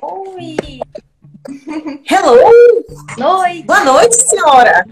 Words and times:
Oi! 0.00 0.80
Hello! 2.08 2.38
Noite! 3.18 3.66
Boa 3.66 3.84
noite, 3.84 4.14
senhora! 4.14 4.86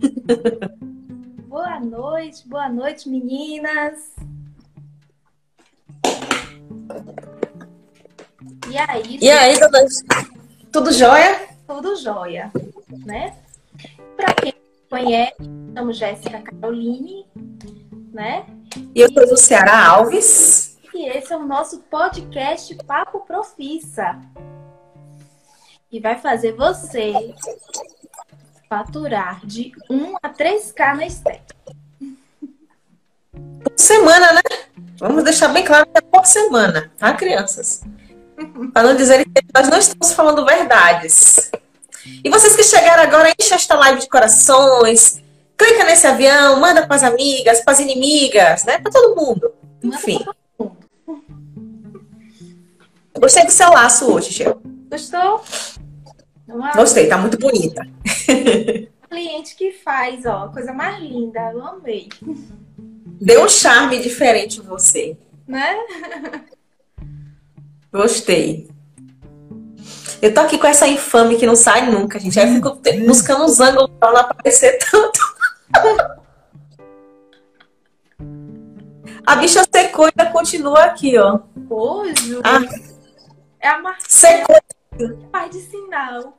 Boa 1.48 1.78
noite, 1.80 2.48
boa 2.48 2.68
noite, 2.70 3.10
meninas! 3.10 4.14
E 8.70 8.78
aí? 8.78 9.18
E 9.20 9.30
aí, 9.30 9.58
dona... 9.60 9.80
Tudo 10.72 10.92
jóia? 10.92 11.48
Tudo 11.66 11.96
jóia, 11.96 12.50
né? 13.04 13.36
Pra 14.16 14.32
quem 14.32 14.54
não 14.54 14.98
conhece, 14.98 15.36
chamo 15.74 15.92
Jéssica 15.92 16.40
Caroline, 16.40 17.26
né? 18.14 18.46
E 18.94 19.00
eu 19.00 19.12
sou 19.12 19.28
do 19.28 19.36
Ceará 19.36 19.88
Alves. 19.88 20.77
E 20.98 21.08
esse 21.10 21.32
é 21.32 21.36
o 21.36 21.46
nosso 21.46 21.78
podcast 21.82 22.74
Papo 22.84 23.20
Profissa. 23.20 24.18
E 25.92 26.00
vai 26.00 26.18
fazer 26.18 26.56
você 26.56 27.32
faturar 28.68 29.46
de 29.46 29.70
1 29.88 30.16
a 30.20 30.28
3K 30.28 30.96
na 30.96 31.06
estética. 31.06 31.54
Por 33.62 33.72
semana, 33.76 34.32
né? 34.32 34.40
Vamos 34.98 35.22
deixar 35.22 35.46
bem 35.50 35.64
claro 35.64 35.86
que 35.86 35.98
é 35.98 36.00
por 36.00 36.26
semana, 36.26 36.90
tá, 36.98 37.14
crianças? 37.14 37.84
Para 38.74 38.88
não 38.88 38.96
dizer 38.96 39.24
que 39.24 39.44
nós 39.54 39.68
não 39.68 39.78
estamos 39.78 40.12
falando 40.12 40.44
verdades. 40.44 41.48
E 42.24 42.28
vocês 42.28 42.56
que 42.56 42.64
chegaram 42.64 43.04
agora, 43.04 43.32
enche 43.38 43.54
esta 43.54 43.76
live 43.76 44.00
de 44.00 44.08
corações, 44.08 45.22
clica 45.56 45.84
nesse 45.84 46.08
avião, 46.08 46.58
manda 46.58 46.88
para 46.88 46.96
as 46.96 47.04
amigas, 47.04 47.60
para 47.60 47.74
as 47.74 47.78
inimigas, 47.78 48.64
né? 48.64 48.78
Para 48.78 48.90
todo 48.90 49.14
mundo. 49.14 49.54
Enfim. 49.80 50.26
Gostei 53.18 53.44
do 53.44 53.50
seu 53.50 53.70
laço 53.70 54.12
hoje, 54.12 54.32
Gil. 54.32 54.60
Gostou? 54.90 55.42
Uma... 56.46 56.72
Gostei, 56.72 57.08
tá 57.08 57.18
muito 57.18 57.38
bonita. 57.38 57.82
Cliente 59.08 59.56
que 59.56 59.72
faz, 59.72 60.24
ó, 60.26 60.48
coisa 60.48 60.72
mais 60.72 61.02
linda, 61.02 61.50
eu 61.52 61.64
amei. 61.64 62.08
Deu 63.20 63.44
um 63.44 63.48
charme 63.48 64.00
diferente 64.00 64.60
em 64.60 64.62
você. 64.62 65.16
Né? 65.46 65.76
Gostei. 67.92 68.68
Eu 70.20 70.34
tô 70.34 70.40
aqui 70.40 70.58
com 70.58 70.66
essa 70.66 70.86
infame 70.86 71.36
que 71.36 71.46
não 71.46 71.56
sai 71.56 71.90
nunca, 71.90 72.18
gente. 72.18 72.38
Aí 72.38 72.48
eu 72.48 72.54
fico 72.54 72.80
buscando 73.06 73.44
uns 73.44 73.60
ângulos 73.60 73.90
pra 73.98 74.12
não 74.12 74.20
aparecer 74.20 74.78
tanto. 74.78 75.20
A 79.28 79.36
bicha 79.36 79.62
secou 79.70 80.06
e 80.06 80.12
ainda 80.16 80.32
continua 80.32 80.84
aqui, 80.84 81.18
ó. 81.18 81.40
Hoje. 81.68 82.40
Ah. 82.42 82.60
É 83.60 83.68
a 83.68 83.78
marca. 83.78 84.00
Secou. 84.08 84.56
Pai 85.30 85.50
de 85.50 85.60
sinal. 85.60 86.38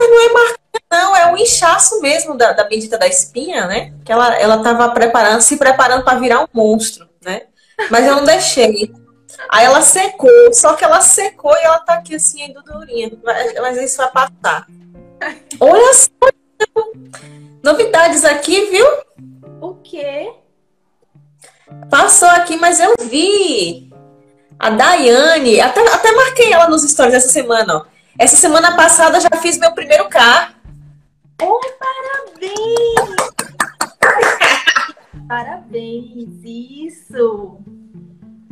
Não 0.00 0.26
é 0.26 0.32
marca, 0.32 0.58
não. 0.90 1.14
É 1.14 1.30
um 1.30 1.36
inchaço 1.36 2.00
mesmo 2.00 2.38
da, 2.38 2.54
da 2.54 2.64
bendita 2.64 2.96
da 2.96 3.06
espinha, 3.06 3.66
né? 3.66 3.92
Que 4.02 4.12
ela, 4.12 4.34
ela 4.34 4.62
tava 4.62 4.88
preparando, 4.92 5.42
se 5.42 5.58
preparando 5.58 6.04
para 6.04 6.18
virar 6.18 6.40
um 6.40 6.48
monstro, 6.54 7.06
né? 7.22 7.42
Mas 7.90 8.06
eu 8.06 8.16
não 8.16 8.24
deixei. 8.24 8.90
Aí 9.50 9.66
ela 9.66 9.82
secou, 9.82 10.54
só 10.54 10.72
que 10.72 10.84
ela 10.84 11.02
secou 11.02 11.54
e 11.54 11.64
ela 11.64 11.80
tá 11.80 11.96
aqui 11.96 12.14
assim, 12.14 12.44
ainda 12.44 12.62
durinha. 12.62 13.12
Mas, 13.22 13.54
mas 13.60 13.76
isso 13.76 13.98
vai 13.98 14.10
passar. 14.10 14.66
Olha 15.60 15.92
só! 15.92 16.08
Novidades 17.62 18.24
aqui, 18.24 18.70
viu? 18.70 18.86
O 19.60 19.74
quê? 19.74 20.32
Passou 21.90 22.28
aqui, 22.28 22.56
mas 22.56 22.80
eu 22.80 22.94
vi. 23.08 23.90
A 24.58 24.70
Daiane, 24.70 25.60
até, 25.60 25.86
até 25.92 26.12
marquei 26.12 26.52
ela 26.52 26.68
nos 26.68 26.82
stories 26.82 27.14
essa 27.14 27.28
semana, 27.28 27.76
ó. 27.76 27.84
Essa 28.18 28.36
semana 28.36 28.74
passada 28.74 29.20
já 29.20 29.28
fiz 29.42 29.58
meu 29.58 29.72
primeiro 29.72 30.08
carro. 30.08 30.54
Oh, 31.42 31.60
parabéns! 31.78 33.16
parabéns, 35.28 36.28
isso! 36.42 37.58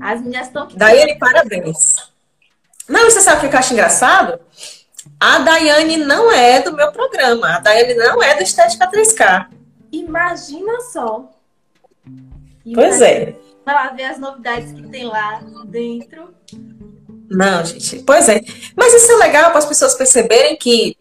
As 0.01 0.21
meninas 0.21 0.49
estão. 0.49 0.69
Daiane, 0.75 1.19
parabéns. 1.19 2.13
Não, 2.87 3.05
você 3.05 3.23
sabe 3.23 3.47
o 3.47 3.49
que 3.49 3.57
eu 3.57 3.59
acho 3.59 3.73
engraçado? 3.73 4.39
A 5.19 5.39
Daiane 5.39 5.97
não 5.97 6.31
é 6.31 6.61
do 6.61 6.75
meu 6.75 6.93
programa. 6.93 7.57
A 7.57 7.61
Daiane 7.61 7.95
não 7.95 8.23
é 8.23 8.35
do 8.35 8.43
Estética 8.43 8.91
3K. 8.91 9.47
Imagina 9.91 10.81
só. 10.93 11.31
Pois 12.73 13.01
é. 13.01 13.37
Vai 13.65 13.75
lá 13.75 13.89
ver 13.91 14.05
as 14.05 14.19
novidades 14.19 14.73
que 14.73 14.89
tem 14.89 15.05
lá 15.05 15.43
dentro. 15.67 16.35
Não, 17.31 17.65
gente. 17.65 18.03
Pois 18.05 18.29
é. 18.29 18.41
Mas 18.77 18.95
isso 18.95 19.13
é 19.13 19.17
legal 19.17 19.51
para 19.51 19.59
as 19.59 19.67
pessoas 19.67 19.95
perceberem 19.95 20.57
que, 20.57 20.97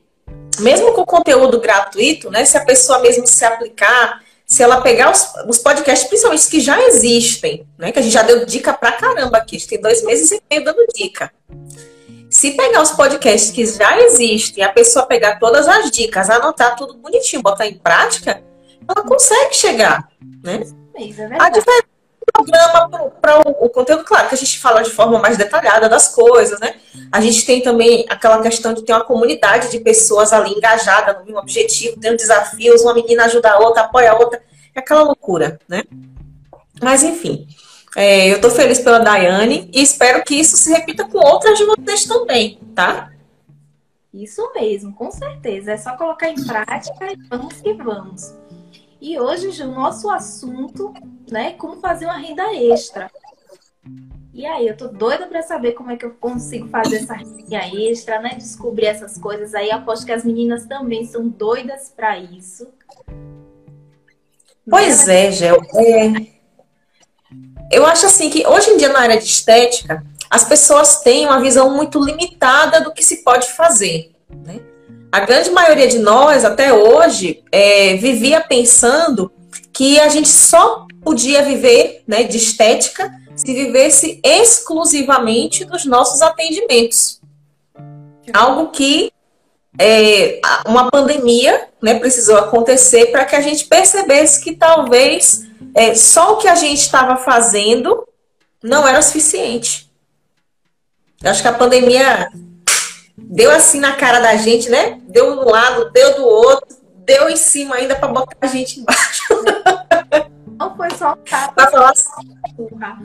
mesmo 0.60 0.94
com 0.94 1.06
conteúdo 1.06 1.60
gratuito, 1.60 2.30
né? 2.32 2.46
Se 2.46 2.58
a 2.58 2.66
pessoa 2.66 3.00
mesmo 3.00 3.28
se 3.28 3.44
aplicar 3.46 4.22
se 4.46 4.62
ela 4.62 4.82
pegar 4.82 5.12
os, 5.12 5.34
os, 5.48 5.58
podcasts, 5.58 6.08
principalmente 6.08 6.42
os 6.42 6.48
que 6.48 6.60
já 6.60 6.80
existem, 6.88 7.66
né? 7.78 7.92
Que 7.92 8.00
a 8.00 8.02
gente 8.02 8.14
já 8.14 8.22
deu 8.22 8.46
dica 8.46 8.74
pra 8.74 8.92
caramba 8.92 9.38
aqui, 9.38 9.56
a 9.56 9.60
gente 9.60 9.70
tem 9.70 9.82
dois 9.82 10.04
meses 10.04 10.32
e 10.32 10.42
meio 10.50 10.64
dando 10.64 10.86
dica. 10.94 11.32
Se 12.30 12.52
pegar 12.52 12.82
os 12.82 12.92
podcasts 12.92 13.52
que 13.52 13.66
já 13.66 14.00
existem, 14.02 14.64
a 14.64 14.70
pessoa 14.70 15.06
pegar 15.06 15.40
todas 15.40 15.68
as 15.68 15.90
dicas, 15.90 16.30
anotar 16.30 16.76
tudo 16.76 16.96
bonitinho, 16.96 17.42
botar 17.42 17.68
em 17.68 17.78
prática, 17.78 18.44
ela 18.88 19.08
consegue 19.08 19.56
chegar, 19.56 20.08
né? 20.44 20.64
Isso 20.98 21.22
é 21.22 21.28
verdade. 21.28 21.44
A 21.44 21.50
diferença 21.50 21.94
programa 22.32 23.12
para 23.22 23.40
o, 23.40 23.66
o, 23.66 23.70
conteúdo, 23.70 24.04
claro, 24.04 24.30
que 24.30 24.36
a 24.36 24.38
gente 24.38 24.60
fala 24.60 24.82
de 24.82 24.90
forma 24.90 25.20
mais 25.20 25.38
detalhada 25.38 25.90
das 25.90 26.08
coisas, 26.08 26.60
né? 26.60 26.76
A 27.12 27.20
gente 27.20 27.46
tem 27.46 27.62
também 27.62 28.06
aquela 28.10 28.42
questão 28.42 28.74
de 28.74 28.84
ter 28.84 28.94
uma 28.94 29.04
comunidade 29.04 29.70
de 29.70 29.80
pessoas 29.80 30.32
ali 30.32 30.52
engajada 30.52 31.20
no 31.20 31.26
mesmo 31.26 31.40
objetivo, 31.40 32.00
tendo 32.00 32.18
desafios, 32.18 32.82
uma 32.82 32.94
menina 32.94 33.26
ajuda 33.26 33.52
a 33.52 33.60
outra, 33.60 33.84
apoia 33.84 34.12
a 34.12 34.18
outra, 34.18 34.42
é 34.74 34.80
aquela 34.80 35.04
loucura, 35.04 35.60
né? 35.68 35.84
Mas 36.82 37.04
enfim, 37.04 37.48
é, 37.96 38.32
eu 38.32 38.42
tô 38.42 38.50
feliz 38.50 38.80
pela 38.80 39.00
Daiane 39.00 39.70
e 39.74 39.82
espero 39.82 40.24
que 40.24 40.36
isso 40.36 40.58
se 40.58 40.72
repita 40.72 41.06
com 41.06 41.20
outras 41.20 41.58
de 41.58 41.66
vocês 41.66 42.06
também, 42.06 42.60
tá? 42.74 43.12
Isso 44.14 44.52
mesmo, 44.54 44.94
com 44.94 45.10
certeza. 45.10 45.72
É 45.72 45.78
só 45.78 45.98
colocar 45.98 46.30
em 46.30 46.44
prática 46.46 47.12
e 47.12 47.16
vamos 47.28 47.56
que 47.56 47.74
vamos. 47.74 48.34
E 49.04 49.20
hoje 49.20 49.62
o 49.62 49.68
nosso 49.68 50.10
assunto, 50.10 50.94
né, 51.30 51.52
como 51.58 51.76
fazer 51.82 52.06
uma 52.06 52.18
renda 52.18 52.56
extra. 52.56 53.12
E 54.34 54.46
aí, 54.46 54.66
eu 54.66 54.78
tô 54.78 54.88
doida 54.88 55.28
para 55.28 55.42
saber 55.42 55.74
como 55.74 55.92
é 55.92 55.98
que 55.98 56.06
eu 56.06 56.12
consigo 56.12 56.70
fazer 56.70 56.96
essa 57.00 57.14
renda 57.14 57.68
extra, 57.76 58.22
né? 58.22 58.36
Descobrir 58.36 58.86
essas 58.86 59.18
coisas 59.18 59.54
aí. 59.54 59.70
Aposto 59.72 60.06
que 60.06 60.12
as 60.14 60.24
meninas 60.24 60.66
também 60.68 61.06
são 61.06 61.28
doidas 61.28 61.92
para 61.94 62.18
isso. 62.18 62.70
Pois 64.68 65.06
né? 65.06 65.26
é, 65.26 65.32
Gel. 65.34 65.62
É... 65.76 66.28
Eu 67.76 67.86
acho 67.86 68.06
assim 68.06 68.30
que 68.30 68.48
hoje 68.48 68.70
em 68.70 68.78
dia 68.78 68.88
na 68.88 69.00
área 69.00 69.18
de 69.18 69.26
estética, 69.26 70.02
as 70.30 70.46
pessoas 70.46 71.02
têm 71.02 71.26
uma 71.26 71.42
visão 71.42 71.76
muito 71.76 72.02
limitada 72.02 72.80
do 72.80 72.94
que 72.94 73.04
se 73.04 73.22
pode 73.22 73.52
fazer, 73.52 74.16
né? 74.30 74.73
A 75.14 75.20
grande 75.20 75.52
maioria 75.52 75.88
de 75.88 76.00
nós, 76.00 76.44
até 76.44 76.74
hoje, 76.74 77.44
é, 77.52 77.96
vivia 77.98 78.42
pensando 78.42 79.32
que 79.72 80.00
a 80.00 80.10
gente 80.10 80.28
só 80.28 80.88
podia 81.04 81.44
viver 81.44 82.02
né, 82.08 82.24
de 82.24 82.38
estética 82.38 83.14
se 83.36 83.54
vivesse 83.54 84.20
exclusivamente 84.24 85.66
dos 85.66 85.86
nossos 85.86 86.24
atendimentos. 86.24 87.22
Algo 88.34 88.72
que 88.72 89.14
é, 89.78 90.42
uma 90.66 90.90
pandemia 90.90 91.68
né, 91.80 91.94
precisou 92.00 92.38
acontecer 92.38 93.12
para 93.12 93.24
que 93.24 93.36
a 93.36 93.42
gente 93.42 93.66
percebesse 93.66 94.44
que 94.44 94.56
talvez 94.56 95.44
é, 95.76 95.94
só 95.94 96.34
o 96.34 96.38
que 96.38 96.48
a 96.48 96.56
gente 96.56 96.80
estava 96.80 97.18
fazendo 97.18 98.08
não 98.64 98.88
era 98.88 99.00
suficiente. 99.04 99.92
Eu 101.22 101.30
acho 101.30 101.44
que 101.44 101.48
a 101.48 101.54
pandemia 101.54 102.32
deu 103.34 103.50
assim 103.52 103.80
na 103.80 103.96
cara 103.96 104.20
da 104.20 104.36
gente, 104.36 104.70
né? 104.70 105.00
Deu 105.08 105.32
um 105.32 105.50
lado, 105.50 105.92
deu 105.92 106.16
do 106.16 106.26
outro, 106.26 106.78
deu 106.98 107.30
em 107.30 107.36
cima 107.36 107.76
ainda 107.76 107.96
para 107.96 108.08
botar 108.08 108.38
a 108.40 108.48
gente 108.48 108.80
embaixo. 108.80 109.24
Não 110.60 110.78
foi 110.78 110.92
só 110.92 111.14
um 111.14 111.16
tapa, 111.16 111.70
uma 111.72 111.94
surra. 111.96 112.98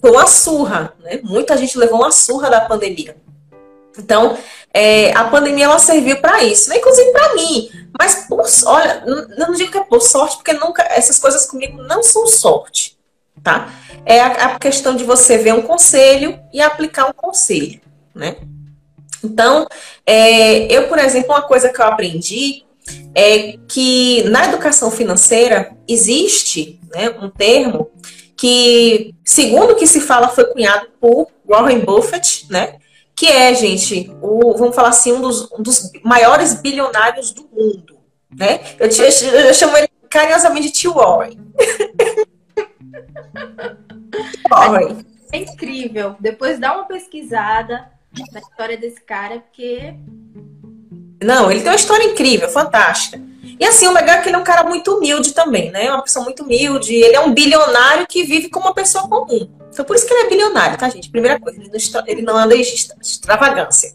Foi 0.00 0.10
uma 0.12 0.26
surra, 0.26 0.92
né? 1.00 1.20
Muita 1.24 1.56
gente 1.56 1.76
levou 1.76 1.98
uma 1.98 2.12
surra 2.12 2.48
da 2.48 2.60
pandemia. 2.60 3.16
Então, 3.98 4.38
é, 4.72 5.12
a 5.12 5.24
pandemia 5.24 5.64
ela 5.64 5.78
serviu 5.80 6.20
para 6.20 6.44
isso, 6.44 6.70
né? 6.70 6.78
inclusive 6.78 7.10
para 7.10 7.34
mim. 7.34 7.68
Mas, 7.98 8.26
por, 8.28 8.44
olha, 8.66 9.02
eu 9.04 9.28
não 9.36 9.52
digo 9.52 9.72
que 9.72 9.78
é 9.78 9.82
por 9.82 10.00
sorte, 10.00 10.36
porque 10.36 10.52
nunca 10.52 10.84
essas 10.84 11.18
coisas 11.18 11.46
comigo 11.46 11.82
não 11.82 12.02
são 12.02 12.26
sorte, 12.28 12.96
tá? 13.42 13.68
É 14.06 14.20
a, 14.20 14.26
a 14.26 14.58
questão 14.58 14.94
de 14.94 15.02
você 15.02 15.36
ver 15.36 15.52
um 15.52 15.62
conselho 15.62 16.38
e 16.52 16.62
aplicar 16.62 17.10
um 17.10 17.12
conselho, 17.12 17.80
né? 18.14 18.36
Então, 19.22 19.66
é, 20.06 20.72
eu, 20.72 20.88
por 20.88 20.98
exemplo, 20.98 21.30
uma 21.30 21.42
coisa 21.42 21.68
que 21.68 21.80
eu 21.80 21.84
aprendi 21.84 22.64
é 23.14 23.58
que 23.68 24.22
na 24.24 24.46
educação 24.46 24.90
financeira 24.90 25.76
existe 25.86 26.80
né, 26.92 27.10
um 27.10 27.28
termo 27.28 27.90
que, 28.36 29.14
segundo 29.24 29.72
o 29.72 29.76
que 29.76 29.86
se 29.86 30.00
fala, 30.00 30.28
foi 30.28 30.46
cunhado 30.46 30.88
por 30.98 31.28
Warren 31.46 31.80
Buffett, 31.80 32.46
né? 32.50 32.76
Que 33.14 33.26
é, 33.26 33.54
gente, 33.54 34.10
o, 34.22 34.56
vamos 34.56 34.74
falar 34.74 34.88
assim, 34.88 35.12
um 35.12 35.20
dos, 35.20 35.52
um 35.52 35.62
dos 35.62 35.90
maiores 36.02 36.54
bilionários 36.54 37.32
do 37.32 37.46
mundo, 37.52 37.98
né? 38.34 38.60
Eu, 38.78 38.88
eu, 38.88 39.40
eu 39.40 39.54
chamo 39.54 39.76
ele 39.76 39.88
carinhosamente 40.08 40.68
de 40.68 40.72
tio 40.72 40.94
Warren. 40.94 41.38
Warren. 44.50 45.04
É 45.32 45.36
incrível. 45.36 46.16
Depois 46.18 46.58
dá 46.58 46.74
uma 46.74 46.86
pesquisada 46.86 47.88
na 48.32 48.40
história 48.40 48.76
desse 48.76 49.00
cara, 49.00 49.40
porque. 49.40 49.94
Não, 51.22 51.50
ele 51.50 51.60
tem 51.60 51.70
uma 51.70 51.76
história 51.76 52.04
incrível, 52.04 52.48
fantástica. 52.48 53.20
E 53.58 53.64
assim, 53.64 53.86
o 53.86 53.92
legal 53.92 54.16
é 54.16 54.20
que 54.22 54.28
ele 54.28 54.36
é 54.36 54.38
um 54.38 54.44
cara 54.44 54.64
muito 54.64 54.96
humilde 54.96 55.32
também, 55.32 55.70
né? 55.70 55.90
Uma 55.90 56.02
pessoa 56.02 56.24
muito 56.24 56.42
humilde. 56.42 56.94
Ele 56.94 57.14
é 57.14 57.20
um 57.20 57.34
bilionário 57.34 58.06
que 58.06 58.22
vive 58.24 58.48
como 58.48 58.66
uma 58.66 58.74
pessoa 58.74 59.06
comum. 59.06 59.50
Então, 59.70 59.84
por 59.84 59.94
isso 59.94 60.06
que 60.06 60.14
ele 60.14 60.26
é 60.26 60.28
bilionário, 60.30 60.78
tá, 60.78 60.88
gente? 60.88 61.10
Primeira 61.10 61.38
coisa, 61.38 61.60
ele 61.60 61.68
não, 61.70 62.02
ele 62.06 62.22
não 62.22 62.36
anda 62.36 62.56
em 62.56 62.62
extravagância. 62.62 63.94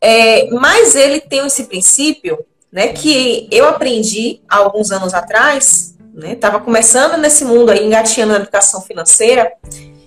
É, 0.00 0.48
mas 0.50 0.94
ele 0.94 1.20
tem 1.20 1.44
esse 1.44 1.64
princípio, 1.64 2.38
né, 2.70 2.88
que 2.92 3.48
eu 3.50 3.68
aprendi 3.68 4.40
há 4.48 4.58
alguns 4.58 4.92
anos 4.92 5.12
atrás, 5.12 5.96
né? 6.14 6.36
Tava 6.36 6.60
começando 6.60 7.16
nesse 7.16 7.44
mundo 7.44 7.70
aí, 7.70 7.84
engatinhando 7.84 8.32
na 8.32 8.38
educação 8.38 8.80
financeira. 8.80 9.52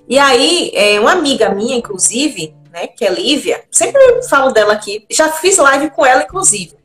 E 0.08 0.18
aí, 0.18 0.72
é, 0.74 1.00
uma 1.00 1.12
amiga 1.12 1.50
minha, 1.50 1.76
inclusive, 1.76 2.56
né, 2.72 2.88
que 2.88 3.06
é 3.06 3.10
Lívia, 3.12 3.64
sempre 3.70 4.24
falo 4.24 4.52
dela 4.52 4.74
aqui, 4.74 5.06
já 5.10 5.32
fiz 5.32 5.58
live 5.58 5.90
com 5.92 6.06
ela, 6.06 6.24
inclusive. 6.24 6.76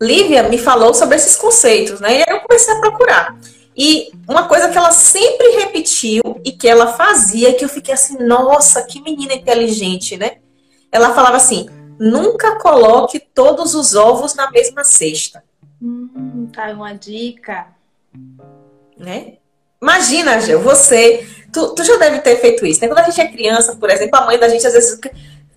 Lívia 0.00 0.42
me 0.44 0.58
falou 0.58 0.94
sobre 0.94 1.16
esses 1.16 1.36
conceitos, 1.36 2.00
né? 2.00 2.18
E 2.18 2.22
aí 2.22 2.24
eu 2.28 2.40
comecei 2.40 2.74
a 2.74 2.80
procurar. 2.80 3.36
E 3.76 4.12
uma 4.28 4.48
coisa 4.48 4.68
que 4.68 4.76
ela 4.76 4.92
sempre 4.92 5.48
repetiu 5.60 6.40
e 6.44 6.52
que 6.52 6.68
ela 6.68 6.92
fazia, 6.92 7.54
que 7.54 7.64
eu 7.64 7.68
fiquei 7.68 7.94
assim, 7.94 8.18
nossa, 8.18 8.82
que 8.82 9.00
menina 9.00 9.32
inteligente, 9.32 10.16
né? 10.16 10.38
Ela 10.90 11.14
falava 11.14 11.36
assim: 11.36 11.68
nunca 11.98 12.58
coloque 12.58 13.20
todos 13.20 13.74
os 13.74 13.94
ovos 13.94 14.34
na 14.34 14.50
mesma 14.50 14.82
cesta. 14.84 15.42
Hum, 15.80 16.48
tá 16.52 16.66
uma 16.72 16.92
dica. 16.92 17.68
Né? 18.98 19.38
Imagina, 19.82 20.40
Gil, 20.40 20.60
você. 20.60 21.26
Tu, 21.52 21.74
tu 21.74 21.84
já 21.84 21.96
deve 21.96 22.20
ter 22.20 22.36
feito 22.36 22.64
isso, 22.64 22.80
né? 22.80 22.86
Quando 22.86 23.00
a 23.00 23.02
gente 23.02 23.20
é 23.20 23.26
criança, 23.26 23.74
por 23.74 23.90
exemplo, 23.90 24.16
a 24.16 24.24
mãe 24.24 24.38
da 24.38 24.48
gente 24.48 24.64
às 24.66 24.72
vezes 24.72 24.98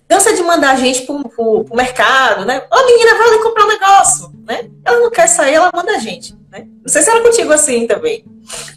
cansa 0.08 0.34
de 0.34 0.42
mandar 0.42 0.72
a 0.72 0.76
gente 0.76 1.02
pro, 1.02 1.26
pro, 1.28 1.64
pro 1.64 1.76
mercado, 1.76 2.44
né? 2.44 2.62
Ô 2.70 2.86
menina, 2.86 3.14
vai 3.16 3.28
ali 3.28 3.38
comprar 3.38 3.64
um 3.64 3.68
negócio, 3.68 4.32
né? 4.46 4.68
Ela 4.84 5.00
não 5.00 5.10
quer 5.10 5.28
sair, 5.28 5.54
ela 5.54 5.70
manda 5.74 5.92
a 5.92 5.98
gente, 5.98 6.36
né? 6.50 6.66
Não 6.82 6.88
sei 6.88 7.02
se 7.02 7.10
era 7.10 7.22
contigo 7.22 7.52
assim 7.52 7.86
também. 7.86 8.24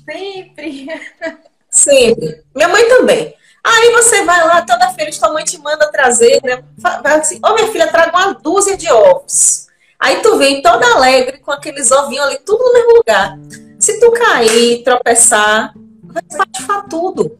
Sempre. 0.05 0.87
Sempre. 1.69 2.43
Minha 2.55 2.67
mãe 2.69 2.87
também. 2.87 3.33
Aí 3.63 3.91
você 3.91 4.23
vai 4.23 4.45
lá, 4.47 4.61
toda 4.61 4.89
feira 4.93 5.11
tua 5.11 5.33
mãe 5.33 5.43
te 5.43 5.57
manda 5.57 5.91
trazer, 5.91 6.39
né? 6.43 6.63
Vai 6.77 7.19
assim, 7.19 7.39
ô 7.43 7.53
minha 7.53 7.67
filha, 7.67 7.87
traga 7.87 8.15
uma 8.15 8.33
dúzia 8.33 8.77
de 8.77 8.89
ovos. 8.89 9.67
Aí 9.99 10.21
tu 10.21 10.37
vem 10.37 10.61
toda 10.61 10.85
alegre 10.93 11.39
com 11.39 11.51
aqueles 11.51 11.91
ovinhos 11.91 12.25
ali, 12.25 12.37
tudo 12.39 12.63
no 12.63 12.73
mesmo 12.73 12.93
lugar. 12.95 13.37
Se 13.79 13.99
tu 13.99 14.11
cair, 14.11 14.83
tropeçar, 14.83 15.73
vai 16.03 16.21
espatifar 16.29 16.87
tudo. 16.89 17.37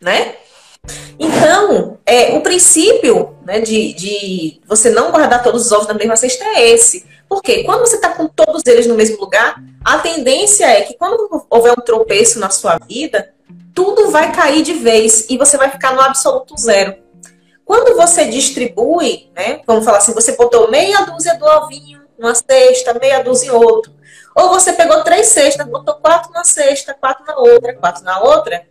Né? 0.00 0.36
Então, 1.18 1.98
é, 2.06 2.36
o 2.36 2.42
princípio 2.42 3.34
né, 3.44 3.60
de, 3.60 3.94
de 3.94 4.60
você 4.66 4.90
não 4.90 5.10
guardar 5.10 5.42
todos 5.42 5.66
os 5.66 5.72
ovos 5.72 5.88
na 5.88 5.94
mesma 5.94 6.16
cesta 6.16 6.44
é 6.44 6.70
esse. 6.70 7.06
Porque 7.28 7.64
quando 7.64 7.80
você 7.80 7.96
está 7.96 8.10
com 8.10 8.26
todos 8.26 8.62
eles 8.66 8.86
no 8.86 8.94
mesmo 8.94 9.18
lugar, 9.20 9.62
a 9.84 9.98
tendência 9.98 10.66
é 10.66 10.82
que 10.82 10.94
quando 10.94 11.46
houver 11.50 11.72
um 11.72 11.82
tropeço 11.82 12.38
na 12.38 12.50
sua 12.50 12.78
vida, 12.78 13.34
tudo 13.74 14.10
vai 14.10 14.32
cair 14.32 14.62
de 14.62 14.74
vez 14.74 15.26
e 15.28 15.36
você 15.36 15.56
vai 15.56 15.70
ficar 15.70 15.94
no 15.94 16.00
absoluto 16.00 16.56
zero. 16.58 16.96
Quando 17.64 17.96
você 17.96 18.24
distribui, 18.24 19.30
né, 19.36 19.60
vamos 19.66 19.84
falar 19.84 19.98
assim, 19.98 20.14
você 20.14 20.32
botou 20.32 20.70
meia 20.70 21.02
dúzia 21.02 21.34
do 21.34 21.44
ovinho 21.44 22.00
numa 22.18 22.34
cesta, 22.34 22.94
meia 22.94 23.22
dúzia 23.22 23.48
em 23.48 23.50
outro. 23.50 23.97
Ou 24.38 24.50
você 24.50 24.72
pegou 24.72 25.02
três 25.02 25.26
cestas, 25.26 25.66
botou 25.66 25.96
quatro 25.96 26.30
na 26.32 26.44
cesta, 26.44 26.94
quatro 26.94 27.24
na 27.26 27.36
outra, 27.36 27.74
quatro 27.74 28.04
na 28.04 28.20
outra. 28.20 28.64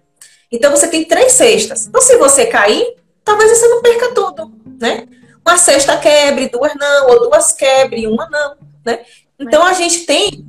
Então 0.50 0.72
você 0.72 0.88
tem 0.88 1.04
três 1.04 1.34
cestas. 1.34 1.88
Então, 1.88 2.02
se 2.02 2.16
você 2.16 2.46
cair, 2.46 2.96
talvez 3.22 3.52
você 3.52 3.68
não 3.68 3.82
perca 3.82 4.14
tudo, 4.14 4.50
né? 4.80 5.06
Uma 5.46 5.58
cesta 5.58 5.98
quebre, 5.98 6.48
duas 6.48 6.74
não, 6.76 7.10
ou 7.10 7.30
duas 7.30 7.52
quebre, 7.52 8.08
uma 8.08 8.30
não, 8.30 8.56
né? 8.86 9.02
Então 9.38 9.62
a 9.62 9.74
gente 9.74 10.06
tem. 10.06 10.46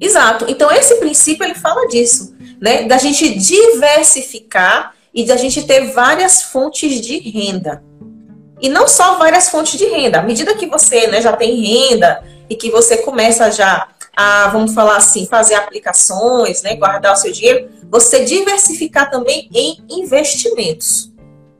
Exato. 0.00 0.46
Então, 0.48 0.72
esse 0.72 0.94
princípio 0.96 1.44
ele 1.44 1.54
fala 1.54 1.86
disso, 1.88 2.34
né? 2.58 2.84
Da 2.84 2.96
gente 2.96 3.38
diversificar 3.38 4.94
e 5.12 5.26
da 5.26 5.36
gente 5.36 5.66
ter 5.66 5.92
várias 5.92 6.42
fontes 6.42 7.02
de 7.02 7.18
renda. 7.18 7.84
E 8.62 8.70
não 8.70 8.88
só 8.88 9.18
várias 9.18 9.50
fontes 9.50 9.78
de 9.78 9.84
renda. 9.84 10.20
À 10.20 10.22
medida 10.22 10.54
que 10.54 10.66
você 10.66 11.06
né, 11.06 11.20
já 11.20 11.34
tem 11.34 11.60
renda 11.60 12.24
e 12.48 12.56
que 12.56 12.70
você 12.70 12.98
começa 12.98 13.50
já 13.50 13.88
a, 14.16 14.48
vamos 14.48 14.72
falar 14.72 14.96
assim, 14.96 15.26
fazer 15.26 15.54
aplicações, 15.54 16.62
né, 16.62 16.74
guardar 16.74 17.12
o 17.12 17.16
seu 17.16 17.30
dinheiro, 17.30 17.68
você 17.90 18.24
diversificar 18.24 19.10
também 19.10 19.48
em 19.52 19.84
investimentos, 19.88 21.12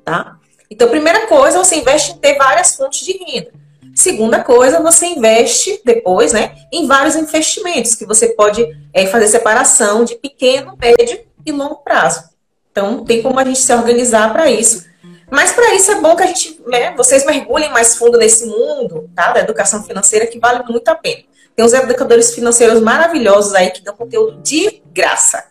tá? 0.03 0.39
Então, 0.71 0.89
primeira 0.89 1.27
coisa, 1.27 1.59
você 1.59 1.77
investe 1.77 2.13
em 2.13 2.19
ter 2.19 2.37
várias 2.39 2.75
fontes 2.75 3.01
de 3.01 3.13
renda. 3.13 3.53
Segunda 3.95 4.43
coisa, 4.43 4.81
você 4.81 5.07
investe 5.07 5.81
depois, 5.85 6.33
né, 6.33 6.57
em 6.73 6.87
vários 6.87 7.15
investimentos 7.15 7.95
que 7.95 8.07
você 8.07 8.29
pode 8.29 8.67
é, 8.93 9.07
fazer 9.07 9.29
separação 9.29 10.05
de 10.05 10.17
pequeno, 10.17 10.77
médio 10.81 11.21
e 11.45 11.53
longo 11.53 11.77
prazo. 11.77 12.25
Então, 12.73 13.05
tem 13.05 13.23
como 13.23 13.39
a 13.39 13.45
gente 13.45 13.59
se 13.59 13.73
organizar 13.73 14.33
para 14.33 14.51
isso. 14.51 14.85
Mas 15.31 15.53
para 15.53 15.75
isso 15.75 15.91
é 15.91 16.01
bom 16.01 16.15
que 16.15 16.23
a 16.23 16.27
gente, 16.27 16.61
né, 16.67 16.95
vocês 16.97 17.25
mergulhem 17.25 17.71
mais 17.71 17.97
fundo 17.97 18.17
nesse 18.19 18.47
mundo, 18.47 19.11
tá, 19.15 19.33
da 19.33 19.41
educação 19.41 19.83
financeira 19.83 20.27
que 20.27 20.39
vale 20.39 20.63
muito 20.69 20.89
a 20.89 20.95
pena. 20.95 21.23
Tem 21.57 21.65
uns 21.65 21.73
educadores 21.73 22.35
financeiros 22.35 22.81
maravilhosos 22.81 23.55
aí 23.55 23.71
que 23.71 23.83
dão 23.83 23.97
conteúdo 23.97 24.43
de 24.43 24.83
graça, 24.93 25.47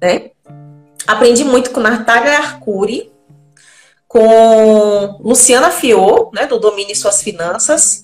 né? 0.00 0.30
Aprendi 1.06 1.44
muito 1.44 1.70
com 1.70 1.80
Natália 1.80 2.38
Arcuri, 2.38 3.12
com 4.08 5.18
Luciana 5.20 5.70
Fior, 5.70 6.30
né, 6.32 6.46
do 6.46 6.58
Domine 6.58 6.94
Suas 6.94 7.22
Finanças, 7.22 8.02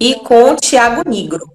e 0.00 0.14
com 0.16 0.56
Tiago 0.56 1.08
Nigro. 1.08 1.50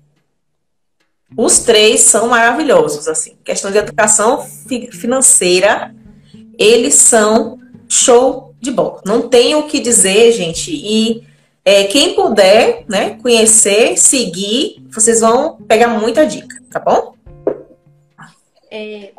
Os 1.36 1.60
três 1.60 2.02
são 2.02 2.28
maravilhosos, 2.28 3.08
assim. 3.08 3.38
Questão 3.44 3.72
de 3.72 3.78
educação 3.78 4.46
financeira, 4.92 5.96
eles 6.58 6.96
são 6.96 7.58
show 7.88 8.54
de 8.60 8.70
bola. 8.70 9.02
Não 9.06 9.28
tenho 9.30 9.60
o 9.60 9.68
que 9.68 9.80
dizer, 9.80 10.32
gente. 10.34 10.72
E 10.72 11.24
é, 11.64 11.84
quem 11.86 12.16
puder, 12.16 12.86
né, 12.88 13.18
conhecer, 13.22 13.98
seguir, 13.98 14.84
vocês 14.90 15.22
vão 15.22 15.58
pegar 15.68 15.88
muita 15.88 16.26
dica, 16.26 16.62
tá 16.70 16.80
bom? 16.80 17.16
É, 18.70 19.12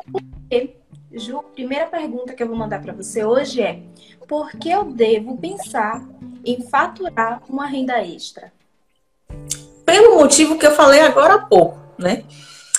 Ju, 1.15 1.43
primeira 1.53 1.85
pergunta 1.85 2.33
que 2.33 2.41
eu 2.41 2.47
vou 2.47 2.55
mandar 2.55 2.81
para 2.81 2.91
você 2.91 3.23
hoje 3.23 3.61
é: 3.61 3.79
por 4.27 4.51
que 4.51 4.69
eu 4.69 4.83
devo 4.83 5.37
pensar 5.37 6.03
em 6.43 6.61
faturar 6.61 7.41
uma 7.47 7.67
renda 7.67 8.03
extra? 8.03 8.51
Pelo 9.85 10.15
motivo 10.15 10.57
que 10.57 10.65
eu 10.65 10.71
falei 10.71 11.01
agora 11.01 11.35
há 11.35 11.39
pouco, 11.39 11.77
né? 11.99 12.23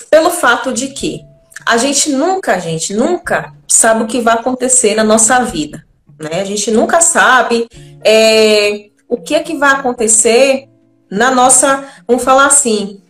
Pelo 0.09 0.29
fato 0.31 0.73
de 0.73 0.89
que 0.89 1.23
a 1.65 1.77
gente 1.77 2.11
nunca, 2.11 2.55
a 2.55 2.59
gente 2.59 2.93
nunca 2.93 3.53
sabe 3.67 4.03
o 4.03 4.07
que 4.07 4.19
vai 4.19 4.33
acontecer 4.33 4.95
na 4.95 5.03
nossa 5.03 5.39
vida, 5.45 5.87
né? 6.19 6.41
A 6.41 6.45
gente 6.45 6.69
nunca 6.71 6.99
sabe 6.99 7.67
é, 8.03 8.89
o 9.07 9.17
que 9.17 9.35
é 9.35 9.41
que 9.41 9.57
vai 9.57 9.71
acontecer 9.71 10.67
na 11.09 11.31
nossa, 11.31 11.87
vamos 12.07 12.23
falar 12.23 12.47
assim, 12.47 13.01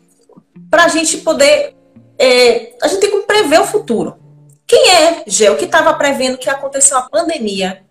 para 0.70 0.86
a 0.86 0.88
gente 0.88 1.18
poder, 1.18 1.76
é, 2.18 2.74
a 2.82 2.88
gente 2.88 3.00
tem 3.00 3.12
que 3.12 3.26
prever 3.26 3.60
o 3.60 3.66
futuro. 3.66 4.18
Quem 4.68 4.90
é, 4.90 5.24
Gel, 5.28 5.56
que 5.56 5.66
estava 5.66 5.94
prevendo 5.94 6.38
que 6.38 6.50
aconteceu 6.50 6.98
a 6.98 7.04
pandemia? 7.04 7.84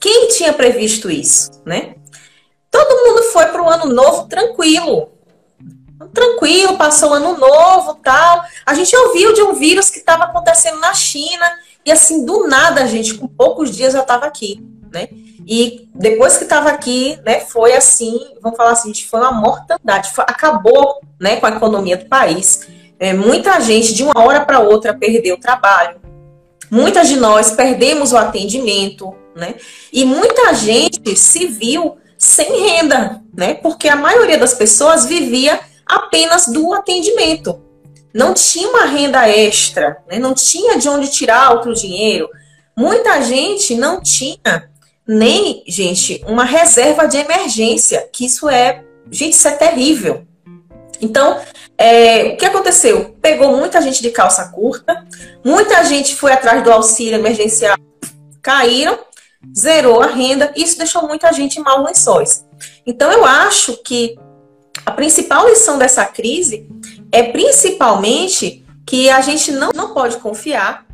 Quem 0.00 0.28
tinha 0.28 0.52
previsto 0.52 1.10
isso, 1.10 1.50
né? 1.64 1.94
Todo 2.70 3.06
mundo 3.06 3.22
foi 3.24 3.46
para 3.46 3.62
o 3.62 3.68
ano 3.68 3.86
novo 3.92 4.28
tranquilo. 4.28 5.12
Tranquilo, 6.14 6.78
passou 6.78 7.10
o 7.10 7.14
ano 7.14 7.36
novo 7.36 7.96
tal. 7.96 8.42
A 8.64 8.74
gente 8.74 8.96
ouviu 8.96 9.32
de 9.34 9.42
um 9.42 9.54
vírus 9.54 9.90
que 9.90 9.98
estava 9.98 10.24
acontecendo 10.24 10.78
na 10.78 10.94
China 10.94 11.50
e 11.84 11.90
assim, 11.90 12.24
do 12.24 12.46
nada, 12.46 12.86
gente, 12.86 13.14
com 13.14 13.26
poucos 13.26 13.74
dias 13.74 13.92
já 13.92 14.00
estava 14.00 14.26
aqui, 14.26 14.62
né? 14.92 15.08
E 15.48 15.88
depois 15.94 16.36
que 16.36 16.44
estava 16.44 16.68
aqui, 16.68 17.18
né, 17.24 17.40
foi 17.40 17.72
assim, 17.72 18.20
vamos 18.42 18.58
falar 18.58 18.72
assim, 18.72 18.92
foi 18.92 19.18
uma 19.18 19.32
mortandade, 19.32 20.12
foi, 20.12 20.24
acabou, 20.28 21.00
né, 21.18 21.36
com 21.36 21.46
a 21.46 21.50
economia 21.50 21.96
do 21.96 22.04
país. 22.04 22.68
É, 23.00 23.14
muita 23.14 23.58
gente, 23.58 23.94
de 23.94 24.02
uma 24.02 24.20
hora 24.22 24.44
para 24.44 24.60
outra, 24.60 24.92
perdeu 24.92 25.36
o 25.36 25.40
trabalho. 25.40 26.02
Muitas 26.70 27.08
de 27.08 27.16
nós 27.16 27.52
perdemos 27.52 28.12
o 28.12 28.18
atendimento, 28.18 29.14
né? 29.34 29.54
E 29.90 30.04
muita 30.04 30.52
gente 30.52 31.16
se 31.16 31.46
viu 31.46 31.96
sem 32.18 32.68
renda, 32.68 33.22
né? 33.34 33.54
Porque 33.54 33.88
a 33.88 33.96
maioria 33.96 34.36
das 34.36 34.52
pessoas 34.52 35.06
vivia 35.06 35.58
apenas 35.86 36.46
do 36.46 36.74
atendimento. 36.74 37.62
Não 38.12 38.34
tinha 38.34 38.68
uma 38.68 38.84
renda 38.84 39.26
extra, 39.26 40.02
né? 40.10 40.18
não 40.18 40.34
tinha 40.34 40.78
de 40.78 40.88
onde 40.88 41.10
tirar 41.10 41.52
outro 41.52 41.72
dinheiro. 41.72 42.28
Muita 42.76 43.22
gente 43.22 43.74
não 43.74 44.02
tinha 44.02 44.68
nem, 45.08 45.64
gente, 45.66 46.22
uma 46.28 46.44
reserva 46.44 47.08
de 47.08 47.16
emergência, 47.16 48.06
que 48.12 48.26
isso 48.26 48.46
é, 48.46 48.84
gente, 49.10 49.32
isso 49.32 49.48
é 49.48 49.52
terrível. 49.52 50.26
Então, 51.00 51.40
é, 51.78 52.34
o 52.34 52.36
que 52.36 52.44
aconteceu? 52.44 53.16
Pegou 53.22 53.56
muita 53.56 53.80
gente 53.80 54.02
de 54.02 54.10
calça 54.10 54.48
curta, 54.48 55.06
muita 55.42 55.82
gente 55.84 56.14
foi 56.14 56.32
atrás 56.32 56.62
do 56.62 56.70
auxílio 56.70 57.18
emergencial, 57.18 57.78
caíram, 58.42 58.98
zerou 59.56 60.02
a 60.02 60.08
renda, 60.08 60.52
isso 60.54 60.76
deixou 60.76 61.06
muita 61.08 61.32
gente 61.32 61.58
em 61.58 61.62
maus 61.62 61.86
lençóis. 61.86 62.44
Então, 62.86 63.10
eu 63.10 63.24
acho 63.24 63.78
que 63.82 64.14
a 64.84 64.90
principal 64.90 65.48
lição 65.48 65.78
dessa 65.78 66.04
crise 66.04 66.68
é 67.10 67.22
principalmente 67.22 68.62
que 68.86 69.08
a 69.08 69.22
gente 69.22 69.52
não, 69.52 69.70
não 69.74 69.94
pode 69.94 70.18
confiar 70.18 70.86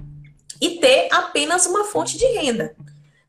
e 0.61 0.78
ter 0.78 1.09
apenas 1.11 1.66
uma 1.66 1.85
fonte 1.85 2.16
de 2.16 2.26
renda. 2.26 2.76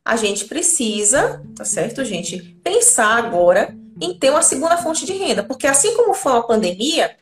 A 0.06 0.16
gente 0.16 0.46
precisa, 0.46 1.44
tá 1.56 1.66
certo, 1.66 2.06
gente, 2.06 2.40
pensar 2.64 3.18
agora 3.18 3.76
em 4.00 4.14
ter 4.14 4.30
uma 4.30 4.44
segunda 4.44 4.78
fonte 4.78 5.04
de 5.06 5.14
renda, 5.14 5.44
porque 5.44 5.66
assim 5.66 5.96
como 5.96 6.14
foi 6.14 6.34
uma 6.34 6.46
pandemia, 6.46 7.18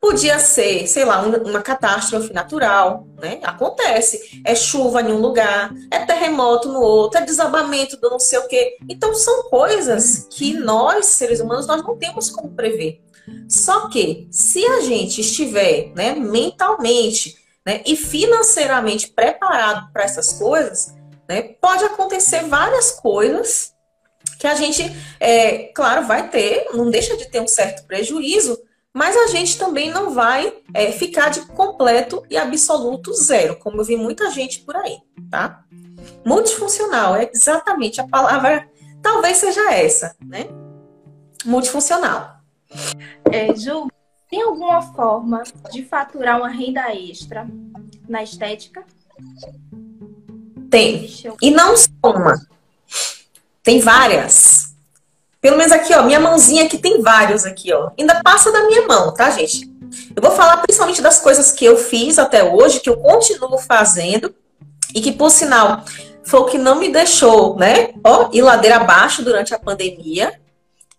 podia 0.00 0.38
ser, 0.38 0.86
sei 0.86 1.04
lá, 1.04 1.20
uma 1.22 1.62
catástrofe 1.62 2.32
natural, 2.32 3.06
né? 3.20 3.40
Acontece. 3.42 4.42
É 4.44 4.54
chuva 4.54 5.02
em 5.02 5.12
um 5.12 5.18
lugar, 5.20 5.72
é 5.90 6.04
terremoto 6.04 6.68
no 6.68 6.80
outro, 6.80 7.18
é 7.18 7.24
desabamento 7.24 7.96
do 7.96 8.10
não 8.10 8.18
sei 8.18 8.38
o 8.38 8.48
quê. 8.48 8.76
Então 8.88 9.14
são 9.14 9.44
coisas 9.44 10.26
que 10.30 10.54
nós, 10.54 11.06
seres 11.06 11.40
humanos, 11.40 11.66
nós 11.66 11.82
não 11.82 11.96
temos 11.96 12.30
como 12.30 12.54
prever. 12.54 13.00
Só 13.48 13.88
que 13.88 14.28
se 14.30 14.64
a 14.64 14.80
gente 14.80 15.20
estiver, 15.20 15.92
né, 15.94 16.14
mentalmente, 16.14 17.36
né, 17.64 17.82
e 17.84 17.96
financeiramente 17.96 19.08
preparado 19.08 19.92
para 19.92 20.04
essas 20.04 20.34
coisas, 20.34 20.94
né, 21.28 21.42
pode 21.42 21.84
acontecer 21.84 22.44
várias 22.44 22.92
coisas 22.92 23.74
que 24.38 24.46
a 24.46 24.54
gente, 24.54 24.82
é, 25.18 25.64
claro, 25.74 26.06
vai 26.06 26.28
ter, 26.28 26.68
não 26.74 26.90
deixa 26.90 27.16
de 27.16 27.26
ter 27.26 27.40
um 27.40 27.48
certo 27.48 27.86
prejuízo, 27.86 28.58
mas 28.92 29.16
a 29.16 29.26
gente 29.26 29.58
também 29.58 29.90
não 29.90 30.10
vai 30.10 30.54
é, 30.72 30.90
ficar 30.92 31.28
de 31.28 31.42
completo 31.48 32.24
e 32.30 32.36
absoluto 32.36 33.12
zero, 33.14 33.56
como 33.56 33.80
eu 33.80 33.84
vi 33.84 33.96
muita 33.96 34.30
gente 34.30 34.60
por 34.60 34.76
aí, 34.76 34.98
tá? 35.30 35.64
Multifuncional 36.24 37.14
é 37.14 37.30
exatamente 37.32 38.00
a 38.00 38.06
palavra, 38.06 38.68
talvez 39.02 39.36
seja 39.36 39.72
essa, 39.72 40.16
né? 40.24 40.48
Multifuncional. 41.44 42.36
É, 43.30 43.54
Ju, 43.54 43.86
tem 44.28 44.42
alguma 44.42 44.82
forma 44.82 45.42
de 45.70 45.84
faturar 45.84 46.38
uma 46.38 46.48
renda 46.48 46.94
extra 46.94 47.46
na 48.08 48.22
estética? 48.22 48.84
Tem. 50.70 51.08
E 51.40 51.50
não 51.50 51.76
só 51.76 51.88
uma. 52.04 52.34
Tem 53.62 53.80
várias. 53.80 54.74
Pelo 55.40 55.58
menos 55.58 55.72
aqui, 55.72 55.94
ó, 55.94 56.02
minha 56.02 56.20
mãozinha 56.20 56.64
aqui 56.64 56.78
tem 56.78 57.00
vários 57.00 57.44
aqui, 57.44 57.72
ó. 57.72 57.90
Ainda 57.98 58.20
passa 58.22 58.50
da 58.50 58.66
minha 58.66 58.86
mão, 58.86 59.12
tá, 59.14 59.30
gente? 59.30 59.70
Eu 60.14 60.22
vou 60.22 60.30
falar 60.32 60.56
principalmente 60.58 61.00
das 61.00 61.20
coisas 61.20 61.52
que 61.52 61.64
eu 61.64 61.76
fiz 61.76 62.18
até 62.18 62.42
hoje, 62.42 62.80
que 62.80 62.88
eu 62.88 62.96
continuo 62.96 63.58
fazendo 63.58 64.34
e 64.94 65.00
que, 65.00 65.12
por 65.12 65.30
sinal, 65.30 65.84
foi 66.24 66.40
o 66.40 66.44
que 66.46 66.58
não 66.58 66.76
me 66.76 66.88
deixou, 66.88 67.56
né, 67.56 67.94
ó, 68.04 68.28
ir 68.32 68.42
ladeira 68.42 68.76
abaixo 68.76 69.22
durante 69.22 69.54
a 69.54 69.58
pandemia. 69.58 70.32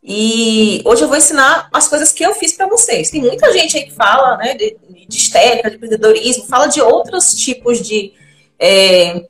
E 0.01 0.81
hoje 0.85 1.03
eu 1.03 1.09
vou 1.09 1.17
ensinar 1.17 1.67
as 1.73 1.87
coisas 1.89 2.13
que 2.13 2.23
eu 2.23 2.33
fiz 2.33 2.53
para 2.53 2.67
vocês. 2.67 3.09
Tem 3.09 3.19
muita 3.19 3.51
gente 3.51 3.75
aí 3.77 3.83
que 3.83 3.93
fala, 3.93 4.37
né, 4.37 4.53
de, 4.53 4.77
de 5.07 5.17
estética, 5.17 5.69
de 5.69 5.75
empreendedorismo, 5.75 6.45
fala 6.45 6.67
de 6.67 6.79
outros 6.81 7.33
tipos 7.33 7.81
de 7.81 8.13
é, 8.57 9.25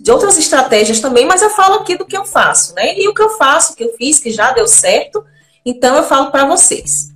de 0.00 0.10
outras 0.10 0.38
estratégias 0.38 0.98
também, 0.98 1.26
mas 1.26 1.42
eu 1.42 1.50
falo 1.50 1.74
aqui 1.74 1.96
do 1.96 2.06
que 2.06 2.16
eu 2.16 2.24
faço, 2.24 2.74
né? 2.74 2.98
E 2.98 3.06
o 3.06 3.14
que 3.14 3.20
eu 3.20 3.30
faço, 3.30 3.72
o 3.72 3.76
que 3.76 3.84
eu 3.84 3.92
fiz, 3.98 4.18
que 4.18 4.30
já 4.30 4.50
deu 4.52 4.66
certo, 4.66 5.22
então 5.64 5.94
eu 5.94 6.04
falo 6.04 6.30
para 6.30 6.46
vocês. 6.46 7.10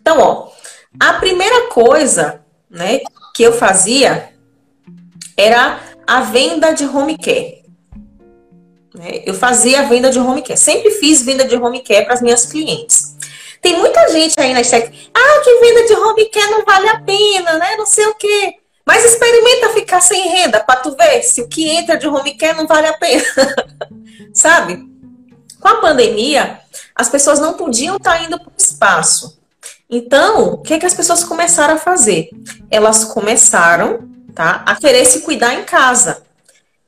Então, 0.00 0.18
ó, 0.20 0.48
a 1.00 1.14
primeira 1.14 1.68
coisa, 1.68 2.40
né, 2.70 3.00
que 3.34 3.42
eu 3.42 3.52
fazia 3.52 4.32
era 5.36 5.80
a 6.06 6.20
venda 6.20 6.72
de 6.72 6.84
home 6.84 7.18
care. 7.18 7.64
Né? 8.94 9.22
Eu 9.26 9.34
fazia 9.34 9.80
a 9.80 9.84
venda 9.84 10.08
de 10.08 10.20
home 10.20 10.42
care. 10.42 10.56
Sempre 10.56 10.92
fiz 10.92 11.20
venda 11.22 11.44
de 11.44 11.56
home 11.56 11.82
care 11.82 12.04
para 12.04 12.14
as 12.14 12.22
minhas 12.22 12.46
clientes. 12.46 13.16
Tem 13.60 13.76
muita 13.76 14.08
gente 14.12 14.38
aí 14.38 14.52
na 14.52 14.62
sec, 14.62 14.92
ah, 15.12 15.40
que 15.42 15.60
venda 15.60 15.86
de 15.86 15.94
home 15.94 16.26
care 16.26 16.50
não 16.50 16.64
vale 16.64 16.88
a 16.90 17.00
pena, 17.00 17.58
né? 17.58 17.74
Não 17.76 17.86
sei 17.86 18.06
o 18.06 18.14
quê. 18.14 18.54
Mas 18.86 19.04
experimenta 19.04 19.70
ficar 19.70 20.00
sem 20.00 20.28
renda 20.28 20.60
para 20.60 20.80
tu 20.80 20.94
ver 20.94 21.22
se 21.22 21.40
o 21.40 21.48
que 21.48 21.68
entra 21.68 21.96
de 21.96 22.06
home 22.06 22.36
care 22.36 22.56
não 22.56 22.66
vale 22.66 22.86
a 22.86 22.92
pena. 22.92 23.24
Sabe? 24.34 24.84
Com 25.60 25.68
a 25.68 25.76
pandemia, 25.76 26.60
as 26.94 27.08
pessoas 27.08 27.40
não 27.40 27.54
podiam 27.54 27.96
estar 27.96 28.18
tá 28.18 28.24
indo 28.24 28.38
para 28.38 28.48
o 28.48 28.52
espaço. 28.56 29.40
Então, 29.88 30.54
o 30.54 30.58
que, 30.58 30.74
é 30.74 30.78
que 30.78 30.86
as 30.86 30.94
pessoas 30.94 31.24
começaram 31.24 31.74
a 31.74 31.78
fazer? 31.78 32.28
Elas 32.70 33.04
começaram 33.04 34.08
tá, 34.34 34.62
a 34.66 34.76
querer 34.76 35.04
se 35.04 35.20
cuidar 35.20 35.54
em 35.54 35.64
casa. 35.64 36.22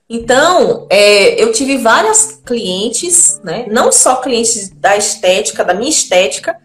Então, 0.08 0.86
é, 0.90 1.42
eu 1.42 1.52
tive 1.52 1.78
várias 1.78 2.40
clientes, 2.44 3.40
né, 3.42 3.66
não 3.68 3.90
só 3.90 4.16
clientes 4.16 4.70
da 4.70 4.96
estética, 4.96 5.64
da 5.64 5.74
minha 5.74 5.90
estética, 5.90 6.56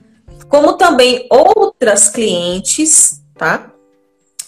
como 0.47 0.73
também 0.73 1.27
outras 1.29 2.09
clientes, 2.09 3.21
tá? 3.35 3.70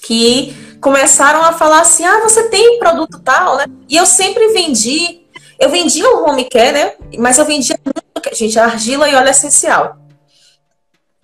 Que 0.04 0.78
começaram 0.82 1.42
a 1.42 1.54
falar 1.54 1.82
assim: 1.82 2.06
ah, 2.06 2.20
você 2.20 2.50
tem 2.50 2.78
produto 2.80 3.20
tal, 3.20 3.58
né? 3.58 3.66
E 3.88 3.96
eu 3.96 4.06
sempre 4.06 4.50
vendi, 4.50 5.22
eu 5.60 5.70
vendia 5.70 6.10
o 6.10 6.28
home 6.28 6.46
care, 6.50 6.72
né? 6.74 6.94
Mas 7.18 7.38
eu 7.38 7.46
vendia 7.46 7.80
muito, 7.84 8.36
gente, 8.36 8.60
argila 8.60 9.10
e 9.10 9.16
óleo 9.16 9.30
essencial. 9.30 9.98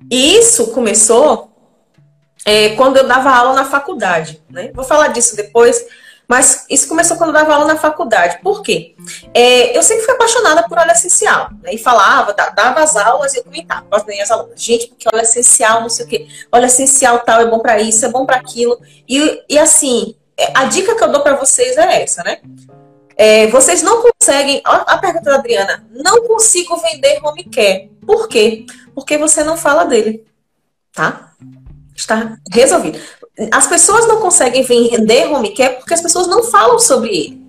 E 0.09 0.37
isso 0.37 0.67
começou 0.67 1.51
é, 2.45 2.69
quando 2.69 2.97
eu 2.97 3.07
dava 3.07 3.29
aula 3.29 3.53
na 3.53 3.65
faculdade, 3.65 4.41
né? 4.49 4.71
Vou 4.73 4.85
falar 4.85 5.09
disso 5.09 5.35
depois. 5.35 5.85
Mas 6.29 6.67
isso 6.69 6.87
começou 6.87 7.17
quando 7.17 7.31
eu 7.31 7.33
dava 7.33 7.55
aula 7.55 7.65
na 7.65 7.75
faculdade. 7.75 8.37
Por 8.43 8.61
quê? 8.61 8.95
É, 9.33 9.75
eu 9.75 9.81
sempre 9.81 10.05
fui 10.05 10.13
apaixonada 10.13 10.61
por 10.69 10.77
óleo 10.77 10.91
essencial. 10.91 11.49
Né? 11.63 11.73
E 11.73 11.77
falava, 11.79 12.33
dava 12.33 12.81
as 12.81 12.95
aulas 12.95 13.33
e 13.33 13.39
eu 13.39 13.43
comentava 13.43 13.83
com 13.89 13.95
as 13.95 14.29
alunas. 14.29 14.61
Gente, 14.61 14.89
porque 14.89 15.09
óleo 15.11 15.23
essencial, 15.23 15.81
não 15.81 15.89
sei 15.89 16.05
o 16.05 16.07
quê. 16.07 16.27
Óleo 16.51 16.65
essencial 16.67 17.19
tal, 17.21 17.41
é 17.41 17.47
bom 17.47 17.57
para 17.57 17.81
isso, 17.81 18.05
é 18.05 18.09
bom 18.09 18.27
para 18.27 18.35
aquilo. 18.35 18.79
E, 19.07 19.41
e 19.49 19.57
assim, 19.57 20.15
é, 20.37 20.51
a 20.53 20.65
dica 20.65 20.95
que 20.95 21.03
eu 21.03 21.11
dou 21.11 21.23
para 21.23 21.35
vocês 21.35 21.75
é 21.77 22.03
essa, 22.03 22.23
né? 22.23 22.37
É, 23.17 23.47
vocês 23.47 23.81
não 23.81 24.03
conseguem. 24.03 24.61
A 24.63 24.99
pergunta 24.99 25.31
da 25.31 25.37
Adriana. 25.37 25.83
Não 25.89 26.27
consigo 26.27 26.77
vender 26.77 27.19
home 27.25 27.43
care. 27.45 27.91
Por 28.05 28.27
quê? 28.27 28.67
Porque 28.93 29.17
você 29.17 29.43
não 29.43 29.57
fala 29.57 29.83
dele. 29.83 30.23
Tá? 30.93 31.33
Está 31.95 32.37
resolvido. 32.53 32.99
As 33.51 33.67
pessoas 33.67 34.07
não 34.07 34.19
conseguem 34.19 34.63
vender 34.63 35.27
home 35.27 35.55
care 35.55 35.75
porque 35.75 35.93
as 35.93 36.01
pessoas 36.01 36.27
não 36.27 36.43
falam 36.43 36.79
sobre 36.79 37.09
ele. 37.09 37.41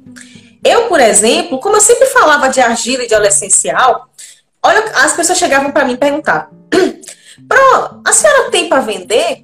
Eu, 0.62 0.88
por 0.88 1.00
exemplo, 1.00 1.58
como 1.58 1.76
eu 1.76 1.80
sempre 1.80 2.06
falava 2.06 2.48
de 2.48 2.60
argila 2.60 3.04
e 3.04 3.06
de 3.06 3.14
óleo 3.14 3.26
essencial, 3.26 4.08
olha, 4.62 4.84
as 4.96 5.14
pessoas 5.14 5.38
chegavam 5.38 5.72
para 5.72 5.84
mim 5.84 5.94
e 5.94 6.00
Pro, 7.48 8.00
a 8.04 8.12
senhora 8.12 8.50
tem 8.50 8.68
para 8.68 8.80
vender? 8.80 9.42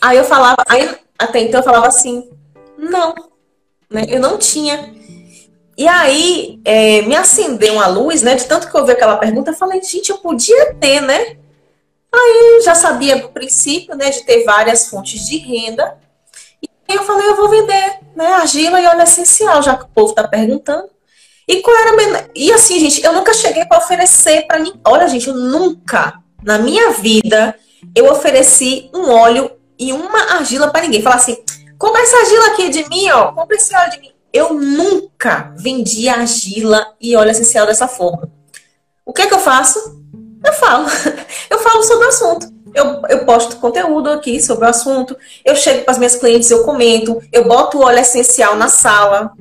Aí 0.00 0.16
eu 0.16 0.24
falava, 0.24 0.62
aí 0.68 0.96
até 1.18 1.40
então 1.40 1.60
eu 1.60 1.64
falava 1.64 1.88
assim: 1.88 2.30
não, 2.76 3.14
né? 3.90 4.04
Eu 4.08 4.20
não 4.20 4.38
tinha. 4.38 4.94
E 5.76 5.88
aí 5.88 6.60
é, 6.64 7.02
me 7.02 7.16
acendeu 7.16 7.74
uma 7.74 7.86
luz, 7.86 8.22
né? 8.22 8.34
De 8.34 8.44
tanto 8.44 8.68
que 8.68 8.76
eu 8.76 8.80
ouvi 8.82 8.92
aquela 8.92 9.16
pergunta, 9.16 9.50
eu 9.50 9.56
falei, 9.56 9.82
gente, 9.82 10.10
eu 10.10 10.18
podia 10.18 10.74
ter, 10.74 11.00
né? 11.00 11.38
Aí 12.12 12.60
já 12.64 12.74
sabia 12.74 13.16
do 13.16 13.28
princípio, 13.28 13.96
né, 13.96 14.10
de 14.10 14.24
ter 14.24 14.44
várias 14.44 14.88
fontes 14.88 15.24
de 15.26 15.38
renda. 15.38 15.98
E 16.62 16.68
eu 16.88 17.04
falei, 17.04 17.28
eu 17.28 17.36
vou 17.36 17.48
vender, 17.48 18.00
né, 18.16 18.26
argila 18.34 18.80
e 18.80 18.86
óleo 18.86 19.02
essencial, 19.02 19.62
já 19.62 19.76
que 19.76 19.84
o 19.84 19.88
povo 19.88 20.10
está 20.10 20.26
perguntando. 20.26 20.88
E 21.46 21.62
qual 21.62 21.76
era 21.76 22.30
E 22.34 22.52
assim, 22.52 22.78
gente, 22.78 23.04
eu 23.04 23.12
nunca 23.12 23.32
cheguei 23.34 23.64
para 23.64 23.78
oferecer 23.78 24.46
para 24.46 24.58
mim. 24.58 24.80
Olha, 24.84 25.08
gente, 25.08 25.28
eu 25.28 25.34
nunca 25.34 26.20
na 26.42 26.58
minha 26.58 26.90
vida 26.92 27.54
eu 27.94 28.10
ofereci 28.10 28.90
um 28.94 29.10
óleo 29.10 29.50
e 29.78 29.92
uma 29.92 30.34
argila 30.34 30.70
para 30.70 30.82
ninguém. 30.82 31.02
Falar 31.02 31.16
assim, 31.16 31.42
compra 31.78 32.02
essa 32.02 32.16
argila 32.18 32.46
aqui 32.48 32.68
de 32.68 32.88
mim, 32.88 33.10
ó, 33.10 33.32
compra 33.32 33.56
esse 33.56 33.74
óleo 33.74 33.90
de 33.90 34.00
mim. 34.00 34.12
Eu 34.32 34.54
nunca 34.54 35.52
vendi 35.56 36.08
argila 36.08 36.94
e 37.00 37.16
óleo 37.16 37.30
essencial 37.30 37.66
dessa 37.66 37.88
forma. 37.88 38.30
O 39.04 39.12
que 39.12 39.22
é 39.22 39.26
que 39.26 39.34
eu 39.34 39.40
faço? 39.40 39.99
Eu 40.44 40.52
falo. 40.52 40.86
Eu 41.50 41.58
falo 41.58 41.82
sobre 41.82 42.06
o 42.06 42.08
assunto. 42.08 42.46
Eu, 42.72 43.02
eu 43.08 43.24
posto 43.24 43.56
conteúdo 43.56 44.10
aqui 44.10 44.40
sobre 44.40 44.64
o 44.64 44.68
assunto. 44.68 45.16
Eu 45.44 45.56
chego 45.56 45.82
para 45.82 45.92
as 45.92 45.98
minhas 45.98 46.16
clientes, 46.16 46.50
eu 46.50 46.64
comento. 46.64 47.20
Eu 47.32 47.44
boto 47.44 47.78
o 47.78 47.82
óleo 47.82 47.98
essencial 47.98 48.54
na 48.54 48.68
sala. 48.68 49.32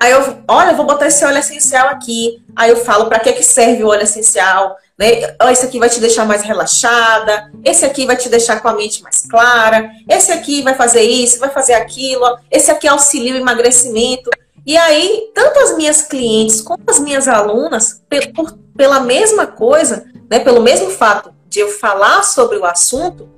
Aí 0.00 0.12
eu, 0.12 0.38
olha, 0.48 0.70
eu 0.70 0.76
vou 0.76 0.86
botar 0.86 1.06
esse 1.06 1.24
óleo 1.24 1.38
essencial 1.38 1.88
aqui. 1.88 2.42
Aí 2.54 2.70
eu 2.70 2.76
falo 2.76 3.06
para 3.06 3.18
que, 3.18 3.32
que 3.32 3.42
serve 3.42 3.84
o 3.84 3.88
óleo 3.88 4.02
essencial. 4.02 4.76
né? 4.98 5.36
Esse 5.50 5.66
aqui 5.66 5.78
vai 5.78 5.88
te 5.88 6.00
deixar 6.00 6.24
mais 6.24 6.42
relaxada, 6.42 7.50
esse 7.64 7.84
aqui 7.84 8.06
vai 8.06 8.16
te 8.16 8.28
deixar 8.28 8.60
com 8.60 8.68
a 8.68 8.74
mente 8.74 9.02
mais 9.02 9.22
clara, 9.22 9.90
esse 10.08 10.32
aqui 10.32 10.62
vai 10.62 10.74
fazer 10.74 11.02
isso, 11.02 11.38
vai 11.38 11.50
fazer 11.50 11.74
aquilo, 11.74 12.38
esse 12.50 12.70
aqui 12.70 12.88
auxilia 12.88 13.34
o 13.34 13.38
emagrecimento. 13.38 14.30
E 14.66 14.76
aí, 14.76 15.30
tanto 15.34 15.60
as 15.60 15.76
minhas 15.76 16.02
clientes 16.02 16.60
como 16.60 16.82
as 16.86 16.98
minhas 16.98 17.28
alunas, 17.28 18.02
por, 18.34 18.58
pela 18.76 19.00
mesma 19.00 19.46
coisa, 19.46 20.06
né, 20.30 20.40
pelo 20.40 20.60
mesmo 20.60 20.90
fato 20.90 21.32
de 21.48 21.60
eu 21.60 21.68
falar 21.68 22.22
sobre 22.22 22.58
o 22.58 22.64
assunto, 22.64 23.28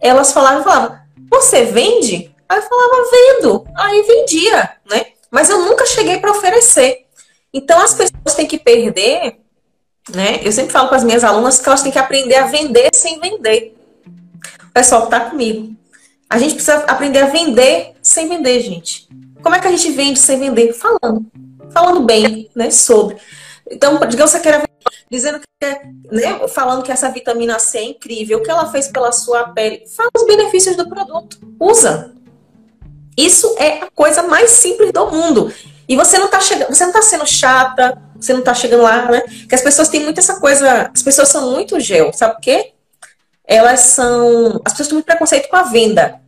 elas 0.00 0.32
falavam, 0.32 0.64
falavam, 0.64 0.98
você 1.30 1.64
vende? 1.64 2.34
Aí 2.48 2.58
eu 2.58 2.62
falava, 2.62 3.10
vendo. 3.10 3.66
Aí 3.76 4.02
vendia, 4.02 4.70
né? 4.90 5.06
Mas 5.30 5.50
eu 5.50 5.64
nunca 5.64 5.84
cheguei 5.86 6.18
para 6.18 6.30
oferecer. 6.30 7.06
Então 7.52 7.78
as 7.80 7.94
pessoas 7.94 8.34
têm 8.34 8.46
que 8.46 8.58
perder, 8.58 9.38
né? 10.14 10.40
Eu 10.42 10.52
sempre 10.52 10.72
falo 10.72 10.88
para 10.88 10.96
as 10.96 11.04
minhas 11.04 11.24
alunas 11.24 11.58
que 11.58 11.68
elas 11.68 11.82
têm 11.82 11.92
que 11.92 11.98
aprender 11.98 12.36
a 12.36 12.46
vender 12.46 12.88
sem 12.94 13.20
vender. 13.20 13.76
O 14.64 14.72
pessoal 14.72 15.02
que 15.02 15.08
está 15.08 15.20
comigo. 15.28 15.76
A 16.30 16.38
gente 16.38 16.54
precisa 16.54 16.78
aprender 16.84 17.20
a 17.20 17.26
vender 17.26 17.94
sem 18.02 18.28
vender, 18.28 18.60
gente. 18.60 19.08
Como 19.42 19.54
é 19.54 19.60
que 19.60 19.66
a 19.66 19.70
gente 19.70 19.90
vende 19.92 20.18
sem 20.18 20.38
vender? 20.38 20.72
Falando. 20.72 21.26
Falando 21.70 22.00
bem, 22.00 22.50
né? 22.54 22.70
Sobre. 22.70 23.16
Então, 23.70 23.98
digamos 24.06 24.32
que 24.32 24.38
você 24.38 24.40
quer 24.40 24.68
dizendo 25.10 25.40
que, 25.40 25.66
né, 26.10 26.46
falando 26.48 26.82
que 26.82 26.92
essa 26.92 27.10
vitamina 27.10 27.58
C 27.58 27.78
é 27.78 27.84
incrível, 27.84 28.38
o 28.38 28.42
que 28.42 28.50
ela 28.50 28.70
fez 28.70 28.88
pela 28.88 29.12
sua 29.12 29.48
pele. 29.50 29.84
Fala 29.96 30.10
os 30.16 30.26
benefícios 30.26 30.76
do 30.76 30.88
produto. 30.88 31.38
Usa. 31.58 32.14
Isso 33.16 33.56
é 33.58 33.82
a 33.82 33.90
coisa 33.90 34.22
mais 34.22 34.50
simples 34.50 34.92
do 34.92 35.10
mundo. 35.10 35.52
E 35.88 35.96
você 35.96 36.18
não 36.18 36.28
tá 36.28 36.40
chegando, 36.40 36.68
você 36.68 36.84
não 36.84 36.92
tá 36.92 37.02
sendo 37.02 37.26
chata, 37.26 38.00
você 38.20 38.32
não 38.34 38.42
tá 38.42 38.54
chegando 38.54 38.82
lá, 38.82 39.10
né? 39.10 39.22
Que 39.48 39.54
as 39.54 39.62
pessoas 39.62 39.88
têm 39.88 40.04
muito 40.04 40.20
essa 40.20 40.38
coisa, 40.38 40.90
as 40.94 41.02
pessoas 41.02 41.28
são 41.28 41.50
muito 41.50 41.80
gel, 41.80 42.12
sabe 42.12 42.34
por 42.34 42.42
quê? 42.42 42.72
Elas 43.44 43.80
são, 43.80 44.60
as 44.64 44.72
pessoas 44.72 44.88
têm 44.88 44.94
muito 44.96 45.06
preconceito 45.06 45.48
com 45.48 45.56
a 45.56 45.62
venda. 45.62 46.20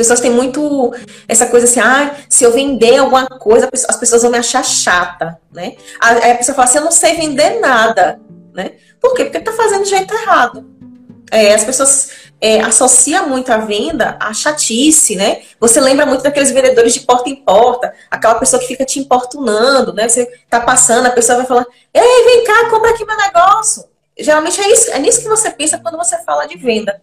As 0.00 0.06
pessoas 0.06 0.20
têm 0.20 0.30
muito 0.30 0.94
essa 1.28 1.46
coisa 1.46 1.66
assim, 1.66 1.78
ah, 1.78 2.16
se 2.26 2.42
eu 2.42 2.52
vender 2.52 2.96
alguma 2.96 3.26
coisa, 3.26 3.68
as 3.86 3.96
pessoas 3.96 4.22
vão 4.22 4.30
me 4.30 4.38
achar 4.38 4.64
chata, 4.64 5.38
né? 5.52 5.76
Aí 6.00 6.30
a 6.30 6.36
pessoa 6.36 6.54
fala 6.54 6.66
assim, 6.66 6.78
eu 6.78 6.84
não 6.84 6.90
sei 6.90 7.16
vender 7.16 7.60
nada, 7.60 8.18
né? 8.54 8.72
Por 8.98 9.14
quê? 9.14 9.24
Porque 9.24 9.40
tá 9.40 9.52
fazendo 9.52 9.82
do 9.82 9.88
jeito 9.88 10.14
errado. 10.14 10.64
É, 11.30 11.52
as 11.52 11.64
pessoas 11.64 12.12
é, 12.40 12.60
associam 12.62 13.28
muito 13.28 13.52
a 13.52 13.58
venda 13.58 14.16
à 14.18 14.32
chatice, 14.32 15.16
né? 15.16 15.42
Você 15.60 15.78
lembra 15.78 16.06
muito 16.06 16.22
daqueles 16.22 16.50
vendedores 16.50 16.94
de 16.94 17.00
porta 17.00 17.28
em 17.28 17.36
porta, 17.36 17.92
aquela 18.10 18.36
pessoa 18.36 18.58
que 18.58 18.68
fica 18.68 18.86
te 18.86 18.98
importunando, 18.98 19.92
né? 19.92 20.08
Você 20.08 20.26
tá 20.48 20.60
passando, 20.60 21.06
a 21.06 21.10
pessoa 21.10 21.36
vai 21.36 21.46
falar, 21.46 21.66
ei, 21.92 22.24
vem 22.24 22.44
cá, 22.44 22.70
compra 22.70 22.90
aqui 22.90 23.04
meu 23.04 23.18
negócio. 23.18 23.84
Geralmente 24.18 24.60
é, 24.62 24.72
isso, 24.72 24.90
é 24.92 24.98
nisso 24.98 25.20
que 25.20 25.28
você 25.28 25.50
pensa 25.50 25.76
quando 25.76 25.98
você 25.98 26.16
fala 26.24 26.46
de 26.46 26.56
venda. 26.56 27.02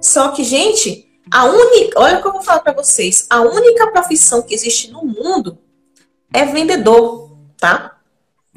Só 0.00 0.28
que, 0.28 0.42
gente, 0.42 1.07
a 1.30 1.44
única, 1.44 2.00
olha 2.00 2.18
o 2.18 2.22
que 2.22 2.28
eu 2.28 2.32
vou 2.32 2.42
falar 2.42 2.60
para 2.60 2.72
vocês, 2.72 3.26
a 3.28 3.40
única 3.40 3.90
profissão 3.90 4.42
que 4.42 4.54
existe 4.54 4.90
no 4.90 5.04
mundo 5.04 5.58
é 6.32 6.44
vendedor, 6.44 7.30
tá? 7.58 7.96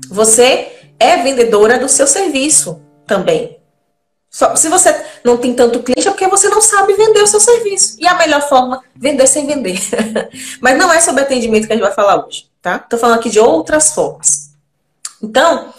Você 0.09 0.91
é 0.99 1.17
vendedora 1.17 1.79
do 1.79 1.89
seu 1.89 2.07
serviço 2.07 2.81
também. 3.05 3.59
Só, 4.29 4.55
se 4.55 4.69
você 4.69 4.95
não 5.25 5.35
tem 5.37 5.53
tanto 5.53 5.83
cliente, 5.83 6.07
é 6.07 6.11
porque 6.11 6.27
você 6.27 6.47
não 6.47 6.61
sabe 6.61 6.93
vender 6.93 7.21
o 7.21 7.27
seu 7.27 7.39
serviço. 7.39 7.97
E 7.99 8.07
a 8.07 8.15
melhor 8.15 8.47
forma, 8.47 8.81
vender 8.95 9.27
sem 9.27 9.45
vender. 9.45 9.77
Mas 10.61 10.77
não 10.77 10.91
é 10.91 11.01
sobre 11.01 11.23
atendimento 11.23 11.67
que 11.67 11.73
a 11.73 11.75
gente 11.75 11.83
vai 11.83 11.93
falar 11.93 12.25
hoje, 12.25 12.49
tá? 12.61 12.79
Tô 12.79 12.97
falando 12.97 13.19
aqui 13.19 13.29
de 13.29 13.39
outras 13.39 13.93
formas. 13.93 14.51
Então, 15.21 15.73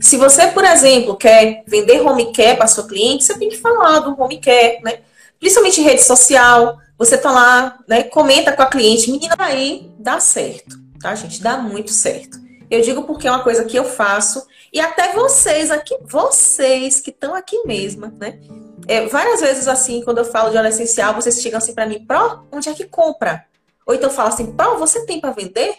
se 0.00 0.16
você, 0.16 0.46
por 0.48 0.64
exemplo, 0.64 1.16
quer 1.16 1.62
vender 1.66 2.00
home 2.00 2.32
care 2.32 2.56
para 2.56 2.66
sua 2.66 2.86
cliente, 2.86 3.24
você 3.24 3.38
tem 3.38 3.50
que 3.50 3.58
falar 3.58 4.00
do 4.00 4.20
home 4.20 4.40
care, 4.40 4.80
né? 4.82 5.00
Principalmente 5.38 5.80
em 5.80 5.84
rede 5.84 6.02
social, 6.02 6.78
você 6.96 7.16
tá 7.16 7.30
lá, 7.30 7.78
né, 7.86 8.02
comenta 8.02 8.52
com 8.52 8.62
a 8.62 8.66
cliente, 8.66 9.10
menina, 9.10 9.36
aí 9.38 9.90
dá 9.98 10.18
certo, 10.18 10.76
tá, 11.00 11.14
gente? 11.14 11.40
Dá 11.40 11.56
muito 11.58 11.90
certo. 11.90 12.38
Eu 12.70 12.82
digo 12.82 13.04
porque 13.04 13.26
é 13.26 13.30
uma 13.30 13.42
coisa 13.42 13.64
que 13.64 13.76
eu 13.76 13.84
faço 13.84 14.46
e 14.72 14.80
até 14.80 15.12
vocês 15.14 15.70
aqui, 15.70 15.96
vocês 16.02 17.00
que 17.00 17.10
estão 17.10 17.34
aqui 17.34 17.62
mesmo, 17.64 18.12
né? 18.18 18.38
É, 18.86 19.06
várias 19.06 19.40
vezes 19.40 19.68
assim, 19.68 20.02
quando 20.02 20.18
eu 20.18 20.24
falo 20.24 20.50
de 20.50 20.56
óleo 20.56 20.68
essencial, 20.68 21.14
vocês 21.14 21.40
chegam 21.40 21.58
assim 21.58 21.74
para 21.74 21.86
mim, 21.86 22.04
Pro, 22.04 22.46
onde 22.50 22.68
é 22.68 22.74
que 22.74 22.84
compra? 22.84 23.46
Ou 23.86 23.94
então 23.94 24.10
falam 24.10 24.32
assim, 24.32 24.52
Pro, 24.52 24.78
você 24.78 25.06
tem 25.06 25.20
para 25.20 25.30
vender? 25.30 25.76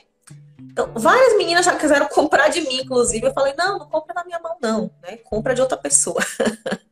Então, 0.60 0.92
várias 0.96 1.38
meninas 1.38 1.66
já 1.66 1.76
quiseram 1.76 2.08
comprar 2.10 2.50
de 2.50 2.62
mim, 2.62 2.82
inclusive. 2.82 3.26
Eu 3.26 3.34
falei, 3.34 3.54
não, 3.58 3.80
não 3.80 3.88
compra 3.88 4.14
na 4.14 4.24
minha 4.24 4.40
mão, 4.40 4.56
não, 4.62 4.92
né? 5.02 5.18
Compra 5.18 5.54
de 5.54 5.62
outra 5.62 5.78
pessoa. 5.78 6.24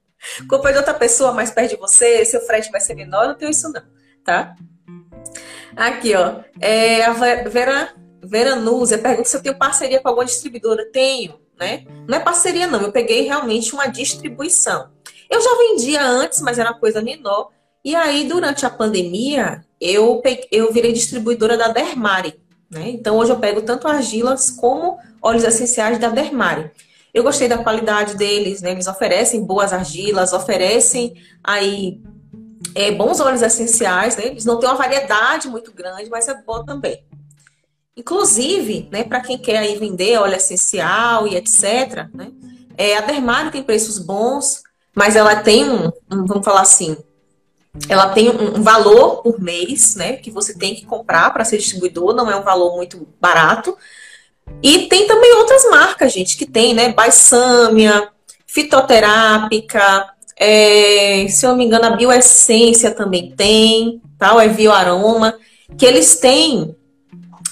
Compra 0.50 0.72
de 0.72 0.78
outra 0.78 0.94
pessoa 0.94 1.32
mais 1.32 1.52
perto 1.52 1.72
de 1.72 1.78
você, 1.78 2.24
seu 2.26 2.42
frete 2.42 2.72
vai 2.72 2.82
ser 2.82 2.96
menor, 2.96 3.24
eu 3.24 3.30
não 3.30 3.36
tenho 3.36 3.52
isso 3.52 3.72
não, 3.72 3.82
tá? 4.24 4.56
Aqui, 5.76 6.16
ó. 6.16 6.42
É, 6.60 7.06
a 7.06 7.14
Vera, 7.14 7.94
Vera 8.22 8.56
Núzia 8.56 8.98
pergunta 8.98 9.30
se 9.30 9.38
eu 9.38 9.44
tenho 9.44 9.58
parceria 9.58 10.00
com 10.02 10.08
alguma 10.08 10.26
distribuidora. 10.26 10.90
Tenho, 10.92 11.40
né? 11.60 11.86
Não 12.08 12.18
é 12.18 12.20
parceria, 12.20 12.66
não. 12.66 12.82
Eu 12.82 12.92
peguei 12.92 13.22
realmente 13.22 13.74
uma 13.74 13.86
distribuição. 13.86 14.90
Eu 15.30 15.40
já 15.40 15.56
vendia 15.58 16.04
antes, 16.04 16.42
mas 16.42 16.58
era 16.58 16.74
coisa 16.74 17.02
menor. 17.02 17.52
E 17.86 17.96
aí, 17.96 18.28
durante 18.28 18.66
a 18.66 18.70
pandemia, 18.70 19.64
eu, 19.80 20.18
peguei, 20.18 20.48
eu 20.52 20.74
virei 20.74 20.92
distribuidora 20.92 21.56
da 21.56 21.68
Dermari. 21.68 22.40
Né? 22.70 22.90
Então, 22.90 23.18
hoje 23.18 23.32
eu 23.32 23.40
pego 23.40 23.62
tanto 23.62 23.88
argilas 23.88 24.50
como 24.50 24.98
óleos 25.22 25.44
essenciais 25.44 26.00
da 26.00 26.10
Dermari. 26.10 26.72
Eu 27.18 27.24
gostei 27.24 27.48
da 27.48 27.58
qualidade 27.58 28.16
deles, 28.16 28.62
né? 28.62 28.74
Eles 28.74 28.86
oferecem 28.86 29.44
boas 29.44 29.74
argilas, 29.74 30.34
oferecem 30.34 31.16
aí 31.44 32.00
é, 32.76 32.92
bons 32.92 33.20
óleos 33.20 33.42
essenciais, 33.42 34.16
né? 34.16 34.28
Eles 34.28 34.46
não 34.46 34.60
têm 34.60 34.70
uma 34.70 34.78
variedade 34.78 35.48
muito 35.48 35.74
grande, 35.74 36.12
mas 36.12 36.28
é 36.28 36.36
boa 36.36 36.64
também. 36.64 37.04
Inclusive, 37.96 38.88
né, 38.92 39.04
para 39.04 39.20
quem 39.22 39.36
quer 39.36 39.58
aí 39.58 39.76
vender 39.80 40.20
óleo 40.20 40.36
essencial 40.36 41.28
e 41.28 41.36
etc, 41.36 42.08
né? 42.14 42.32
É, 42.78 42.96
a 42.96 43.02
Dermário 43.02 43.52
tem 43.52 43.64
preços 43.64 43.98
bons, 43.98 44.62
mas 44.94 45.16
ela 45.16 45.38
tem 45.38 45.68
um, 45.68 45.88
um 46.12 46.24
vamos 46.24 46.46
falar 46.46 46.62
assim, 46.62 46.96
ela 47.90 48.10
tem 48.10 48.30
um, 48.30 48.60
um, 48.60 48.62
valor 48.62 49.24
por 49.24 49.42
mês, 49.42 49.96
né, 49.96 50.18
que 50.18 50.30
você 50.30 50.56
tem 50.56 50.76
que 50.76 50.86
comprar 50.86 51.34
para 51.34 51.44
ser 51.44 51.58
distribuidor, 51.58 52.14
não 52.14 52.30
é 52.30 52.36
um 52.36 52.44
valor 52.44 52.76
muito 52.76 53.08
barato, 53.20 53.76
e 54.62 54.88
tem 54.88 55.08
também 55.08 55.34
outras 55.36 55.70
marcas, 55.70 56.12
gente, 56.12 56.38
que 56.38 56.46
tem, 56.46 56.74
né? 56.74 56.92
Baissâmia, 56.92 58.10
fitoterápica, 58.46 60.10
é, 60.36 61.28
se 61.30 61.46
eu 61.46 61.52
não 61.52 61.58
me 61.58 61.66
engano, 61.66 61.86
a 61.86 61.96
Bioessência 61.96 62.92
também 62.92 63.34
tem, 63.36 64.02
tal, 64.18 64.40
é 64.40 64.48
Bioaroma, 64.48 65.38
que 65.78 65.86
eles 65.86 66.20
têm 66.20 66.76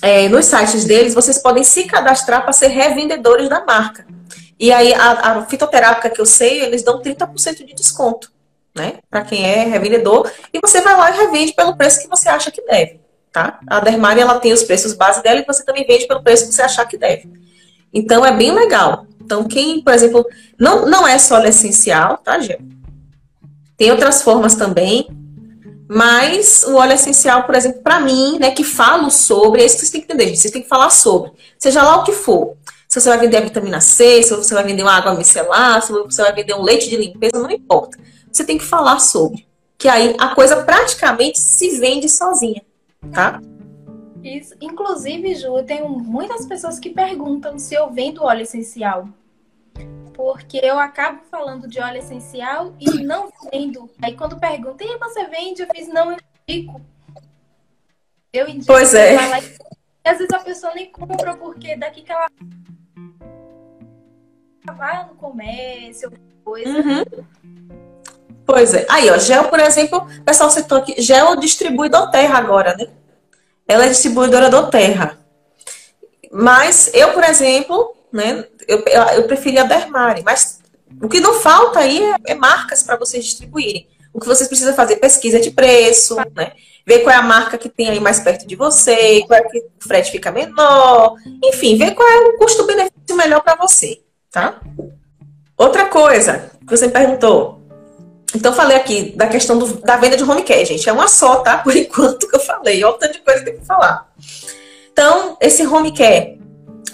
é, 0.01 0.27
nos 0.29 0.45
sites 0.45 0.85
deles, 0.85 1.13
vocês 1.13 1.37
podem 1.37 1.63
se 1.63 1.83
cadastrar 1.85 2.43
para 2.43 2.53
ser 2.53 2.67
revendedores 2.67 3.49
da 3.49 3.63
marca. 3.63 4.05
E 4.59 4.71
aí, 4.71 4.93
a, 4.93 5.11
a 5.11 5.45
fitoterápica 5.45 6.09
que 6.09 6.21
eu 6.21 6.25
sei, 6.25 6.61
eles 6.61 6.81
dão 6.81 7.01
30% 7.01 7.65
de 7.65 7.73
desconto, 7.75 8.31
né? 8.75 8.99
Para 9.09 9.23
quem 9.23 9.45
é 9.45 9.63
revendedor, 9.65 10.31
e 10.53 10.59
você 10.59 10.81
vai 10.81 10.95
lá 10.95 11.11
e 11.11 11.17
revende 11.17 11.53
pelo 11.53 11.75
preço 11.75 12.01
que 12.01 12.07
você 12.07 12.29
acha 12.29 12.51
que 12.51 12.61
deve 12.65 13.04
tá? 13.35 13.59
A 13.67 13.81
Dermari, 13.81 14.21
ela 14.21 14.39
tem 14.39 14.53
os 14.53 14.63
preços 14.63 14.93
base 14.93 15.21
dela 15.21 15.41
e 15.41 15.45
você 15.45 15.61
também 15.65 15.85
vende 15.85 16.07
pelo 16.07 16.23
preço 16.23 16.47
que 16.47 16.53
você 16.53 16.61
achar 16.61 16.85
que 16.85 16.97
deve. 16.97 17.29
Então, 17.93 18.25
é 18.25 18.31
bem 18.31 18.53
legal. 18.53 19.05
Então, 19.21 19.43
quem, 19.43 19.81
por 19.81 19.93
exemplo, 19.93 20.25
não, 20.57 20.85
não 20.85 21.05
é 21.05 21.17
só 21.17 21.43
essencial, 21.43 22.17
tá, 22.19 22.39
Gê? 22.39 22.57
Tem 23.75 23.91
outras 23.91 24.21
formas 24.21 24.55
também, 24.55 25.09
mas 25.85 26.63
o 26.63 26.75
óleo 26.75 26.93
essencial, 26.93 27.43
por 27.43 27.55
exemplo, 27.55 27.81
para 27.83 27.99
mim, 27.99 28.39
né, 28.39 28.51
que 28.51 28.63
falo 28.63 29.11
sobre, 29.11 29.61
é 29.61 29.65
isso 29.65 29.75
que 29.75 29.81
vocês 29.81 29.91
têm 29.91 30.01
que 30.01 30.13
entender, 30.13 30.33
vocês 30.33 30.53
têm 30.53 30.61
que 30.61 30.69
falar 30.69 30.89
sobre. 30.89 31.33
Seja 31.59 31.83
lá 31.83 31.97
o 31.97 32.03
que 32.03 32.13
for. 32.13 32.55
Se 32.87 33.01
você 33.01 33.09
vai 33.09 33.17
vender 33.17 33.35
a 33.35 33.41
vitamina 33.41 33.81
C, 33.81 34.23
se 34.23 34.33
você 34.33 34.53
vai 34.53 34.63
vender 34.63 34.83
uma 34.83 34.93
água 34.93 35.13
micelar, 35.13 35.81
se 35.81 35.91
você 35.91 36.21
vai 36.21 36.33
vender 36.33 36.53
um 36.53 36.61
leite 36.61 36.89
de 36.89 36.95
limpeza, 36.95 37.37
não 37.37 37.51
importa. 37.51 37.97
Você 38.31 38.45
tem 38.45 38.57
que 38.57 38.63
falar 38.63 38.99
sobre. 38.99 39.45
Que 39.77 39.89
aí 39.89 40.15
a 40.17 40.29
coisa 40.29 40.63
praticamente 40.63 41.37
se 41.37 41.77
vende 41.77 42.07
sozinha 42.07 42.61
tá? 43.13 43.41
Isso. 44.23 44.55
Inclusive, 44.59 45.35
Ju, 45.35 45.57
eu 45.57 45.65
tenho 45.65 45.87
muitas 45.87 46.45
pessoas 46.45 46.79
que 46.79 46.89
perguntam 46.89 47.59
se 47.59 47.75
eu 47.75 47.91
vendo 47.91 48.23
óleo 48.23 48.41
essencial. 48.41 49.07
Porque 50.13 50.57
eu 50.63 50.79
acabo 50.79 51.21
falando 51.29 51.67
de 51.67 51.79
óleo 51.79 51.99
essencial 51.99 52.73
e 52.79 53.03
não 53.03 53.29
vendo. 53.51 53.89
Aí 54.01 54.15
quando 54.15 54.39
perguntam, 54.39 54.87
e 54.87 54.97
você 54.97 55.25
vende? 55.27 55.61
Eu 55.61 55.67
fiz, 55.75 55.87
não, 55.87 56.11
eu 56.11 56.17
indico. 56.49 56.81
Eu 58.33 58.47
indico. 58.47 58.65
Pois 58.65 58.93
é. 58.93 59.15
E 59.15 60.09
às 60.09 60.17
vezes 60.17 60.33
a 60.33 60.39
pessoa 60.39 60.73
nem 60.73 60.91
compra 60.91 61.35
porque 61.35 61.75
daqui 61.75 62.01
que 62.01 62.11
ela 62.11 62.27
vai 64.75 65.05
no 65.07 65.15
comércio, 65.15 66.11
coisa. 66.43 66.69
Uhum. 66.69 67.03
Pois 68.45 68.73
é. 68.73 68.85
Aí, 68.89 69.09
ó, 69.09 69.17
Gel, 69.17 69.45
por 69.45 69.59
exemplo, 69.59 70.07
o 70.19 70.23
pessoal 70.23 70.49
citou 70.51 70.77
aqui, 70.77 71.01
Gel 71.01 71.35
distribui 71.37 71.89
do 71.89 72.11
Terra 72.11 72.37
agora, 72.37 72.75
né? 72.77 72.87
Ela 73.67 73.85
é 73.85 73.89
distribuidora 73.89 74.49
do 74.49 74.69
Terra. 74.69 75.17
Mas 76.31 76.91
eu, 76.93 77.13
por 77.13 77.23
exemplo, 77.23 77.95
né, 78.11 78.45
eu, 78.67 78.83
eu, 78.85 79.01
eu 79.01 79.23
preferi 79.23 79.57
a 79.57 79.63
Dermari, 79.63 80.21
mas 80.23 80.59
o 81.01 81.09
que 81.09 81.19
não 81.19 81.33
falta 81.39 81.79
aí 81.79 82.01
é, 82.01 82.15
é 82.25 82.35
marcas 82.35 82.83
para 82.83 82.97
vocês 82.97 83.25
distribuírem. 83.25 83.87
O 84.13 84.19
que 84.19 84.27
vocês 84.27 84.47
precisam 84.47 84.73
fazer 84.75 84.97
pesquisa 84.97 85.39
de 85.39 85.51
preço, 85.51 86.15
né? 86.35 86.53
Ver 86.85 86.99
qual 86.99 87.13
é 87.13 87.17
a 87.17 87.21
marca 87.23 87.57
que 87.57 87.67
tem 87.67 87.89
aí 87.89 87.99
mais 87.99 88.19
perto 88.19 88.47
de 88.47 88.55
você, 88.55 89.23
qual 89.25 89.39
é 89.39 89.43
que 89.43 89.57
o 89.57 89.87
frete 89.87 90.11
fica 90.11 90.31
menor, 90.31 91.15
enfim, 91.43 91.77
ver 91.77 91.95
qual 91.95 92.07
é 92.07 92.19
o 92.19 92.37
custo-benefício 92.37 93.15
melhor 93.15 93.41
para 93.41 93.55
você, 93.55 94.01
tá? 94.31 94.61
Outra 95.57 95.85
coisa 95.87 96.51
que 96.65 96.77
você 96.77 96.87
me 96.87 96.93
perguntou. 96.93 97.64
Então, 98.33 98.53
falei 98.53 98.77
aqui 98.77 99.13
da 99.15 99.27
questão 99.27 99.57
do, 99.57 99.81
da 99.81 99.97
venda 99.97 100.17
de 100.17 100.23
home 100.23 100.43
care, 100.43 100.65
gente. 100.65 100.87
É 100.87 100.93
uma 100.93 101.07
só, 101.07 101.37
tá? 101.37 101.57
Por 101.63 101.75
enquanto 101.75 102.27
que 102.27 102.35
eu 102.35 102.39
falei. 102.39 102.83
Olha 102.83 102.95
o 102.95 102.97
tanto 102.97 103.13
de 103.13 103.19
coisa 103.19 103.39
que 103.39 103.45
tem 103.51 103.59
que 103.59 103.65
falar. 103.65 104.09
Então, 104.91 105.37
esse 105.41 105.65
home 105.65 105.93
care 105.93 106.39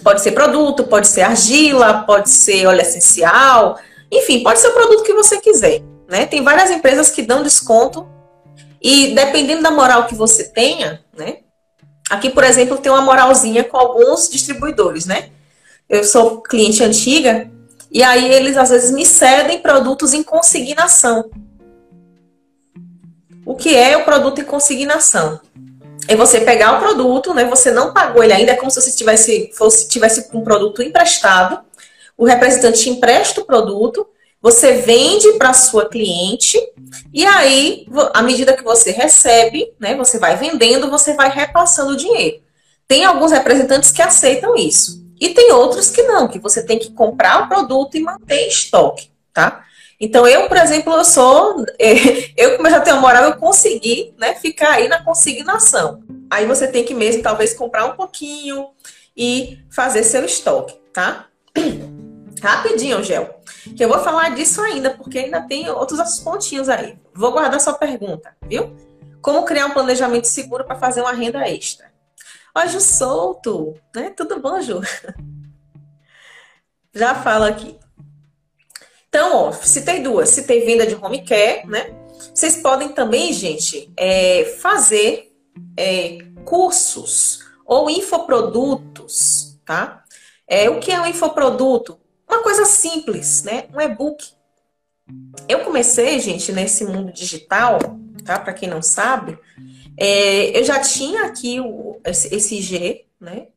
pode 0.03 0.21
ser 0.21 0.31
produto, 0.31 0.83
pode 0.85 1.07
ser 1.07 1.21
argila, 1.21 2.03
pode 2.03 2.29
ser 2.29 2.65
óleo 2.65 2.81
essencial, 2.81 3.77
enfim, 4.11 4.41
pode 4.41 4.59
ser 4.59 4.67
o 4.69 4.73
produto 4.73 5.03
que 5.03 5.13
você 5.13 5.39
quiser. 5.39 5.81
Né? 6.09 6.25
Tem 6.25 6.43
várias 6.43 6.71
empresas 6.71 7.09
que 7.09 7.21
dão 7.21 7.43
desconto 7.43 8.07
e 8.81 9.13
dependendo 9.13 9.61
da 9.61 9.71
moral 9.71 10.07
que 10.07 10.15
você 10.15 10.45
tenha, 10.45 11.03
né? 11.15 11.37
Aqui, 12.09 12.29
por 12.29 12.43
exemplo, 12.43 12.77
tem 12.77 12.91
uma 12.91 13.01
moralzinha 13.01 13.63
com 13.63 13.77
alguns 13.77 14.27
distribuidores, 14.27 15.05
né? 15.05 15.29
Eu 15.87 16.03
sou 16.03 16.41
cliente 16.41 16.83
antiga 16.83 17.49
e 17.91 18.01
aí 18.01 18.32
eles 18.32 18.58
às 18.58 18.69
vezes 18.69 18.91
me 18.91 19.06
cedem 19.06 19.60
produtos 19.60 20.13
em 20.13 20.23
consignação. 20.23 21.30
O 23.45 23.56
que 23.56 23.75
é 23.75 23.97
o 23.97 24.06
produto 24.06 24.39
em 24.39 24.45
consignação? 24.45 25.39
É 26.08 26.15
você 26.15 26.41
pegar 26.41 26.77
o 26.77 26.80
produto, 26.80 27.34
né? 27.34 27.45
Você 27.45 27.71
não 27.71 27.93
pagou 27.93 28.23
ele 28.23 28.34
ainda, 28.34 28.54
é 28.54 28.56
como 28.56 28.71
se 28.71 28.82
você 28.82 28.91
tivesse, 28.91 29.51
fosse, 29.54 29.88
tivesse 29.88 30.30
um 30.34 30.43
produto 30.43 30.82
emprestado. 30.82 31.60
O 32.17 32.25
representante 32.25 32.84
te 32.84 32.89
empresta 32.89 33.41
o 33.41 33.45
produto 33.45 34.08
você 34.41 34.73
vende 34.73 35.34
para 35.34 35.54
sua 35.54 35.88
cliente 35.88 36.58
e 37.13 37.23
aí, 37.23 37.86
à 38.12 38.23
medida 38.23 38.58
que 38.58 38.63
você 38.63 38.89
recebe, 38.89 39.71
né, 39.80 39.95
você 39.95 40.17
vai 40.17 40.36
vendendo, 40.36 40.89
você 40.89 41.13
vai 41.13 41.30
repassando 41.30 41.91
o 41.91 41.97
dinheiro. 41.97 42.41
Tem 42.88 43.06
alguns 43.06 43.32
representantes 43.32 43.91
que 43.91 44.01
aceitam 44.01 44.56
isso. 44.56 45.00
E 45.21 45.29
tem 45.29 45.51
outros 45.51 45.91
que 45.91 46.01
não, 46.01 46.27
que 46.27 46.39
você 46.39 46.65
tem 46.65 46.79
que 46.79 46.91
comprar 46.93 47.43
o 47.43 47.47
produto 47.47 47.95
e 47.95 47.99
manter 47.99 48.47
estoque, 48.47 49.12
tá? 49.31 49.63
Então, 49.99 50.25
eu, 50.25 50.47
por 50.47 50.57
exemplo, 50.57 50.91
eu 50.93 51.05
sou. 51.05 51.63
Eu, 52.36 52.55
como 52.55 52.67
eu 52.67 52.71
já 52.71 52.81
tenho 52.81 52.99
moral, 52.99 53.25
eu 53.25 53.36
consegui 53.36 54.15
né, 54.17 54.34
ficar 54.34 54.71
aí 54.71 54.88
na 54.88 55.03
consignação. 55.03 56.01
Aí 56.27 56.47
você 56.47 56.67
tem 56.67 56.84
que 56.84 56.95
mesmo, 56.95 57.21
talvez, 57.21 57.53
comprar 57.53 57.86
um 57.86 57.95
pouquinho 57.95 58.69
e 59.15 59.60
fazer 59.69 60.03
seu 60.03 60.25
estoque, 60.25 60.73
tá? 60.91 61.27
Rapidinho, 62.41 63.03
Gel. 63.03 63.41
Que 63.77 63.86
eu 63.86 63.89
vou 63.89 63.99
falar 63.99 64.34
disso 64.34 64.60
ainda, 64.62 64.89
porque 64.89 65.19
ainda 65.19 65.41
tem 65.41 65.69
outros 65.69 66.19
pontinhos 66.21 66.67
aí. 66.67 66.97
Vou 67.13 67.31
guardar 67.31 67.62
sua 67.62 67.73
pergunta, 67.73 68.36
viu? 68.47 68.75
Como 69.21 69.45
criar 69.45 69.67
um 69.67 69.71
planejamento 69.71 70.25
seguro 70.25 70.65
para 70.65 70.79
fazer 70.79 71.01
uma 71.01 71.13
renda 71.13 71.47
extra? 71.47 71.90
Ó, 72.55 72.67
Ju 72.67 72.81
Solto, 72.81 73.75
né? 73.95 74.09
Tudo 74.09 74.39
bom, 74.39 74.59
Ju? 74.61 74.81
Já 76.93 77.15
falo 77.15 77.45
aqui. 77.45 77.77
Então, 79.07 79.35
ó, 79.35 79.51
citei 79.51 80.01
duas. 80.01 80.29
Citei 80.29 80.65
venda 80.65 80.85
de 80.85 80.95
home 80.95 81.23
care, 81.25 81.65
né? 81.67 81.93
Vocês 82.33 82.57
podem 82.57 82.89
também, 82.89 83.33
gente, 83.33 83.91
é, 83.97 84.45
fazer 84.61 85.33
é, 85.75 86.19
cursos 86.45 87.39
ou 87.65 87.89
infoprodutos, 87.89 89.59
tá? 89.65 90.03
É, 90.47 90.69
o 90.69 90.79
que 90.79 90.91
é 90.91 90.99
um 90.99 91.05
infoproduto? 91.05 91.99
Uma 92.27 92.43
coisa 92.43 92.65
simples, 92.65 93.43
né? 93.43 93.65
Um 93.73 93.81
e-book. 93.81 94.33
Eu 95.47 95.59
comecei, 95.59 96.19
gente, 96.19 96.51
nesse 96.51 96.85
mundo 96.85 97.11
digital, 97.11 97.79
tá? 98.23 98.39
Para 98.39 98.53
quem 98.53 98.69
não 98.69 98.81
sabe, 98.81 99.37
é, 99.97 100.60
eu 100.60 100.63
já 100.63 100.80
tinha 100.80 101.25
aqui 101.25 101.60
o, 101.60 101.99
esse, 102.06 102.56
IG, 102.56 103.06
né? 103.19 103.47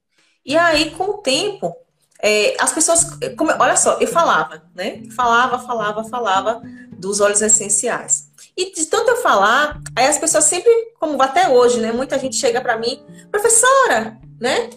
E 0.45 0.57
aí, 0.57 0.91
com 0.91 1.05
o 1.05 1.19
tempo, 1.19 1.75
é, 2.21 2.57
as 2.59 2.73
pessoas. 2.73 3.05
Como, 3.37 3.51
olha 3.59 3.77
só, 3.77 3.99
eu 4.01 4.09
falava, 4.09 4.63
né? 4.75 5.03
Falava, 5.15 5.59
falava, 5.59 6.05
falava 6.05 6.63
dos 6.93 7.21
óleos 7.21 7.43
essenciais. 7.43 8.29
E 8.57 8.73
de 8.73 8.87
tanto 8.87 9.11
eu 9.11 9.17
falar, 9.17 9.81
aí 9.97 10.07
as 10.07 10.19
pessoas 10.19 10.45
sempre, 10.45 10.71
como 11.01 11.21
até 11.23 11.49
hoje, 11.49 11.81
né? 11.81 11.93
Muita 11.93 12.19
gente 12.19 12.37
chega 12.37 12.61
para 12.61 12.77
mim, 12.77 13.03
professora, 13.31 14.19
né? 14.41 14.71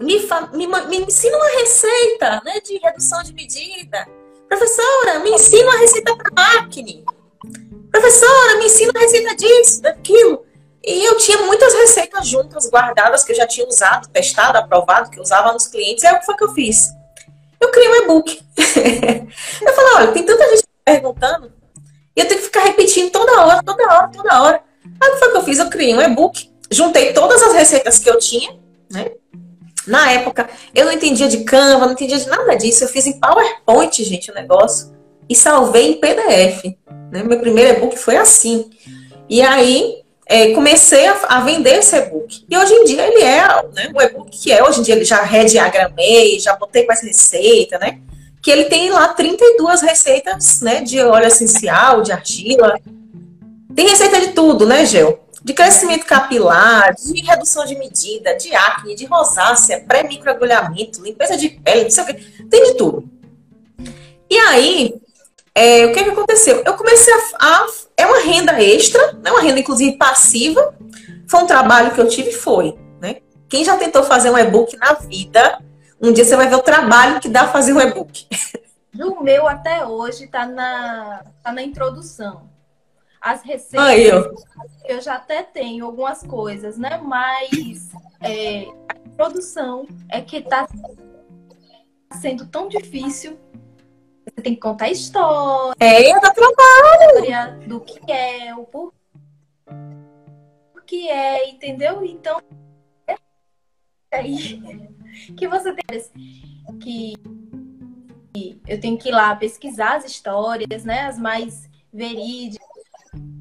me, 0.00 0.18
me, 0.52 0.66
me 0.66 0.98
ensina 0.98 1.36
uma 1.36 1.60
receita 1.60 2.42
né, 2.44 2.60
de 2.60 2.78
redução 2.78 3.22
de 3.22 3.32
medida. 3.32 4.06
Professora, 4.48 5.18
me 5.20 5.30
ensina 5.30 5.64
uma 5.64 5.78
receita 5.78 6.16
para 6.16 6.60
acne. 6.60 7.04
Professora, 7.90 8.58
me 8.58 8.66
ensina 8.66 8.92
uma 8.94 9.00
receita 9.00 9.34
disso, 9.36 9.82
daquilo. 9.82 10.44
E 10.84 11.04
eu 11.04 11.16
tinha 11.16 11.38
muitas 11.38 11.74
receitas 11.74 12.26
juntas, 12.26 12.70
guardadas, 12.70 13.24
que 13.24 13.32
eu 13.32 13.36
já 13.36 13.46
tinha 13.46 13.66
usado, 13.66 14.08
testado, 14.08 14.58
aprovado, 14.58 15.10
que 15.10 15.18
eu 15.18 15.22
usava 15.22 15.52
nos 15.52 15.66
clientes. 15.66 16.04
Aí 16.04 16.14
o 16.14 16.20
que 16.20 16.26
foi 16.26 16.36
que 16.36 16.44
eu 16.44 16.54
fiz? 16.54 16.88
Eu 17.60 17.70
criei 17.70 17.88
um 17.88 18.02
e-book. 18.04 18.40
eu 18.56 19.74
falei, 19.74 19.92
olha, 19.96 20.12
tem 20.12 20.24
tanta 20.24 20.48
gente 20.50 20.64
perguntando, 20.84 21.52
e 22.18 22.20
eu 22.20 22.26
tenho 22.26 22.40
que 22.40 22.46
ficar 22.46 22.64
repetindo 22.64 23.12
toda 23.12 23.46
hora, 23.46 23.62
toda 23.62 23.84
hora, 23.84 24.08
toda 24.08 24.42
hora. 24.42 24.60
Aí 25.00 25.08
o 25.08 25.12
que 25.12 25.18
foi 25.18 25.30
que 25.30 25.36
eu 25.36 25.44
fiz? 25.44 25.58
Eu 25.60 25.70
criei 25.70 25.94
um 25.94 26.00
e-book, 26.00 26.50
juntei 26.68 27.12
todas 27.12 27.40
as 27.42 27.52
receitas 27.52 28.00
que 28.00 28.10
eu 28.10 28.18
tinha, 28.18 28.58
né? 28.90 29.12
Na 29.86 30.10
época, 30.10 30.50
eu 30.74 30.84
não 30.84 30.92
entendia 30.92 31.28
de 31.28 31.44
Canva, 31.44 31.86
não 31.86 31.92
entendia 31.92 32.18
de 32.18 32.28
nada 32.28 32.56
disso. 32.56 32.82
Eu 32.82 32.88
fiz 32.88 33.06
em 33.06 33.20
PowerPoint, 33.20 34.04
gente, 34.04 34.30
o 34.30 34.34
negócio. 34.34 34.92
E 35.28 35.34
salvei 35.34 35.92
em 35.92 36.00
PDF. 36.00 36.64
Né? 37.10 37.22
Meu 37.22 37.38
primeiro 37.38 37.78
e-book 37.78 37.96
foi 37.96 38.16
assim. 38.16 38.68
E 39.28 39.40
aí, 39.40 40.02
é, 40.28 40.52
comecei 40.52 41.06
a, 41.06 41.18
a, 41.26 41.40
vender 41.40 41.78
esse 41.78 41.96
e-book. 41.96 42.44
E 42.46 42.56
hoje 42.56 42.74
em 42.74 42.84
dia 42.84 43.06
ele 43.06 43.22
é 43.22 43.46
né, 43.74 43.90
o 43.94 44.02
e-book 44.02 44.30
que 44.30 44.52
é. 44.52 44.62
Hoje 44.62 44.80
em 44.80 44.82
dia 44.82 44.94
ele 44.94 45.04
já 45.04 45.22
rediagramei, 45.22 46.38
já 46.38 46.54
botei 46.54 46.84
com 46.84 46.92
essa 46.92 47.06
receita, 47.06 47.78
né? 47.78 47.98
Que 48.42 48.50
ele 48.50 48.64
tem 48.64 48.90
lá 48.90 49.08
32 49.08 49.80
receitas, 49.80 50.60
né? 50.60 50.82
De 50.82 51.00
óleo 51.00 51.26
essencial, 51.26 52.02
de 52.02 52.12
argila. 52.12 52.78
Tem 53.74 53.88
receita 53.88 54.20
de 54.20 54.28
tudo, 54.28 54.66
né, 54.66 54.84
Gel? 54.84 55.24
de 55.42 55.54
crescimento 55.54 56.04
capilar, 56.04 56.94
de 56.94 57.22
redução 57.22 57.64
de 57.64 57.78
medida, 57.78 58.34
de 58.36 58.54
acne, 58.54 58.94
de 58.94 59.06
rosácea, 59.06 59.82
pré-microagulhamento, 59.86 61.02
limpeza 61.02 61.38
de 61.38 61.48
pele, 61.48 61.84
não 61.84 61.90
sei 61.90 62.02
o 62.02 62.06
que, 62.06 62.14
tem 62.50 62.64
de 62.64 62.74
tudo. 62.74 63.08
E 64.28 64.36
aí, 64.36 64.94
é, 65.54 65.86
o 65.86 65.92
que, 65.94 66.04
que 66.04 66.10
aconteceu? 66.10 66.62
Eu 66.66 66.74
comecei 66.74 67.14
a, 67.14 67.18
a, 67.38 67.66
É 67.98 68.06
uma 68.06 68.20
renda 68.20 68.62
extra, 68.62 69.12
né, 69.14 69.30
uma 69.30 69.42
renda 69.42 69.58
inclusive 69.58 69.96
passiva. 69.98 70.74
Foi 71.28 71.40
um 71.42 71.46
trabalho 71.46 71.92
que 71.92 72.00
eu 72.00 72.08
tive 72.08 72.30
foi. 72.32 72.78
Né? 73.00 73.16
Quem 73.48 73.64
já 73.64 73.76
tentou 73.76 74.04
fazer 74.04 74.30
um 74.30 74.38
e-book 74.38 74.76
na 74.76 74.94
vida, 74.94 75.60
um 76.00 76.12
dia 76.12 76.24
você 76.24 76.36
vai 76.36 76.48
ver 76.48 76.54
o 76.54 76.62
trabalho 76.62 77.20
que 77.20 77.28
dá 77.28 77.48
fazer 77.48 77.72
um 77.72 77.80
e-book. 77.80 78.26
O 78.98 79.22
meu 79.22 79.46
até 79.46 79.84
hoje 79.84 80.24
está 80.24 80.46
na, 80.46 81.24
tá 81.42 81.52
na 81.52 81.62
introdução. 81.62 82.48
As 83.20 83.42
receitas, 83.42 83.86
Aí, 83.86 84.06
eu. 84.06 84.34
eu 84.86 85.00
já 85.00 85.16
até 85.16 85.42
tenho 85.42 85.84
algumas 85.84 86.22
coisas, 86.22 86.78
né? 86.78 87.00
Mas 87.02 87.90
é, 88.20 88.64
a 88.88 88.94
produção 89.16 89.86
é 90.08 90.20
que 90.20 90.36
está 90.36 90.68
sendo 92.20 92.46
tão 92.46 92.68
difícil. 92.68 93.38
Você 94.38 94.42
tem 94.42 94.54
que 94.54 94.60
contar 94.60 94.88
história. 94.88 95.74
É, 95.80 96.12
dá 96.20 96.30
trabalho. 96.30 97.66
Do 97.66 97.80
que 97.80 98.12
é, 98.12 98.54
o 98.54 98.62
por 98.62 98.92
que 100.86 101.08
é, 101.08 101.50
entendeu? 101.50 102.04
Então, 102.04 102.40
é 103.08 103.16
aí 104.12 104.62
que 105.36 105.48
você 105.48 105.74
tem 105.74 105.84
que 106.80 107.14
eu 108.68 108.80
tenho 108.80 108.96
que 108.96 109.08
ir 109.08 109.12
lá 109.12 109.34
pesquisar 109.34 109.96
as 109.96 110.04
histórias, 110.04 110.84
né? 110.84 111.06
As 111.06 111.18
mais 111.18 111.68
verídicas 111.92 112.68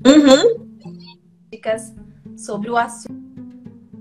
Uhum. 0.04 0.80
Sobre 2.36 2.72
o 2.72 2.78
assunto. 2.78 3.16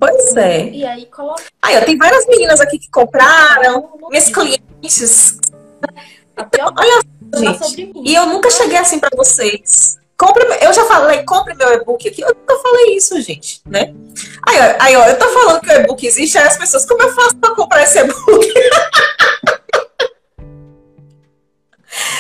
Pois 0.01 0.35
é. 0.35 0.71
E 0.71 0.87
aí 0.87 1.05
coloca. 1.07 1.43
Aí, 1.61 1.77
ó, 1.77 1.85
tem 1.85 1.99
várias 1.99 2.27
meninas 2.27 2.61
aqui 2.61 2.79
que 2.79 2.91
compraram, 2.91 3.99
minhas 4.09 4.31
clientes. 4.31 5.39
Então, 6.39 6.75
olha 6.77 7.01
só, 7.59 7.69
gente. 7.69 7.93
E 8.05 8.15
eu 8.15 8.27
nunca 8.27 8.51
cheguei 8.51 8.79
assim 8.79 8.99
para 8.99 9.17
vocês. 9.17 9.99
Compre, 10.19 10.45
eu 10.63 10.73
já 10.73 10.85
falei, 10.87 11.23
compre 11.25 11.55
meu 11.55 11.73
e-book 11.75 12.09
aqui. 12.09 12.23
Eu 12.23 12.35
nunca 12.35 12.57
falei 12.59 12.97
isso, 12.97 13.21
gente, 13.21 13.61
né? 13.67 13.95
Aí, 14.47 14.59
ó, 14.59 14.77
aí, 14.81 14.97
ó 14.97 15.07
eu 15.07 15.19
tô 15.19 15.29
falando 15.29 15.61
que 15.61 15.69
o 15.69 15.73
e-book 15.73 16.07
existe, 16.07 16.39
aí 16.39 16.47
as 16.47 16.57
pessoas, 16.57 16.87
como 16.87 17.03
eu 17.03 17.15
faço 17.15 17.37
pra 17.37 17.55
comprar 17.55 17.83
esse 17.83 17.99
e-book? 17.99 18.47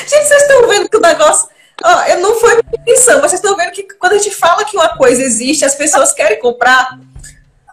gente, 0.07 0.29
vocês 0.29 0.42
estão 0.42 0.68
vendo 0.68 0.88
que 0.88 0.96
o 0.96 1.00
negócio 1.00 1.48
Oh, 1.85 2.11
eu 2.11 2.20
não 2.20 2.35
foi 2.40 2.59
intenção, 2.59 3.20
mas 3.20 3.31
vocês 3.31 3.40
estão 3.40 3.55
vendo 3.55 3.70
que 3.70 3.83
quando 3.83 4.14
a 4.14 4.18
gente 4.18 4.35
fala 4.35 4.64
que 4.64 4.76
uma 4.76 4.96
coisa 4.96 5.22
existe, 5.22 5.64
as 5.64 5.74
pessoas 5.74 6.12
querem 6.12 6.40
comprar. 6.40 6.98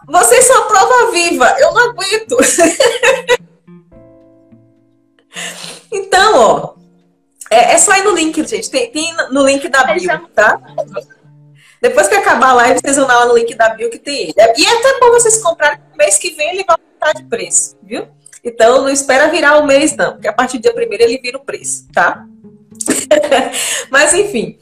Vocês 0.06 0.44
são 0.44 0.62
a 0.62 0.66
prova 0.66 1.10
viva. 1.10 1.56
Eu 1.58 1.72
não 1.72 1.90
aguento. 1.90 2.36
Então, 5.92 6.34
ó, 6.36 6.74
é, 7.50 7.74
é, 7.74 7.78
só 7.78 7.96
ir 7.96 8.04
no 8.04 8.12
link, 8.12 8.46
gente. 8.46 8.70
Tem, 8.70 8.90
tem 8.90 9.14
no 9.30 9.44
link 9.44 9.68
da 9.68 9.84
bio, 9.84 10.28
tá? 10.34 10.60
Depois 11.80 12.08
que 12.08 12.14
acabar 12.14 12.50
a 12.50 12.54
live, 12.54 12.80
vocês 12.80 12.96
vão 12.96 13.06
lá 13.06 13.26
no 13.26 13.36
link 13.36 13.54
da 13.54 13.68
bio 13.70 13.90
que 13.90 13.98
tem 13.98 14.22
ele. 14.22 14.34
E 14.56 14.64
é 14.64 14.78
até 14.78 14.98
bom 15.00 15.10
vocês 15.10 15.42
comprarem 15.42 15.78
mês 15.96 16.16
que 16.16 16.30
vem 16.30 16.50
ele 16.50 16.64
vai 16.64 16.76
aumentar 16.76 17.20
de 17.20 17.28
preço, 17.28 17.76
viu? 17.82 18.08
Então 18.42 18.82
não 18.82 18.88
espera 18.88 19.30
virar 19.30 19.58
o 19.58 19.66
mês, 19.66 19.96
não, 19.96 20.12
porque 20.12 20.28
a 20.28 20.32
partir 20.32 20.58
do 20.58 20.62
dia 20.62 20.74
primeiro 20.74 21.04
ele 21.04 21.18
vira 21.18 21.38
o 21.38 21.44
preço, 21.44 21.86
tá? 21.92 22.24
Mas 23.90 24.12
enfim. 24.14 24.58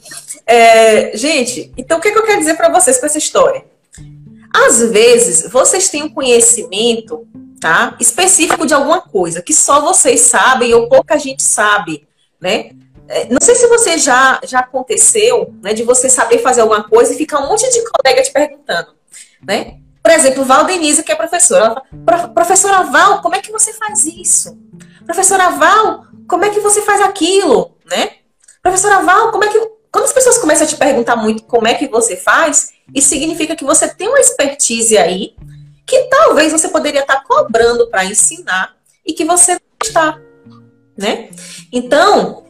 É, 0.47 1.17
gente, 1.17 1.73
então 1.77 1.99
o 1.99 2.01
que, 2.01 2.09
é 2.09 2.13
que 2.13 2.19
eu 2.19 2.25
quero 2.25 2.41
dizer 2.41 2.55
para 2.55 2.69
vocês 2.69 2.99
com 2.99 3.07
essa 3.07 3.19
história? 3.19 3.65
Às 4.55 4.83
vezes, 4.91 5.51
vocês 5.51 5.89
têm 5.89 6.03
um 6.03 6.11
conhecimento 6.11 7.27
tá, 7.63 7.97
específico 8.01 8.67
de 8.67 8.75
alguma 8.75 9.01
coisa 9.01 9.41
que 9.41 9.55
só 9.55 9.81
vocês 9.81 10.23
sabem 10.23 10.75
ou 10.75 10.89
pouca 10.89 11.17
gente 11.17 11.45
sabe, 11.45 12.09
né? 12.41 12.73
É, 13.09 13.27
não 13.27 13.39
sei 13.41 13.55
se 13.55 13.69
você 13.69 13.99
já, 13.99 14.41
já 14.43 14.59
aconteceu, 14.59 15.55
né, 15.63 15.73
de 15.73 15.85
você 15.85 16.11
saber 16.11 16.39
fazer 16.39 16.63
alguma 16.63 16.83
coisa 16.83 17.15
e 17.15 17.17
ficar 17.17 17.39
um 17.39 17.49
monte 17.49 17.71
de 17.71 17.81
colega 17.89 18.21
te 18.21 18.33
perguntando, 18.33 18.89
né? 19.47 19.77
Por 20.03 20.11
exemplo, 20.11 20.45
Val 20.45 20.65
Denise, 20.65 21.05
que 21.05 21.13
é 21.13 21.15
professora, 21.15 21.67
ela 21.67 22.19
fala, 22.19 22.29
professora 22.31 22.83
Val, 22.83 23.23
como 23.23 23.37
é 23.37 23.41
que 23.41 23.53
você 23.53 23.73
faz 23.75 24.05
isso? 24.07 24.59
Professora 25.07 25.51
Val, 25.51 26.07
como 26.29 26.45
é 26.45 26.51
que 26.51 26.59
você 26.59 26.83
faz 26.83 27.01
aquilo, 27.01 27.77
né? 27.89 28.11
Professora 28.61 29.03
Val, 29.03 29.31
como 29.31 29.45
é 29.45 29.49
que 29.49 29.71
quando 29.93 30.07
as 30.07 30.13
pessoas 30.13 30.39
começam 30.39 30.67
a 30.67 30.69
te 30.69 30.77
perguntar 30.77 31.15
muito 31.15 31.45
como 31.45 31.69
é 31.69 31.75
que 31.75 31.87
você 31.87 32.17
faz, 32.17 32.71
isso 32.93 33.11
significa 33.11 33.55
que 33.55 33.65
você 33.65 33.87
tem 33.87 34.09
uma 34.09 34.19
expertise 34.19 34.99
aí 34.99 35.37
que 35.87 36.03
talvez 36.05 36.53
você 36.53 36.69
poderia 36.69 37.01
estar 37.01 37.23
cobrando 37.25 37.89
para 37.89 38.05
ensinar 38.05 38.77
e 39.05 39.13
que 39.13 39.25
você 39.25 39.53
não 39.53 39.61
está, 39.83 40.21
né? 40.97 41.31
Então, 41.73 42.45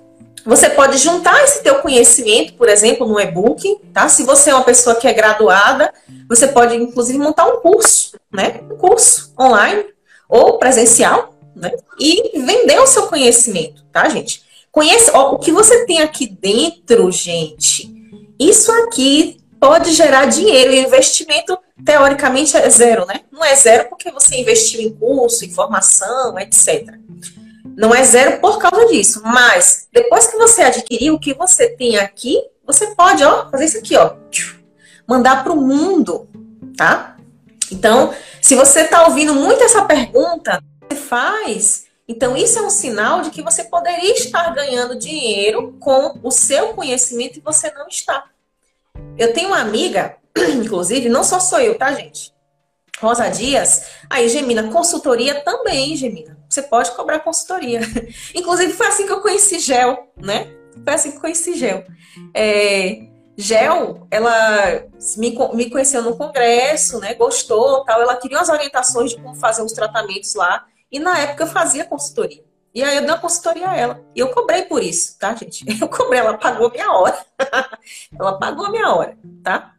você 0.44 0.68
pode 0.70 0.98
juntar 0.98 1.42
esse 1.44 1.62
teu 1.62 1.76
conhecimento, 1.76 2.54
por 2.54 2.68
exemplo, 2.68 3.06
no 3.06 3.20
e-book, 3.20 3.80
tá? 3.92 4.08
Se 4.08 4.24
você 4.24 4.50
é 4.50 4.54
uma 4.54 4.64
pessoa 4.64 4.96
que 4.96 5.06
é 5.06 5.12
graduada, 5.12 5.92
você 6.28 6.48
pode 6.48 6.74
inclusive 6.74 7.18
montar 7.18 7.46
um 7.46 7.60
curso, 7.60 8.18
né? 8.32 8.60
Um 8.70 8.76
curso 8.76 9.32
online 9.38 9.84
ou 10.28 10.58
presencial, 10.58 11.34
né? 11.54 11.72
E 11.98 12.40
vender 12.40 12.80
o 12.80 12.86
seu 12.86 13.06
conhecimento, 13.06 13.84
tá, 13.92 14.08
gente? 14.08 14.42
Conhece, 14.70 15.10
ó, 15.12 15.34
o 15.34 15.38
que 15.38 15.52
você 15.52 15.84
tem 15.84 16.00
aqui 16.00 16.26
dentro, 16.26 17.10
gente. 17.12 17.92
Isso 18.38 18.72
aqui 18.72 19.41
pode 19.62 19.92
gerar 19.92 20.24
dinheiro. 20.24 20.72
E 20.72 20.80
investimento, 20.80 21.56
teoricamente, 21.84 22.56
é 22.56 22.68
zero, 22.68 23.06
né? 23.06 23.20
Não 23.30 23.44
é 23.44 23.54
zero 23.54 23.88
porque 23.88 24.10
você 24.10 24.40
investiu 24.40 24.80
em 24.80 24.92
curso, 24.92 25.44
em 25.44 25.54
formação, 25.54 26.36
etc. 26.36 26.96
Não 27.76 27.94
é 27.94 28.02
zero 28.02 28.40
por 28.40 28.58
causa 28.58 28.86
disso. 28.88 29.22
Mas, 29.24 29.86
depois 29.92 30.26
que 30.26 30.36
você 30.36 30.62
adquirir 30.62 31.12
o 31.12 31.20
que 31.20 31.32
você 31.32 31.68
tem 31.68 31.96
aqui, 31.96 32.42
você 32.66 32.88
pode, 32.96 33.22
ó, 33.22 33.48
fazer 33.50 33.66
isso 33.66 33.78
aqui, 33.78 33.96
ó. 33.96 34.16
Mandar 35.06 35.44
para 35.44 35.52
o 35.52 35.60
mundo, 35.60 36.28
tá? 36.76 37.16
Então, 37.70 38.12
se 38.40 38.56
você 38.56 38.80
está 38.80 39.06
ouvindo 39.06 39.32
muito 39.32 39.62
essa 39.62 39.84
pergunta, 39.84 40.60
você 40.90 40.96
faz 40.98 41.84
então, 42.08 42.36
isso 42.36 42.58
é 42.58 42.62
um 42.62 42.68
sinal 42.68 43.22
de 43.22 43.30
que 43.30 43.40
você 43.40 43.64
poderia 43.64 44.12
estar 44.12 44.52
ganhando 44.52 44.98
dinheiro 44.98 45.74
com 45.80 46.18
o 46.22 46.30
seu 46.30 46.74
conhecimento 46.74 47.38
e 47.38 47.40
você 47.42 47.70
não 47.70 47.86
está. 47.86 48.24
Eu 49.16 49.32
tenho 49.32 49.48
uma 49.48 49.60
amiga, 49.60 50.16
inclusive, 50.54 51.08
não 51.08 51.22
só 51.22 51.38
sou 51.38 51.60
eu, 51.60 51.76
tá, 51.76 51.92
gente? 51.92 52.32
Rosa 52.98 53.28
Dias. 53.28 53.86
Aí, 54.08 54.28
Gemina, 54.28 54.70
consultoria 54.70 55.42
também, 55.42 55.96
Gemina. 55.96 56.38
Você 56.48 56.62
pode 56.62 56.92
cobrar 56.92 57.20
consultoria. 57.20 57.80
Inclusive, 58.34 58.72
foi 58.72 58.86
assim 58.86 59.06
que 59.06 59.12
eu 59.12 59.20
conheci 59.20 59.58
Gel, 59.58 60.12
né? 60.16 60.54
Foi 60.84 60.94
assim 60.94 61.10
que 61.10 61.16
eu 61.16 61.20
conheci 61.20 61.54
Gel. 61.54 61.84
É, 62.34 63.00
Gel, 63.36 64.06
ela 64.10 64.84
me, 65.16 65.36
me 65.54 65.70
conheceu 65.70 66.02
no 66.02 66.16
congresso, 66.16 67.00
né? 67.00 67.14
Gostou, 67.14 67.84
tal. 67.84 68.00
Ela 68.00 68.16
queria 68.16 68.38
umas 68.38 68.48
orientações 68.48 69.10
de 69.10 69.20
como 69.20 69.34
fazer 69.34 69.62
os 69.62 69.72
tratamentos 69.72 70.34
lá. 70.34 70.64
E 70.90 70.98
na 70.98 71.18
época 71.18 71.44
eu 71.44 71.48
fazia 71.48 71.84
consultoria. 71.84 72.44
E 72.74 72.82
aí 72.82 72.96
eu 72.96 73.02
dei 73.02 73.10
uma 73.10 73.18
consultoria 73.18 73.68
a 73.68 73.76
ela. 73.76 74.04
E 74.14 74.20
eu 74.20 74.28
cobrei 74.28 74.62
por 74.62 74.82
isso, 74.82 75.18
tá, 75.18 75.34
gente? 75.34 75.64
Eu 75.80 75.88
cobrei, 75.88 76.20
ela 76.20 76.38
pagou 76.38 76.70
minha 76.70 76.90
hora. 76.90 77.18
ela 78.18 78.38
pagou 78.38 78.64
a 78.64 78.70
minha 78.70 78.88
hora, 78.94 79.16
tá? 79.42 79.74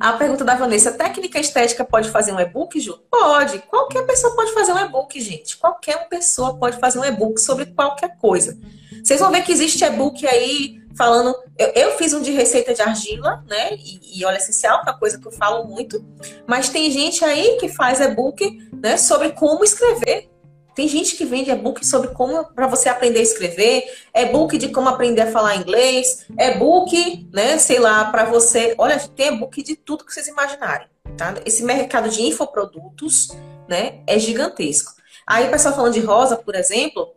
A 0.00 0.12
pergunta 0.14 0.44
da 0.44 0.54
Vanessa: 0.54 0.92
técnica 0.92 1.38
estética 1.38 1.84
pode 1.84 2.10
fazer 2.10 2.32
um 2.32 2.40
e-book, 2.40 2.80
Ju? 2.80 2.98
Pode. 3.10 3.60
Qualquer 3.60 4.04
pessoa 4.06 4.34
pode 4.34 4.52
fazer 4.52 4.72
um 4.72 4.78
e-book, 4.78 5.20
gente. 5.20 5.56
Qualquer 5.56 6.08
pessoa 6.08 6.56
pode 6.56 6.78
fazer 6.78 6.98
um 6.98 7.04
e-book 7.04 7.40
sobre 7.40 7.66
qualquer 7.66 8.16
coisa. 8.16 8.58
Vocês 9.02 9.20
vão 9.20 9.30
ver 9.30 9.42
que 9.42 9.52
existe 9.52 9.84
e-book 9.84 10.26
aí 10.26 10.80
falando. 10.96 11.34
Eu, 11.58 11.68
eu, 11.68 11.98
fiz 11.98 12.12
um 12.12 12.22
de 12.22 12.32
receita 12.32 12.74
de 12.74 12.82
argila, 12.82 13.44
né? 13.48 13.74
E, 13.74 14.20
e 14.20 14.24
óleo 14.24 14.36
essencial, 14.36 14.82
que 14.82 14.88
é 14.88 14.92
uma 14.92 14.98
coisa 14.98 15.18
que 15.20 15.26
eu 15.26 15.32
falo 15.32 15.64
muito. 15.64 16.04
Mas 16.46 16.68
tem 16.68 16.90
gente 16.90 17.24
aí 17.24 17.58
que 17.58 17.68
faz 17.68 18.00
e-book 18.00 18.58
né, 18.72 18.96
sobre 18.96 19.30
como 19.30 19.64
escrever. 19.64 20.31
Tem 20.74 20.88
gente 20.88 21.16
que 21.16 21.24
vende 21.24 21.50
e-book 21.50 21.84
sobre 21.84 22.08
como 22.08 22.44
para 22.54 22.66
você 22.66 22.88
aprender 22.88 23.18
a 23.18 23.22
escrever, 23.22 23.84
e-book 24.14 24.56
de 24.56 24.68
como 24.68 24.88
aprender 24.88 25.22
a 25.22 25.30
falar 25.30 25.56
inglês, 25.56 26.26
e-book, 26.38 27.28
né, 27.32 27.58
sei 27.58 27.78
lá, 27.78 28.06
para 28.06 28.24
você. 28.24 28.74
Olha, 28.78 28.98
tem 28.98 29.34
e-book 29.34 29.62
de 29.62 29.76
tudo 29.76 30.04
que 30.04 30.12
vocês 30.12 30.28
imaginarem, 30.28 30.86
tá? 31.16 31.34
Esse 31.44 31.62
mercado 31.62 32.08
de 32.08 32.22
infoprodutos, 32.22 33.28
né, 33.68 34.00
é 34.06 34.18
gigantesco. 34.18 34.92
Aí 35.26 35.46
o 35.46 35.50
pessoal 35.50 35.74
falando 35.74 35.92
de 35.92 36.00
rosa, 36.00 36.36
por 36.36 36.54
exemplo, 36.54 37.14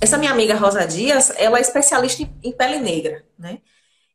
essa 0.00 0.18
minha 0.18 0.32
amiga 0.32 0.54
Rosa 0.54 0.84
Dias, 0.86 1.32
ela 1.36 1.58
é 1.58 1.60
especialista 1.60 2.28
em, 2.42 2.52
pele 2.52 2.78
negra, 2.78 3.24
né? 3.38 3.58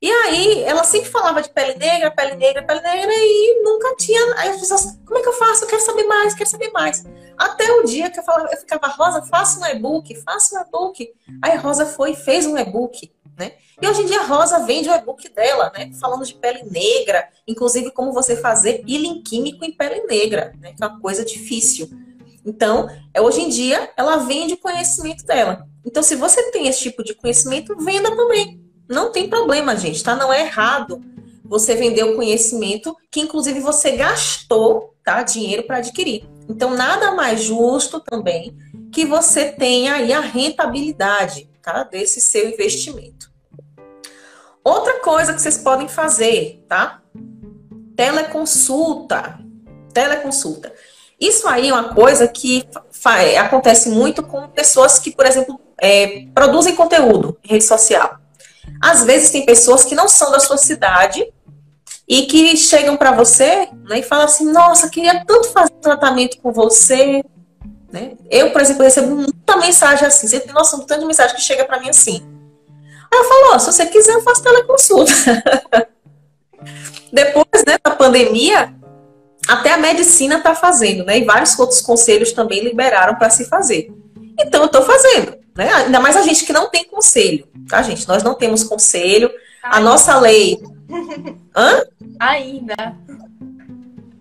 E 0.01 0.11
aí, 0.11 0.63
ela 0.63 0.83
sempre 0.83 1.09
falava 1.09 1.41
de 1.41 1.49
pele 1.49 1.73
negra, 1.75 2.11
pele 2.11 2.35
negra, 2.35 2.61
pele 2.61 2.81
negra, 2.81 3.11
e 3.11 3.61
nunca 3.63 3.95
tinha. 3.95 4.21
Aí 4.35 4.49
as 4.49 4.59
pessoas, 4.59 4.99
como 5.05 5.17
é 5.17 5.21
que 5.23 5.27
eu 5.29 5.33
faço? 5.33 5.63
Eu 5.63 5.67
quero 5.67 5.81
saber 5.81 6.03
mais, 6.03 6.35
quero 6.35 6.49
saber 6.49 6.71
mais. 6.71 7.03
Até 7.37 7.71
o 7.71 7.83
dia 7.83 8.09
que 8.09 8.19
eu, 8.19 8.23
falava, 8.23 8.49
eu 8.51 8.57
ficava, 8.57 8.87
Rosa, 8.87 9.21
faça 9.23 9.59
um 9.59 9.65
e-book, 9.65 10.15
faça 10.15 10.57
um 10.57 10.61
e-book. 10.61 11.13
Aí 11.41 11.57
Rosa 11.57 11.85
foi 11.85 12.11
e 12.11 12.15
fez 12.15 12.45
um 12.45 12.57
e-book, 12.57 13.11
né? 13.37 13.53
E 13.79 13.87
hoje 13.87 14.01
em 14.01 14.05
dia 14.05 14.21
a 14.21 14.25
Rosa 14.25 14.65
vende 14.65 14.89
o 14.89 14.95
e-book 14.95 15.29
dela, 15.29 15.71
né? 15.75 15.91
Falando 15.99 16.25
de 16.25 16.33
pele 16.33 16.63
negra, 16.63 17.29
inclusive 17.47 17.91
como 17.91 18.11
você 18.11 18.35
fazer 18.35 18.83
peeling 18.83 19.21
químico 19.21 19.63
em 19.63 19.71
pele 19.71 20.01
negra, 20.07 20.53
né? 20.59 20.73
Que 20.73 20.83
é 20.83 20.87
uma 20.87 20.99
coisa 20.99 21.23
difícil. 21.23 21.89
Então, 22.43 22.89
é, 23.13 23.21
hoje 23.21 23.41
em 23.41 23.49
dia, 23.49 23.91
ela 23.95 24.17
vende 24.17 24.53
o 24.53 24.57
conhecimento 24.57 25.25
dela. 25.25 25.67
Então, 25.85 26.01
se 26.01 26.15
você 26.15 26.49
tem 26.49 26.67
esse 26.67 26.81
tipo 26.81 27.03
de 27.03 27.13
conhecimento, 27.13 27.75
venda 27.77 28.15
também. 28.15 28.59
Não 28.89 29.11
tem 29.11 29.29
problema, 29.29 29.75
gente, 29.75 30.03
tá? 30.03 30.15
Não 30.15 30.31
é 30.31 30.41
errado 30.41 31.01
você 31.43 31.75
vender 31.75 32.03
o 32.03 32.15
conhecimento 32.15 32.95
que, 33.11 33.19
inclusive, 33.19 33.59
você 33.59 33.91
gastou 33.91 34.95
tá, 35.03 35.23
dinheiro 35.23 35.63
para 35.63 35.77
adquirir. 35.77 36.27
Então, 36.49 36.75
nada 36.75 37.11
mais 37.11 37.41
justo 37.41 37.99
também 37.99 38.55
que 38.91 39.05
você 39.05 39.51
tenha 39.51 39.95
aí 39.95 40.13
a 40.13 40.19
rentabilidade 40.19 41.49
tá, 41.61 41.83
desse 41.83 42.21
seu 42.21 42.49
investimento. 42.49 43.31
Outra 44.63 44.99
coisa 44.99 45.33
que 45.33 45.41
vocês 45.41 45.57
podem 45.57 45.87
fazer, 45.87 46.63
tá? 46.67 47.01
Teleconsulta. 47.95 49.39
Teleconsulta. 49.93 50.73
Isso 51.19 51.47
aí 51.47 51.69
é 51.69 51.73
uma 51.73 51.93
coisa 51.93 52.27
que 52.27 52.67
acontece 53.39 53.89
muito 53.89 54.21
com 54.21 54.47
pessoas 54.49 54.99
que, 54.99 55.11
por 55.11 55.25
exemplo, 55.25 55.59
é, 55.81 56.25
produzem 56.33 56.75
conteúdo 56.75 57.37
em 57.43 57.53
rede 57.53 57.63
social. 57.63 58.19
Às 58.81 59.03
vezes 59.03 59.31
tem 59.31 59.45
pessoas 59.45 59.83
que 59.83 59.95
não 59.95 60.07
são 60.07 60.31
da 60.31 60.39
sua 60.39 60.57
cidade 60.57 61.25
e 62.07 62.23
que 62.23 62.55
chegam 62.55 62.95
para 62.95 63.11
você 63.11 63.67
né, 63.87 63.99
e 63.99 64.03
falam 64.03 64.25
assim: 64.25 64.51
Nossa, 64.51 64.89
queria 64.89 65.25
tanto 65.25 65.49
fazer 65.49 65.73
tratamento 65.81 66.37
com 66.41 66.51
você. 66.51 67.23
Né? 67.91 68.13
Eu, 68.29 68.51
por 68.51 68.61
exemplo, 68.61 68.83
recebo 68.83 69.15
muita 69.15 69.57
mensagem 69.57 70.07
assim. 70.07 70.27
Você 70.27 70.39
tem 70.39 70.53
noção 70.53 70.79
do 70.79 70.85
tanto 70.85 71.01
de 71.01 71.07
mensagem 71.07 71.35
que 71.35 71.41
chega 71.41 71.65
para 71.65 71.79
mim 71.79 71.89
assim. 71.89 72.25
Aí 73.11 73.19
eu 73.19 73.23
falo: 73.25 73.55
oh, 73.55 73.59
Se 73.59 73.65
você 73.71 73.85
quiser, 73.85 74.13
eu 74.13 74.21
faço 74.21 74.41
teleconsulta. 74.43 75.11
Depois 77.11 77.63
né, 77.65 77.77
da 77.83 77.91
pandemia, 77.91 78.73
até 79.47 79.73
a 79.73 79.77
medicina 79.77 80.37
está 80.37 80.53
fazendo, 80.53 81.05
né? 81.05 81.19
E 81.19 81.25
vários 81.25 81.57
outros 81.57 81.81
conselhos 81.81 82.31
também 82.31 82.61
liberaram 82.61 83.15
para 83.15 83.29
se 83.29 83.45
fazer. 83.45 83.89
Então, 84.39 84.61
eu 84.61 84.65
estou 84.67 84.83
fazendo. 84.83 85.37
Né? 85.55 85.73
Ainda 85.73 85.99
mais 85.99 86.15
a 86.15 86.21
gente 86.21 86.45
que 86.45 86.53
não 86.53 86.69
tem 86.69 86.83
conselho, 86.85 87.47
tá, 87.67 87.81
gente? 87.81 88.07
Nós 88.07 88.21
não 88.23 88.35
temos 88.35 88.63
conselho. 88.63 89.31
A 89.63 89.79
nossa 89.79 90.17
lei. 90.19 90.61
Hã? 91.55 91.83
Ainda. 92.19 92.95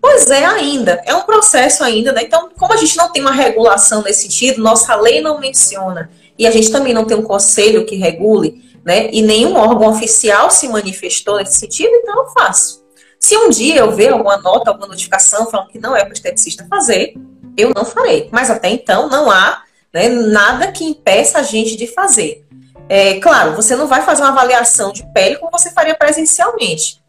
Pois 0.01 0.29
é, 0.29 0.45
ainda. 0.45 1.01
É 1.05 1.13
um 1.15 1.21
processo 1.21 1.83
ainda, 1.83 2.11
né? 2.11 2.23
Então, 2.23 2.49
como 2.57 2.73
a 2.73 2.77
gente 2.77 2.95
não 2.97 3.11
tem 3.11 3.21
uma 3.21 3.31
regulação 3.31 4.03
nesse 4.03 4.23
sentido, 4.23 4.61
nossa 4.61 4.95
lei 4.95 5.21
não 5.21 5.39
menciona, 5.39 6.09
e 6.37 6.45
a 6.45 6.51
gente 6.51 6.71
também 6.71 6.93
não 6.93 7.05
tem 7.05 7.17
um 7.17 7.23
conselho 7.23 7.85
que 7.85 7.95
regule, 7.95 8.63
né? 8.85 9.09
E 9.11 9.21
nenhum 9.21 9.55
órgão 9.55 9.89
oficial 9.89 10.49
se 10.51 10.67
manifestou 10.67 11.37
nesse 11.37 11.59
sentido, 11.59 11.91
então 11.93 12.17
eu 12.17 12.27
faço. 12.27 12.85
Se 13.19 13.35
um 13.35 13.49
dia 13.49 13.77
eu 13.77 13.91
ver 13.91 14.13
alguma 14.13 14.37
nota, 14.37 14.69
alguma 14.69 14.87
notificação 14.87 15.49
falando 15.49 15.69
que 15.69 15.79
não 15.79 15.95
é 15.95 16.03
para 16.03 16.11
o 16.11 16.13
esteticista 16.13 16.65
fazer, 16.69 17.15
eu 17.57 17.71
não 17.75 17.83
farei. 17.83 18.29
Mas 18.31 18.49
até 18.51 18.69
então 18.69 19.09
não 19.09 19.31
há 19.31 19.63
né? 19.93 20.09
Nada 20.09 20.71
que 20.71 20.83
impeça 20.83 21.39
a 21.39 21.43
gente 21.43 21.75
de 21.75 21.87
fazer. 21.87 22.45
É, 22.89 23.19
claro, 23.19 23.55
você 23.55 23.75
não 23.75 23.87
vai 23.87 24.01
fazer 24.01 24.21
uma 24.21 24.31
avaliação 24.31 24.91
de 24.91 25.05
pele 25.13 25.37
como 25.37 25.51
você 25.51 25.71
faria 25.71 25.95
presencialmente. 25.95 27.01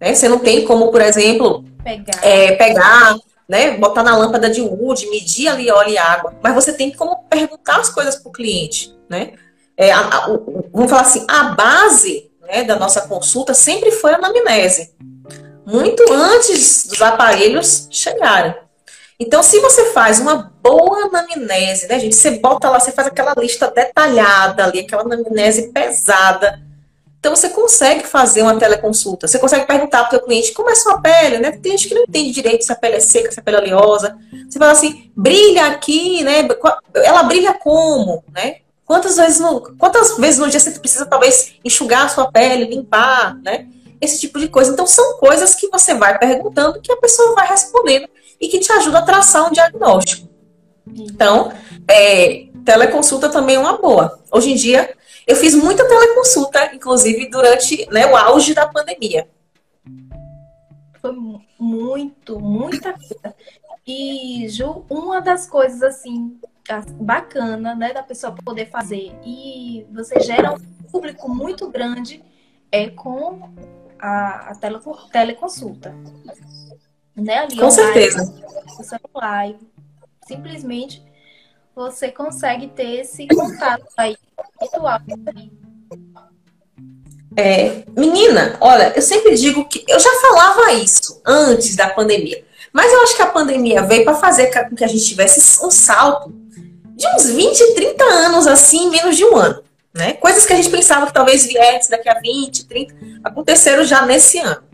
Né? 0.00 0.14
Você 0.14 0.28
não 0.28 0.38
tem 0.38 0.64
como, 0.64 0.90
por 0.90 1.00
exemplo, 1.00 1.64
pegar, 1.82 2.18
é, 2.22 2.52
pegar 2.52 3.16
né, 3.48 3.76
botar 3.78 4.02
na 4.02 4.16
lâmpada 4.16 4.50
de 4.50 4.60
wood, 4.60 5.08
medir 5.08 5.48
ali 5.48 5.70
óleo 5.70 5.90
e 5.90 5.98
água. 5.98 6.34
Mas 6.42 6.54
você 6.54 6.72
tem 6.72 6.92
como 6.92 7.24
perguntar 7.30 7.80
as 7.80 7.88
coisas 7.88 8.16
para 8.16 8.28
o 8.28 8.32
cliente. 8.32 8.94
Né? 9.08 9.32
É, 9.76 9.90
a, 9.90 10.00
a, 10.00 10.30
o, 10.30 10.68
vamos 10.72 10.90
falar 10.90 11.02
assim, 11.02 11.24
a 11.26 11.44
base 11.54 12.30
né, 12.46 12.62
da 12.64 12.76
nossa 12.76 13.02
consulta 13.02 13.54
sempre 13.54 13.90
foi 13.90 14.12
a 14.12 14.16
anamnese. 14.16 14.94
Muito 15.66 16.02
antes 16.12 16.86
dos 16.86 17.00
aparelhos 17.00 17.88
chegarem. 17.90 18.54
Então, 19.20 19.42
se 19.42 19.58
você 19.58 19.86
faz 19.86 20.20
uma 20.20 20.52
boa 20.62 21.06
anamnese, 21.06 21.88
né, 21.88 21.98
gente? 21.98 22.14
Você 22.14 22.38
bota 22.38 22.70
lá, 22.70 22.78
você 22.78 22.92
faz 22.92 23.08
aquela 23.08 23.34
lista 23.36 23.68
detalhada 23.68 24.62
ali, 24.64 24.78
aquela 24.78 25.02
anamnese 25.02 25.72
pesada. 25.72 26.62
Então, 27.18 27.34
você 27.34 27.48
consegue 27.48 28.06
fazer 28.06 28.42
uma 28.42 28.56
teleconsulta. 28.56 29.26
Você 29.26 29.40
consegue 29.40 29.66
perguntar 29.66 30.04
para 30.04 30.08
o 30.08 30.10
seu 30.10 30.20
cliente 30.24 30.52
como 30.52 30.70
é 30.70 30.74
sua 30.76 31.00
pele, 31.00 31.38
né? 31.38 31.50
Tem 31.50 31.62
cliente 31.62 31.88
que 31.88 31.94
não 31.96 32.02
entende 32.02 32.30
direito 32.30 32.64
se 32.64 32.70
a 32.70 32.76
pele 32.76 32.94
é 32.94 33.00
seca, 33.00 33.32
se 33.32 33.40
a 33.40 33.42
pele 33.42 33.56
é 33.56 33.60
oleosa. 33.60 34.16
Você 34.48 34.56
fala 34.56 34.70
assim, 34.70 35.10
brilha 35.16 35.66
aqui, 35.66 36.22
né? 36.22 36.46
Ela 36.94 37.24
brilha 37.24 37.54
como, 37.54 38.22
né? 38.32 38.58
Quantas 38.84 39.16
vezes 39.16 39.40
no, 39.40 39.60
quantas 39.76 40.16
vezes 40.16 40.38
no 40.38 40.48
dia 40.48 40.60
você 40.60 40.70
precisa, 40.70 41.04
talvez, 41.04 41.54
enxugar 41.64 42.06
a 42.06 42.08
sua 42.08 42.30
pele, 42.30 42.66
limpar, 42.66 43.36
né? 43.42 43.66
Esse 44.00 44.20
tipo 44.20 44.38
de 44.38 44.46
coisa. 44.46 44.70
Então, 44.70 44.86
são 44.86 45.18
coisas 45.18 45.56
que 45.56 45.66
você 45.70 45.92
vai 45.92 46.16
perguntando 46.16 46.80
que 46.80 46.92
a 46.92 46.96
pessoa 46.96 47.34
vai 47.34 47.48
respondendo 47.48 48.08
e 48.40 48.48
que 48.48 48.60
te 48.60 48.70
ajuda 48.72 48.98
a 48.98 49.02
traçar 49.02 49.48
um 49.48 49.52
diagnóstico. 49.52 50.28
Então, 50.86 51.52
é, 51.88 52.46
teleconsulta 52.64 53.28
também 53.28 53.56
é 53.56 53.58
uma 53.58 53.78
boa. 53.78 54.20
Hoje 54.32 54.52
em 54.52 54.54
dia, 54.54 54.94
eu 55.26 55.36
fiz 55.36 55.54
muita 55.54 55.86
teleconsulta, 55.86 56.74
inclusive 56.74 57.28
durante 57.28 57.86
né, 57.90 58.06
o 58.06 58.16
auge 58.16 58.54
da 58.54 58.66
pandemia. 58.66 59.28
Foi 61.00 61.14
muito, 61.58 62.40
muita 62.40 62.92
coisa. 62.92 63.34
E, 63.86 64.46
Ju, 64.48 64.84
uma 64.90 65.20
das 65.20 65.46
coisas 65.46 65.82
assim 65.82 66.38
bacana, 67.00 67.74
né, 67.74 67.94
da 67.94 68.02
pessoa 68.02 68.34
poder 68.44 68.68
fazer 68.68 69.18
e 69.24 69.86
você 69.90 70.20
gera 70.20 70.52
um 70.52 70.58
público 70.90 71.28
muito 71.30 71.70
grande 71.70 72.22
é 72.70 72.90
com 72.90 73.50
a, 73.98 74.50
a 74.50 74.54
tele, 74.54 74.78
teleconsulta 75.10 75.94
né? 77.22 77.38
Ali 77.38 77.56
Com 77.56 77.70
certeza. 77.70 78.34
Live, 79.14 79.58
simplesmente 80.26 81.02
você 81.74 82.10
consegue 82.10 82.68
ter 82.68 83.00
esse 83.00 83.26
contato 83.28 83.86
aí 83.96 84.16
virtual. 84.60 85.00
É, 87.36 87.84
menina, 87.96 88.56
olha, 88.60 88.92
eu 88.96 89.02
sempre 89.02 89.36
digo 89.36 89.64
que 89.68 89.84
eu 89.86 90.00
já 90.00 90.10
falava 90.20 90.72
isso 90.72 91.20
antes 91.24 91.76
da 91.76 91.88
pandemia, 91.88 92.44
mas 92.72 92.92
eu 92.92 93.02
acho 93.02 93.14
que 93.14 93.22
a 93.22 93.26
pandemia 93.26 93.82
veio 93.82 94.04
para 94.04 94.16
fazer 94.16 94.46
com 94.48 94.74
que 94.74 94.84
a 94.84 94.88
gente 94.88 95.04
tivesse 95.04 95.64
um 95.64 95.70
salto 95.70 96.32
de 96.96 97.06
uns 97.14 97.30
20, 97.30 97.74
30 97.74 98.04
anos 98.04 98.46
assim, 98.48 98.86
em 98.86 98.90
menos 98.90 99.16
de 99.16 99.24
um 99.24 99.36
ano. 99.36 99.62
Né? 99.94 100.14
Coisas 100.14 100.44
que 100.44 100.52
a 100.52 100.56
gente 100.56 100.70
pensava 100.70 101.06
que 101.06 101.14
talvez 101.14 101.46
viesse 101.46 101.90
daqui 101.90 102.08
a 102.08 102.18
20, 102.20 102.66
30, 102.66 102.94
aconteceram 103.24 103.84
já 103.84 104.04
nesse 104.04 104.38
ano. 104.38 104.67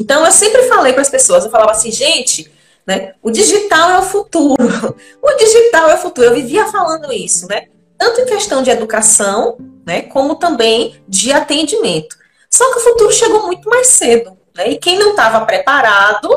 Então, 0.00 0.24
eu 0.24 0.32
sempre 0.32 0.62
falei 0.62 0.94
para 0.94 1.02
as 1.02 1.10
pessoas, 1.10 1.44
eu 1.44 1.50
falava 1.50 1.72
assim, 1.72 1.92
gente, 1.92 2.50
né, 2.86 3.12
o 3.22 3.30
digital 3.30 3.90
é 3.90 3.98
o 3.98 4.02
futuro. 4.02 4.96
O 5.22 5.36
digital 5.36 5.90
é 5.90 5.94
o 5.94 5.98
futuro. 5.98 6.28
Eu 6.28 6.34
vivia 6.34 6.66
falando 6.66 7.12
isso, 7.12 7.46
né? 7.46 7.66
Tanto 7.98 8.22
em 8.22 8.24
questão 8.24 8.62
de 8.62 8.70
educação, 8.70 9.58
né, 9.86 10.00
como 10.02 10.36
também 10.36 10.96
de 11.06 11.30
atendimento. 11.30 12.16
Só 12.50 12.72
que 12.72 12.78
o 12.78 12.82
futuro 12.82 13.12
chegou 13.12 13.46
muito 13.46 13.68
mais 13.68 13.88
cedo, 13.88 14.36
né? 14.56 14.70
E 14.70 14.78
quem 14.78 14.98
não 14.98 15.10
estava 15.10 15.44
preparado 15.44 16.28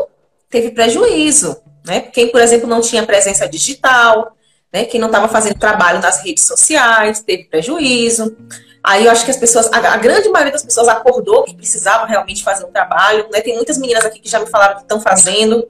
teve 0.49 0.71
prejuízo, 0.71 1.57
né? 1.85 2.01
Quem, 2.01 2.29
por 2.29 2.41
exemplo, 2.41 2.67
não 2.67 2.81
tinha 2.81 3.05
presença 3.05 3.47
digital, 3.47 4.35
né? 4.71 4.83
Quem 4.83 4.99
não 4.99 5.07
estava 5.07 5.29
fazendo 5.29 5.57
trabalho 5.57 6.01
nas 6.01 6.23
redes 6.23 6.43
sociais 6.43 7.21
teve 7.21 7.45
prejuízo. 7.45 8.35
Aí 8.83 9.05
eu 9.05 9.11
acho 9.11 9.23
que 9.23 9.31
as 9.31 9.37
pessoas, 9.37 9.71
a, 9.71 9.77
a, 9.77 9.97
grande 9.97 10.27
maioria 10.27 10.51
das 10.51 10.63
pessoas 10.63 10.89
acordou 10.89 11.43
que 11.43 11.55
precisava 11.55 12.05
realmente 12.05 12.43
fazer 12.43 12.65
um 12.65 12.71
trabalho, 12.71 13.27
né? 13.31 13.39
Tem 13.39 13.55
muitas 13.55 13.77
meninas 13.77 14.03
aqui 14.03 14.19
que 14.19 14.29
já 14.29 14.39
me 14.39 14.47
falaram 14.47 14.75
que 14.75 14.81
estão 14.81 14.99
fazendo. 14.99 15.69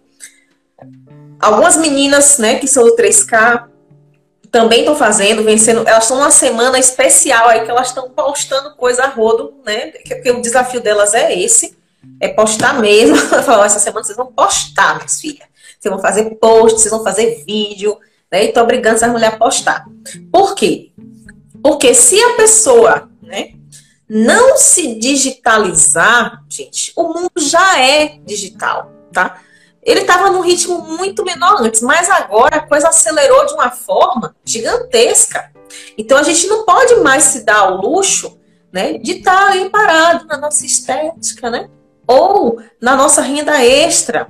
Algumas 1.39 1.78
meninas, 1.78 2.39
né, 2.39 2.56
que 2.56 2.67
são 2.67 2.84
do 2.84 2.95
3K, 2.95 3.67
também 4.49 4.80
estão 4.80 4.95
fazendo, 4.95 5.43
vencendo. 5.43 5.88
Elas 5.88 6.04
estão 6.04 6.17
numa 6.17 6.32
semana 6.32 6.80
especial 6.80 7.49
aí 7.49 7.63
que 7.65 7.69
elas 7.69 7.88
estão 7.88 8.10
postando 8.10 8.76
coisa 8.76 9.04
a 9.04 9.08
rodo, 9.08 9.56
né? 9.65 9.91
Porque 10.08 10.32
o 10.32 10.41
desafio 10.41 10.80
delas 10.80 11.13
é 11.13 11.38
esse, 11.38 11.78
é 12.19 12.30
postar 12.30 12.80
mesmo. 12.80 13.15
Falar, 13.43 13.65
essa 13.65 13.80
semana 13.80 14.04
vocês 14.04 14.17
vão 14.17 14.28
postar, 14.28 14.95
minhas 14.95 15.19
filhas. 15.19 15.47
Vocês 15.80 15.93
vão 15.93 15.99
fazer 15.99 16.30
post, 16.36 16.80
vocês 16.80 16.91
vão 16.91 17.04
fazer 17.04 17.43
vídeo, 17.45 17.97
né? 18.32 18.45
E 18.45 18.52
tô 18.54 18.62
obrigando 18.62 18.95
essas 18.95 19.12
mulheres 19.12 19.36
a 19.36 19.38
postar. 19.38 19.86
Por 20.32 20.56
quê? 20.56 20.92
Porque 21.63 21.93
se 21.93 22.21
a 22.21 22.34
pessoa 22.34 23.10
né, 23.21 23.54
não 24.08 24.58
se 24.58 24.99
digitalizar, 24.99 26.43
gente, 26.49 26.91
o 26.93 27.04
mundo 27.04 27.32
já 27.38 27.80
é 27.80 28.19
digital, 28.26 28.91
tá? 29.13 29.39
Ele 29.82 30.02
estava 30.02 30.30
num 30.30 30.41
ritmo 30.41 30.80
muito 30.82 31.23
menor 31.23 31.62
antes, 31.62 31.82
mas 31.82 32.10
agora 32.10 32.58
a 32.58 32.67
coisa 32.67 32.89
acelerou 32.89 33.45
de 33.45 33.54
uma 33.54 33.71
forma 33.71 34.36
gigantesca. 34.43 35.52
Então 35.97 36.17
a 36.17 36.23
gente 36.23 36.47
não 36.47 36.65
pode 36.65 36.95
mais 36.95 37.23
se 37.23 37.45
dar 37.45 37.60
ao 37.60 37.82
luxo 37.82 38.38
né, 38.71 38.97
de 38.97 39.13
estar 39.13 39.47
tá 39.47 39.52
aí 39.52 39.69
parado 39.69 40.26
na 40.26 40.38
nossa 40.38 40.65
estética, 40.65 41.49
né? 41.49 41.69
Ou 42.06 42.62
na 42.82 42.95
nossa 42.95 43.21
renda 43.21 43.63
extra. 43.63 44.28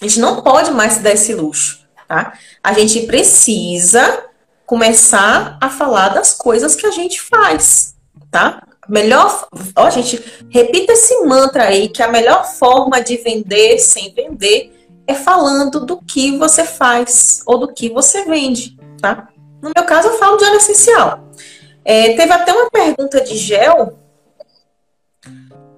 A 0.00 0.04
gente 0.04 0.20
não 0.20 0.40
pode 0.42 0.70
mais 0.70 0.94
se 0.94 1.00
dar 1.00 1.12
esse 1.12 1.34
luxo, 1.34 1.86
tá? 2.06 2.34
A 2.62 2.72
gente 2.72 3.06
precisa 3.06 4.24
começar 4.66 5.58
a 5.60 5.68
falar 5.68 6.08
das 6.08 6.32
coisas 6.32 6.74
que 6.74 6.86
a 6.86 6.90
gente 6.90 7.20
faz, 7.20 7.94
tá? 8.30 8.66
Melhor, 8.88 9.48
ó, 9.76 9.90
gente, 9.90 10.22
repita 10.50 10.92
esse 10.92 11.24
mantra 11.24 11.64
aí 11.64 11.88
que 11.88 12.02
a 12.02 12.08
melhor 12.08 12.44
forma 12.44 13.00
de 13.00 13.16
vender 13.16 13.78
sem 13.78 14.12
vender 14.12 14.72
é 15.06 15.14
falando 15.14 15.80
do 15.80 15.98
que 16.02 16.36
você 16.36 16.64
faz 16.64 17.42
ou 17.46 17.58
do 17.58 17.72
que 17.72 17.88
você 17.88 18.24
vende, 18.24 18.76
tá? 19.00 19.28
No 19.62 19.70
meu 19.74 19.84
caso, 19.84 20.08
eu 20.08 20.18
falo 20.18 20.36
de 20.36 20.44
óleo 20.44 20.56
essencial. 20.56 21.28
É, 21.84 22.14
teve 22.14 22.32
até 22.32 22.52
uma 22.52 22.70
pergunta 22.70 23.20
de 23.20 23.36
Gel 23.36 23.98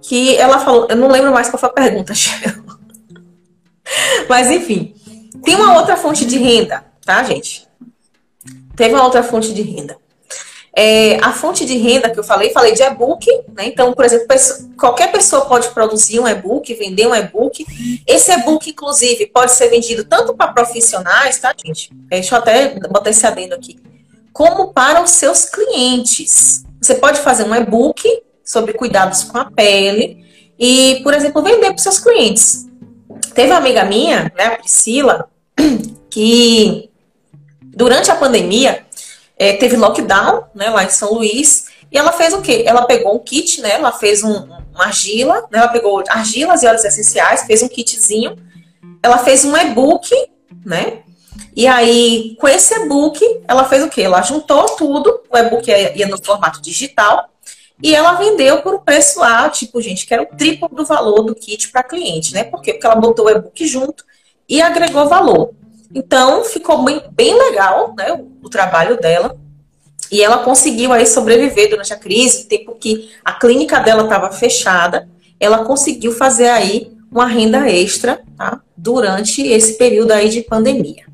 que 0.03 0.37
ela 0.37 0.61
falou, 0.61 0.87
eu 0.89 0.97
não 0.97 1.09
lembro 1.09 1.33
mais 1.33 1.49
qual 1.49 1.59
foi 1.59 1.69
a 1.69 1.73
pergunta, 1.73 2.15
Gel. 2.15 2.65
Mas 4.29 4.51
enfim, 4.51 4.95
tem 5.43 5.55
uma 5.57 5.79
outra 5.79 5.97
fonte 5.97 6.25
de 6.25 6.39
renda, 6.39 6.85
tá, 7.05 7.23
gente? 7.25 7.67
Teve 8.77 8.95
uma 8.95 9.05
outra 9.05 9.23
fonte 9.23 9.53
de 9.53 9.63
renda. 9.63 9.97
É, 10.79 11.17
a 11.25 11.33
fonte 11.33 11.65
de 11.65 11.79
renda 11.79 12.11
que 12.11 12.21
eu 12.21 12.23
falei, 12.23 12.51
falei 12.51 12.75
de 12.75 12.83
e-book, 12.83 13.27
né? 13.57 13.65
Então, 13.65 13.95
por 13.95 14.05
exemplo, 14.05 14.27
qualquer 14.79 15.11
pessoa 15.11 15.47
pode 15.47 15.71
produzir 15.71 16.21
um 16.21 16.29
e-book, 16.29 16.75
vender 16.75 17.07
um 17.07 17.15
e-book. 17.15 17.65
Esse 18.07 18.31
e-book, 18.33 18.69
inclusive, 18.69 19.25
pode 19.29 19.53
ser 19.53 19.69
vendido 19.69 20.05
tanto 20.05 20.35
para 20.35 20.53
profissionais, 20.53 21.39
tá, 21.39 21.55
gente? 21.65 21.91
É, 22.11 22.17
deixa 22.17 22.35
eu 22.35 22.39
até 22.39 22.79
botar 22.91 23.09
esse 23.09 23.27
adendo 23.27 23.55
aqui. 23.55 23.79
Como 24.35 24.75
para 24.75 25.03
os 25.03 25.13
seus 25.13 25.47
clientes. 25.47 26.63
Você 26.79 26.97
pode 26.97 27.21
fazer 27.21 27.45
um 27.45 27.55
e-book 27.55 28.07
sobre 28.45 28.75
cuidados 28.75 29.25
com 29.25 29.39
a 29.39 29.51
pele 29.51 30.27
e, 30.59 31.01
por 31.03 31.15
exemplo, 31.15 31.43
vender 31.43 31.69
para 31.69 31.77
os 31.77 31.83
seus 31.83 31.99
clientes. 31.99 32.67
Teve 33.35 33.51
uma 33.51 33.59
amiga 33.59 33.83
minha, 33.85 34.31
né, 34.37 34.45
a 34.45 34.57
Priscila, 34.59 35.31
que 36.11 36.91
Durante 37.77 38.11
a 38.11 38.17
pandemia, 38.17 38.87
é, 39.39 39.53
teve 39.53 39.77
lockdown, 39.77 40.45
né, 40.55 40.71
lá 40.71 40.83
em 40.83 40.89
São 40.89 41.13
Luís, 41.13 41.67
e 41.93 41.99
ela 41.99 42.11
fez 42.11 42.33
o 42.33 42.41
quê? 42.41 42.65
Ela 42.67 42.87
pegou 42.87 43.15
um 43.15 43.19
kit, 43.19 43.61
né, 43.61 43.73
ela 43.73 43.93
fez 43.93 44.25
um, 44.25 44.45
uma 44.45 44.87
argila, 44.87 45.43
né, 45.53 45.59
ela 45.59 45.69
pegou 45.69 46.03
argilas 46.09 46.63
e 46.63 46.67
óleos 46.67 46.87
essenciais, 46.87 47.43
fez 47.43 47.63
um 47.63 47.69
kitzinho, 47.69 48.35
ela 49.03 49.19
fez 49.19 49.45
um 49.45 49.55
e-book, 49.55 50.11
né, 50.65 51.01
e 51.55 51.67
aí, 51.67 52.35
com 52.41 52.49
esse 52.49 52.75
e-book, 52.75 53.21
ela 53.47 53.65
fez 53.65 53.83
o 53.83 53.91
quê? 53.91 54.03
Ela 54.03 54.23
juntou 54.23 54.65
tudo, 54.77 55.23
o 55.31 55.37
e-book 55.37 55.71
ia 55.71 56.07
no 56.07 56.23
formato 56.25 56.63
digital, 56.63 57.29
e 57.83 57.95
ela 57.95 58.15
vendeu 58.15 58.63
por 58.63 58.75
um 58.75 58.79
preço 58.79 59.21
lá, 59.21 59.51
tipo, 59.51 59.83
gente, 59.83 60.07
que 60.07 60.15
era 60.15 60.23
o 60.23 60.27
triplo 60.27 60.69
do 60.69 60.85
valor 60.85 61.23
do 61.23 61.35
kit 61.35 61.71
para 61.71 61.83
cliente, 61.83 62.33
né? 62.33 62.43
Por 62.43 62.63
quê? 62.63 62.73
Porque 62.73 62.87
ela 62.87 62.97
botou 62.97 63.27
o 63.27 63.31
e-book 63.31 63.67
junto 63.67 64.03
e 64.49 64.63
agregou 64.63 65.09
valor. 65.09 65.55
Então, 65.95 66.45
ficou 66.45 66.85
bem, 66.85 67.03
bem 67.13 67.39
legal 67.39 67.95
né, 67.97 68.13
o, 68.13 68.47
o 68.47 68.51
trabalho 68.51 68.99
dela. 69.01 69.37
E 70.11 70.23
ela 70.23 70.39
conseguiu 70.39 70.93
aí 70.93 71.07
sobreviver 71.07 71.71
durante 71.71 71.93
a 71.93 71.99
crise, 71.99 72.47
tempo 72.47 72.77
que 72.79 73.11
a 73.25 73.33
clínica 73.33 73.81
dela 73.81 74.05
estava 74.05 74.31
fechada, 74.31 75.09
ela 75.41 75.65
conseguiu 75.65 76.13
fazer 76.13 76.49
aí 76.49 76.93
uma 77.11 77.27
renda 77.27 77.69
extra 77.69 78.21
tá, 78.37 78.61
durante 78.77 79.43
esse 79.47 79.77
período 79.77 80.13
aí 80.13 80.29
de 80.29 80.43
pandemia. 80.43 81.05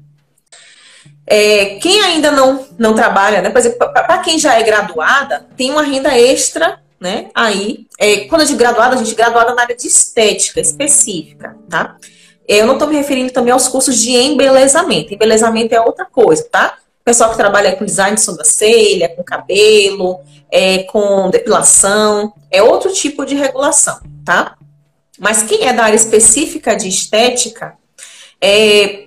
É, 1.26 1.76
quem 1.76 2.02
ainda 2.02 2.30
não, 2.30 2.66
não 2.78 2.94
trabalha, 2.94 3.40
né? 3.40 3.50
Por 3.50 3.58
exemplo, 3.58 3.78
para 3.78 4.18
quem 4.18 4.38
já 4.38 4.58
é 4.58 4.62
graduada, 4.62 5.46
tem 5.56 5.70
uma 5.70 5.82
renda 5.82 6.18
extra, 6.18 6.80
né? 7.00 7.30
Aí, 7.34 7.86
é, 7.98 8.24
quando 8.26 8.42
eu 8.42 8.46
digo 8.46 8.58
graduada, 8.58 8.94
a 8.94 8.98
gente 8.98 9.14
graduada 9.14 9.54
na 9.54 9.62
área 9.62 9.76
de 9.76 9.86
estética 9.86 10.60
específica, 10.60 11.56
tá? 11.70 11.96
Eu 12.46 12.66
não 12.66 12.74
estou 12.74 12.88
me 12.88 12.96
referindo 12.96 13.32
também 13.32 13.52
aos 13.52 13.68
cursos 13.68 13.96
de 13.98 14.10
embelezamento. 14.10 15.14
Embelezamento 15.14 15.74
é 15.74 15.80
outra 15.80 16.04
coisa, 16.04 16.46
tá? 16.50 16.76
Pessoal 17.04 17.30
que 17.30 17.36
trabalha 17.36 17.74
com 17.76 17.84
design 17.84 18.14
de 18.14 18.22
sobrancelha, 18.22 19.08
com 19.08 19.24
cabelo, 19.24 20.20
é, 20.50 20.84
com 20.84 21.30
depilação, 21.30 22.32
é 22.50 22.62
outro 22.62 22.92
tipo 22.92 23.24
de 23.24 23.34
regulação, 23.34 24.00
tá? 24.24 24.56
Mas 25.18 25.42
quem 25.42 25.66
é 25.66 25.72
da 25.72 25.84
área 25.84 25.96
específica 25.96 26.76
de 26.76 26.88
estética, 26.88 27.74
é, 28.40 29.06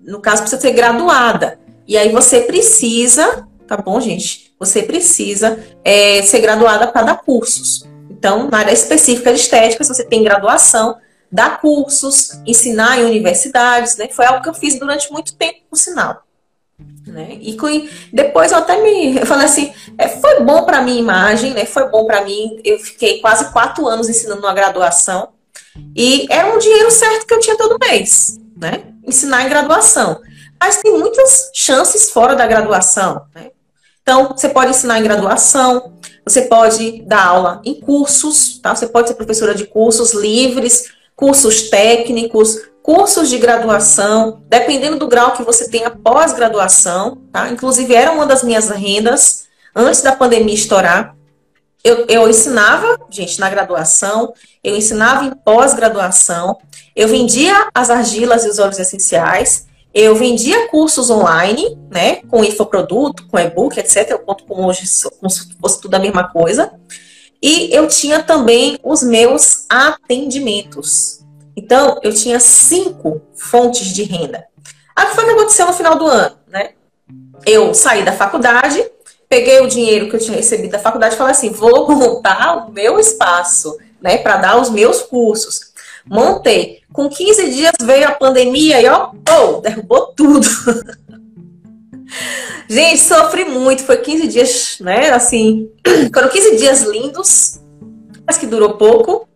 no 0.00 0.20
caso, 0.20 0.42
precisa 0.42 0.60
ser 0.60 0.72
graduada. 0.72 1.58
E 1.86 1.96
aí 1.96 2.10
você 2.10 2.40
precisa, 2.40 3.46
tá 3.66 3.76
bom, 3.76 4.00
gente? 4.00 4.54
Você 4.58 4.82
precisa 4.82 5.58
é, 5.84 6.22
ser 6.22 6.40
graduada 6.40 6.86
para 6.86 7.02
dar 7.02 7.16
cursos. 7.16 7.86
Então, 8.10 8.48
na 8.48 8.58
área 8.58 8.72
específica 8.72 9.32
de 9.32 9.40
estética, 9.40 9.84
se 9.84 9.94
você 9.94 10.04
tem 10.04 10.22
graduação, 10.22 10.96
dar 11.30 11.60
cursos, 11.60 12.40
ensinar 12.46 12.98
em 12.98 13.04
universidades, 13.04 13.96
né? 13.96 14.08
Foi 14.08 14.24
algo 14.24 14.42
que 14.42 14.48
eu 14.48 14.54
fiz 14.54 14.78
durante 14.78 15.12
muito 15.12 15.34
tempo, 15.34 15.60
por 15.70 15.76
sinal. 15.76 16.22
Né? 17.06 17.38
E 17.40 17.56
depois 18.12 18.52
eu 18.52 18.58
até 18.58 18.82
me 18.82 19.16
eu 19.16 19.24
falei 19.24 19.46
assim, 19.46 19.72
é, 19.96 20.08
foi 20.08 20.40
bom 20.40 20.64
para 20.64 20.82
minha 20.82 20.98
imagem, 20.98 21.54
né? 21.54 21.64
Foi 21.64 21.88
bom 21.88 22.04
para 22.06 22.22
mim. 22.22 22.60
Eu 22.64 22.78
fiquei 22.78 23.20
quase 23.20 23.52
quatro 23.52 23.86
anos 23.86 24.08
ensinando 24.08 24.40
uma 24.42 24.54
graduação 24.54 25.30
e 25.94 26.26
era 26.30 26.54
um 26.54 26.58
dinheiro 26.58 26.90
certo 26.90 27.26
que 27.26 27.34
eu 27.34 27.40
tinha 27.40 27.56
todo 27.56 27.78
mês, 27.78 28.38
né? 28.56 28.84
Ensinar 29.06 29.44
em 29.44 29.48
graduação. 29.48 30.20
Mas 30.60 30.78
tem 30.78 30.98
muitas 30.98 31.50
chances 31.54 32.10
fora 32.10 32.34
da 32.34 32.46
graduação, 32.46 33.26
né? 33.34 33.50
Então, 34.02 34.28
você 34.28 34.48
pode 34.48 34.70
ensinar 34.70 35.00
em 35.00 35.02
graduação, 35.02 35.94
você 36.24 36.42
pode 36.42 37.02
dar 37.02 37.26
aula 37.26 37.60
em 37.64 37.80
cursos, 37.80 38.58
tá? 38.58 38.74
Você 38.74 38.86
pode 38.86 39.08
ser 39.08 39.14
professora 39.14 39.54
de 39.54 39.66
cursos 39.66 40.14
livres, 40.14 40.92
cursos 41.16 41.70
técnicos, 41.70 42.60
cursos 42.82 43.28
de 43.30 43.38
graduação, 43.38 44.42
dependendo 44.46 44.98
do 44.98 45.08
grau 45.08 45.32
que 45.32 45.42
você 45.42 45.68
tenha 45.68 45.90
pós-graduação, 45.90 47.22
tá? 47.32 47.48
Inclusive, 47.48 47.94
era 47.94 48.12
uma 48.12 48.26
das 48.26 48.44
minhas 48.44 48.68
rendas 48.68 49.46
antes 49.74 50.02
da 50.02 50.14
pandemia 50.14 50.54
estourar. 50.54 51.16
Eu, 51.82 52.06
eu 52.08 52.28
ensinava, 52.28 52.98
gente, 53.10 53.40
na 53.40 53.48
graduação, 53.48 54.34
eu 54.62 54.76
ensinava 54.76 55.24
em 55.24 55.30
pós-graduação, 55.30 56.58
eu 56.94 57.08
vendia 57.08 57.68
as 57.74 57.90
argilas 57.90 58.44
e 58.44 58.48
os 58.48 58.58
óleos 58.58 58.78
essenciais, 58.78 59.66
eu 59.94 60.14
vendia 60.14 60.68
cursos 60.68 61.08
online, 61.08 61.78
né, 61.90 62.16
com 62.28 62.44
infoproduto, 62.44 63.26
com 63.28 63.38
e-book, 63.38 63.78
etc. 63.80 64.10
Eu 64.10 64.18
conto 64.18 64.44
com 64.44 64.66
hoje 64.66 64.82
como 65.18 65.30
se 65.30 65.48
fosse 65.58 65.80
tudo 65.80 65.94
a 65.94 65.98
mesma 65.98 66.28
coisa. 66.28 66.70
E 67.46 67.72
eu 67.72 67.86
tinha 67.86 68.24
também 68.24 68.76
os 68.82 69.04
meus 69.04 69.66
atendimentos. 69.68 71.20
Então, 71.56 72.00
eu 72.02 72.12
tinha 72.12 72.40
cinco 72.40 73.22
fontes 73.36 73.86
de 73.86 74.02
renda. 74.02 74.44
Aí, 74.96 75.06
o 75.06 75.10
foi 75.10 75.24
que 75.24 75.30
aconteceu 75.30 75.64
no 75.64 75.72
final 75.72 75.96
do 75.96 76.08
ano? 76.08 76.36
Né? 76.48 76.70
Eu 77.46 77.72
saí 77.72 78.04
da 78.04 78.10
faculdade, 78.10 78.84
peguei 79.28 79.60
o 79.60 79.68
dinheiro 79.68 80.10
que 80.10 80.16
eu 80.16 80.20
tinha 80.20 80.36
recebido 80.36 80.72
da 80.72 80.80
faculdade 80.80 81.14
e 81.14 81.18
falei 81.18 81.30
assim: 81.30 81.50
vou 81.50 81.88
montar 81.94 82.66
o 82.66 82.72
meu 82.72 82.98
espaço 82.98 83.78
né, 84.02 84.18
para 84.18 84.38
dar 84.38 84.60
os 84.60 84.68
meus 84.68 85.02
cursos. 85.02 85.72
Montei. 86.04 86.80
Com 86.92 87.08
15 87.08 87.50
dias 87.50 87.72
veio 87.80 88.08
a 88.08 88.12
pandemia 88.12 88.82
e 88.82 88.88
ó, 88.88 89.12
oh, 89.30 89.60
derrubou 89.60 90.08
tudo. 90.16 90.48
Gente, 92.68 93.00
sofri 93.00 93.44
muito. 93.44 93.82
Foi 93.84 93.96
15 93.96 94.28
dias, 94.28 94.78
né? 94.80 95.10
Assim, 95.10 95.70
foram 96.12 96.28
15 96.28 96.56
dias 96.56 96.82
lindos, 96.82 97.60
mas 98.26 98.38
que 98.38 98.46
durou 98.46 98.74
pouco. 98.74 99.28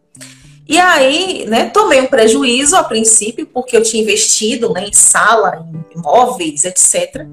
E 0.68 0.78
aí, 0.78 1.46
né, 1.48 1.68
tomei 1.70 2.00
um 2.00 2.06
prejuízo 2.06 2.76
a 2.76 2.84
princípio, 2.84 3.44
porque 3.44 3.76
eu 3.76 3.82
tinha 3.82 4.00
investido 4.00 4.72
né, 4.72 4.86
em 4.86 4.92
sala, 4.92 5.66
em 5.92 5.98
imóveis, 5.98 6.64
etc. 6.64 7.26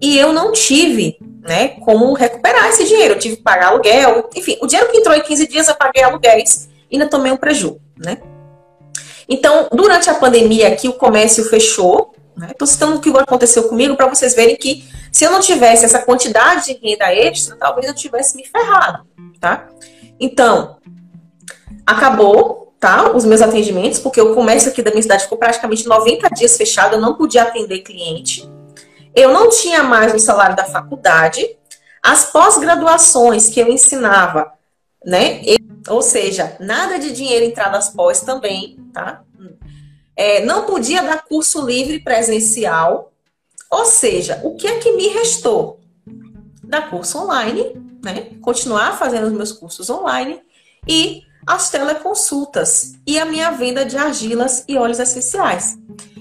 E 0.00 0.18
eu 0.18 0.32
não 0.32 0.52
tive 0.52 1.18
né, 1.42 1.68
como 1.80 2.14
recuperar 2.14 2.70
esse 2.70 2.84
dinheiro. 2.86 3.14
Eu 3.14 3.18
tive 3.18 3.36
que 3.36 3.42
pagar 3.42 3.68
aluguel, 3.68 4.30
enfim, 4.34 4.56
o 4.62 4.66
dinheiro 4.66 4.90
que 4.90 4.96
entrou 4.96 5.14
em 5.14 5.20
15 5.20 5.46
dias 5.46 5.68
eu 5.68 5.74
paguei 5.74 6.02
aluguéis 6.02 6.70
e 6.90 6.96
ainda 6.96 7.06
tomei 7.06 7.30
um 7.30 7.36
prejuízo, 7.36 7.80
né? 7.98 8.16
Então, 9.28 9.68
durante 9.72 10.08
a 10.08 10.14
pandemia 10.14 10.68
aqui, 10.68 10.88
o 10.88 10.94
comércio 10.94 11.44
fechou, 11.44 12.14
Estou 12.36 12.66
né? 12.66 12.72
citando 12.72 12.96
o 12.96 13.00
que 13.00 13.10
aconteceu 13.10 13.68
comigo 13.68 13.96
para 13.96 14.06
vocês 14.06 14.34
verem 14.34 14.56
que 14.56 14.88
se 15.12 15.24
eu 15.24 15.30
não 15.30 15.40
tivesse 15.40 15.84
essa 15.84 16.00
quantidade 16.00 16.66
de 16.66 16.80
renda 16.80 17.12
extra, 17.12 17.56
talvez 17.56 17.86
eu 17.86 17.94
tivesse 17.94 18.36
me 18.36 18.46
ferrado, 18.46 19.06
tá? 19.40 19.68
Então, 20.18 20.78
acabou, 21.84 22.74
tá? 22.78 23.10
Os 23.10 23.24
meus 23.24 23.42
atendimentos, 23.42 23.98
porque 23.98 24.20
o 24.20 24.34
comércio 24.34 24.70
aqui 24.70 24.82
da 24.82 24.90
minha 24.90 25.02
cidade 25.02 25.24
ficou 25.24 25.38
praticamente 25.38 25.86
90 25.86 26.28
dias 26.30 26.56
fechado, 26.56 26.94
eu 26.94 27.00
não 27.00 27.14
podia 27.14 27.42
atender 27.42 27.80
cliente. 27.80 28.48
Eu 29.14 29.32
não 29.32 29.50
tinha 29.50 29.82
mais 29.82 30.14
o 30.14 30.18
salário 30.18 30.54
da 30.54 30.64
faculdade. 30.64 31.44
As 32.02 32.26
pós-graduações 32.26 33.48
que 33.48 33.60
eu 33.60 33.68
ensinava, 33.68 34.52
né? 35.04 35.42
Ou 35.88 36.00
seja, 36.00 36.56
nada 36.60 36.98
de 36.98 37.12
dinheiro 37.12 37.44
entrado 37.44 37.72
nas 37.72 37.88
pós 37.88 38.20
também, 38.20 38.78
tá? 38.92 39.22
É, 40.22 40.44
não 40.44 40.66
podia 40.66 41.02
dar 41.02 41.24
curso 41.24 41.64
livre 41.64 41.98
presencial. 41.98 43.10
Ou 43.70 43.86
seja, 43.86 44.38
o 44.44 44.54
que 44.54 44.66
é 44.66 44.78
que 44.78 44.92
me 44.92 45.08
restou? 45.08 45.80
Dar 46.62 46.90
curso 46.90 47.16
online, 47.20 47.74
né? 48.04 48.32
Continuar 48.42 48.98
fazendo 48.98 49.28
os 49.28 49.32
meus 49.32 49.50
cursos 49.50 49.88
online 49.88 50.38
e 50.86 51.22
as 51.46 51.70
teleconsultas 51.70 52.96
e 53.06 53.18
a 53.18 53.24
minha 53.24 53.50
venda 53.52 53.82
de 53.82 53.96
argilas 53.96 54.62
e 54.68 54.76
óleos 54.76 54.98
essenciais. 54.98 55.78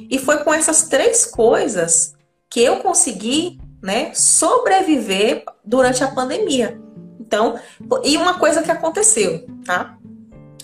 E 0.10 0.18
foi 0.18 0.46
com 0.46 0.54
essas 0.54 0.84
três 0.84 1.26
coisas 1.26 2.14
que 2.50 2.62
eu 2.62 2.78
consegui, 2.78 3.60
né, 3.84 4.14
sobreviver 4.14 5.44
durante 5.66 6.06
a 6.06 6.08
pandemia. 6.08 6.82
Então, 7.20 7.60
e 8.06 8.16
uma 8.16 8.40
coisa 8.40 8.64
que 8.64 8.72
aconteceu, 8.72 9.46
tá? 9.66 9.98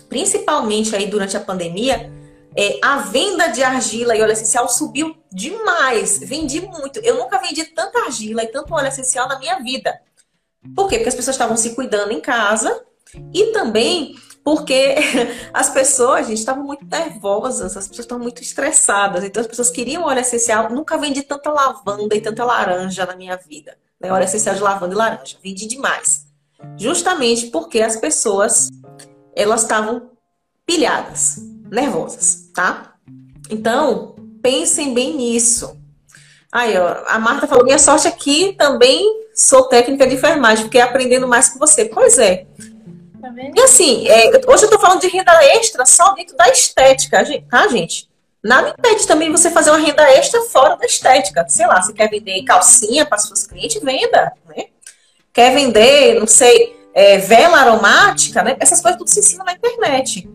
Principalmente 0.07 0.95
aí 0.95 1.07
durante 1.07 1.35
a 1.35 1.41
pandemia, 1.41 2.14
é, 2.57 2.79
a 2.81 2.99
venda 2.99 3.47
de 3.47 3.61
argila 3.61 4.15
e 4.15 4.21
óleo 4.21 4.31
essencial 4.31 4.69
subiu 4.69 5.15
demais. 5.31 6.19
Vendi 6.19 6.61
muito. 6.61 6.99
Eu 6.99 7.17
nunca 7.17 7.37
vendi 7.39 7.65
tanta 7.65 7.99
argila 8.05 8.43
e 8.43 8.47
tanto 8.47 8.73
óleo 8.73 8.87
essencial 8.87 9.27
na 9.27 9.37
minha 9.37 9.59
vida. 9.59 9.99
Por 10.73 10.87
quê? 10.87 10.95
Porque 10.95 11.09
as 11.09 11.15
pessoas 11.15 11.35
estavam 11.35 11.57
se 11.57 11.75
cuidando 11.75 12.11
em 12.11 12.21
casa 12.21 12.83
e 13.33 13.47
também 13.47 14.15
porque 14.41 14.95
as 15.53 15.69
pessoas, 15.69 16.27
gente, 16.27 16.39
estavam 16.39 16.63
muito 16.63 16.85
nervosas, 16.85 17.75
as 17.75 17.87
pessoas 17.87 18.05
estavam 18.05 18.23
muito 18.23 18.41
estressadas. 18.41 19.23
Então 19.25 19.41
as 19.41 19.47
pessoas 19.47 19.69
queriam 19.69 20.03
óleo 20.03 20.21
essencial. 20.21 20.69
Nunca 20.69 20.97
vendi 20.97 21.23
tanta 21.23 21.51
lavanda 21.51 22.15
e 22.15 22.21
tanta 22.21 22.45
laranja 22.45 23.05
na 23.05 23.17
minha 23.17 23.35
vida. 23.35 23.77
Né? 23.99 24.09
Óleo 24.11 24.23
essencial 24.23 24.55
de 24.55 24.61
lavanda 24.61 24.93
e 24.93 24.97
laranja. 24.97 25.37
Vendi 25.43 25.67
demais. 25.67 26.25
Justamente 26.77 27.47
porque 27.47 27.81
as 27.81 27.97
pessoas 27.97 28.69
elas 29.35 29.63
estavam 29.63 30.11
pilhadas 30.65 31.54
nervosas, 31.75 32.49
tá? 32.53 32.93
Então, 33.49 34.15
pensem 34.41 34.93
bem 34.93 35.15
nisso. 35.15 35.77
Aí, 36.51 36.77
ó, 36.77 37.03
a 37.07 37.19
Marta 37.19 37.47
falou: 37.47 37.65
minha 37.65 37.77
sorte 37.77 38.07
aqui 38.07 38.53
também 38.57 39.25
sou 39.35 39.63
técnica 39.63 40.07
de 40.07 40.15
enfermagem, 40.15 40.65
fiquei 40.65 40.81
aprendendo 40.81 41.27
mais 41.27 41.49
com 41.49 41.59
você. 41.59 41.85
Pois 41.85 42.17
é. 42.17 42.45
Tá 43.21 43.29
e 43.53 43.61
assim, 43.61 44.07
é, 44.07 44.31
hoje 44.47 44.65
eu 44.65 44.69
tô 44.69 44.79
falando 44.79 45.01
de 45.01 45.07
renda 45.07 45.33
extra 45.43 45.85
só 45.85 46.13
dentro 46.13 46.37
da 46.37 46.47
estética, 46.49 47.23
tá, 47.49 47.67
gente? 47.67 48.09
Nada 48.43 48.69
impede 48.77 49.07
também 49.07 49.31
você 49.31 49.49
fazer 49.49 49.71
uma 49.71 49.79
renda 49.79 50.03
extra 50.11 50.39
fora 50.43 50.77
da 50.77 50.85
estética. 50.85 51.45
Sei 51.49 51.65
lá, 51.65 51.81
você 51.81 51.91
quer 51.91 52.09
vender 52.09 52.43
calcinha 52.43 53.05
para 53.05 53.17
suas 53.17 53.45
clientes, 53.45 53.81
venda, 53.81 54.31
né? 54.47 54.65
Quer 55.33 55.53
vender, 55.53 56.19
não 56.19 56.27
sei, 56.27 56.79
é, 56.93 57.17
vela 57.17 57.57
aromática, 57.57 58.43
né? 58.43 58.55
Essas 58.59 58.79
coisas 58.79 58.97
tudo 58.97 59.09
se 59.09 59.19
ensina 59.19 59.43
na 59.43 59.53
internet. 59.53 60.29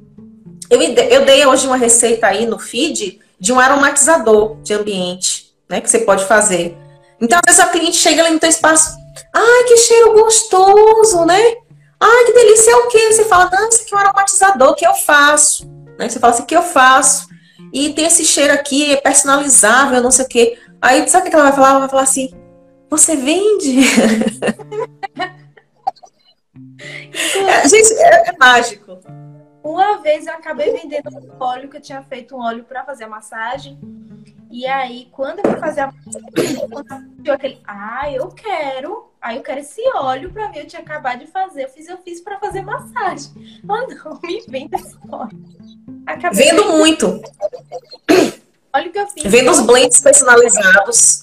Eu, 0.71 0.81
eu 0.81 1.25
dei 1.25 1.45
hoje 1.45 1.67
uma 1.67 1.77
receita 1.77 2.29
aí 2.29 2.47
no 2.47 2.59
feed 2.59 3.21
de 3.39 3.53
um 3.53 3.59
aromatizador 3.59 4.57
de 4.63 4.73
ambiente, 4.73 5.53
né? 5.69 5.81
Que 5.81 5.91
você 5.91 5.99
pode 6.01 6.25
fazer. 6.27 6.77
Então, 7.21 7.39
às 7.45 7.57
vezes 7.57 7.69
a 7.69 7.73
cliente 7.73 7.97
chega 7.97 8.23
ali 8.23 8.33
no 8.33 8.39
teu 8.41 8.49
espaço, 8.49 8.97
ai, 9.35 9.65
que 9.65 9.77
cheiro 9.77 10.13
gostoso, 10.13 11.25
né? 11.25 11.57
Ai, 11.99 12.25
que 12.25 12.33
delícia, 12.33 12.71
é 12.71 12.77
o 12.77 12.89
quê? 12.89 13.13
Você 13.13 13.25
fala, 13.25 13.51
não, 13.53 13.69
isso 13.69 13.83
aqui 13.83 13.93
é 13.93 13.97
um 13.97 14.01
aromatizador 14.01 14.75
que 14.75 14.87
eu 14.87 14.95
faço. 14.95 15.69
Né? 15.99 16.09
Você 16.09 16.19
fala 16.19 16.33
assim, 16.33 16.47
que 16.47 16.57
eu 16.57 16.63
faço. 16.63 17.29
E 17.73 17.93
tem 17.93 18.07
esse 18.07 18.25
cheiro 18.25 18.55
aqui, 18.55 18.93
é 18.93 18.97
personalizável, 18.97 20.03
não 20.03 20.11
sei 20.11 20.25
o 20.25 20.29
quê. 20.29 20.59
Aí, 20.81 21.07
sabe 21.09 21.27
o 21.27 21.31
que 21.31 21.37
ela 21.37 21.45
vai 21.45 21.53
falar? 21.53 21.71
Ela 21.71 21.81
vai 21.81 21.89
falar 21.89 22.03
assim, 22.03 22.33
você 22.89 23.17
vende? 23.17 23.81
é, 26.81 27.69
gente, 27.69 27.93
é, 27.93 28.31
é 28.31 28.37
mágico. 28.39 28.99
Uma 29.63 29.99
vez 29.99 30.27
eu 30.27 30.33
acabei 30.33 30.73
vendendo 30.73 31.11
um 31.11 31.43
óleo 31.43 31.69
que 31.69 31.77
eu 31.77 31.81
tinha 31.81 32.03
feito 32.03 32.35
um 32.35 32.41
óleo 32.41 32.65
para 32.65 32.85
fazer 32.85 33.05
a 33.05 33.09
massagem. 33.09 33.79
E 34.51 34.67
aí, 34.67 35.09
quando 35.13 35.39
eu 35.39 35.51
fui 35.51 35.61
fazer 35.61 35.83
a 35.83 35.93
eu 37.25 37.35
aquele, 37.35 37.61
ah, 37.65 38.11
eu 38.11 38.29
quero, 38.29 39.13
aí 39.21 39.37
eu 39.37 39.43
quero 39.43 39.61
esse 39.61 39.81
óleo 39.95 40.33
para 40.33 40.49
mim, 40.49 40.59
eu 40.59 40.67
tinha 40.67 40.83
acabado 40.83 41.21
de 41.21 41.27
fazer, 41.29 41.65
eu 41.65 41.69
fiz, 41.69 41.89
eu 41.89 41.99
fiz 41.99 42.21
para 42.21 42.39
fazer 42.39 42.63
massagem. 42.63 43.31
Ah, 43.69 43.87
não, 43.87 44.21
me 44.23 44.41
venda 44.49 44.77
esse 44.77 44.97
óleo. 45.09 45.39
Acabei 46.05 46.45
Vendo 46.45 46.65
muito. 46.77 47.07
Olha 48.73 48.89
o 48.89 48.93
que 48.93 48.99
eu 48.99 49.07
fiz. 49.09 49.23
Vendo 49.25 49.51
os 49.51 49.61
blends 49.61 50.01
personalizados. 50.01 51.23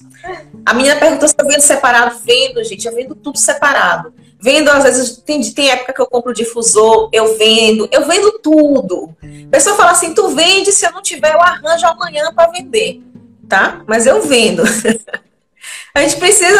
A 0.65 0.73
menina 0.73 0.97
perguntou 0.97 1.27
se 1.27 1.35
eu 1.37 1.47
vendo 1.47 1.61
separado. 1.61 2.17
Vendo, 2.23 2.63
gente, 2.63 2.87
eu 2.87 2.95
vendo 2.95 3.15
tudo 3.15 3.37
separado. 3.37 4.13
Vendo, 4.39 4.69
às 4.69 4.83
vezes, 4.83 5.17
tem, 5.17 5.41
tem 5.51 5.69
época 5.69 5.93
que 5.93 6.01
eu 6.01 6.05
compro 6.05 6.33
difusor, 6.33 7.09
eu 7.11 7.37
vendo, 7.37 7.89
eu 7.91 8.05
vendo 8.05 8.39
tudo. 8.39 9.15
A 9.23 9.49
pessoa 9.49 9.75
fala 9.75 9.91
assim: 9.91 10.13
tu 10.13 10.29
vende, 10.29 10.71
se 10.71 10.85
eu 10.85 10.91
não 10.91 11.01
tiver, 11.01 11.33
eu 11.33 11.41
arranjo 11.41 11.87
amanhã 11.87 12.31
para 12.33 12.51
vender 12.51 13.01
tá? 13.47 13.81
Mas 13.87 14.05
eu 14.05 14.21
vendo. 14.21 14.63
A 15.93 16.01
gente 16.01 16.17
precisa 16.17 16.59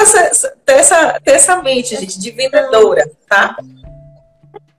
ter 0.66 0.74
essa, 0.74 1.20
ter 1.24 1.32
essa 1.32 1.62
mente, 1.62 1.96
gente, 1.96 2.20
de 2.20 2.32
vendedora, 2.32 3.10
tá? 3.30 3.56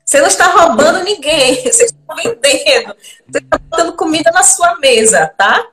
Você 0.05 0.21
não 0.21 0.27
está 0.27 0.47
roubando 0.49 1.05
ninguém, 1.05 1.63
você 1.63 1.85
está 1.85 2.15
vendendo. 2.15 2.97
Você 3.31 3.39
está 3.39 3.59
botando 3.59 3.95
comida 3.95 4.31
na 4.33 4.43
sua 4.43 4.77
mesa, 4.79 5.33
tá? 5.39 5.65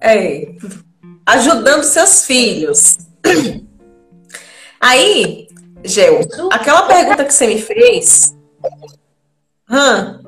É, 0.00 0.46
ajudando 1.26 1.82
seus 1.82 2.24
filhos. 2.24 2.98
Aí, 4.80 5.48
Gel, 5.84 6.20
aquela 6.50 6.82
pergunta 6.82 7.24
que 7.24 7.32
você 7.32 7.46
me 7.46 7.60
fez. 7.60 8.34
Hum, 9.70 10.24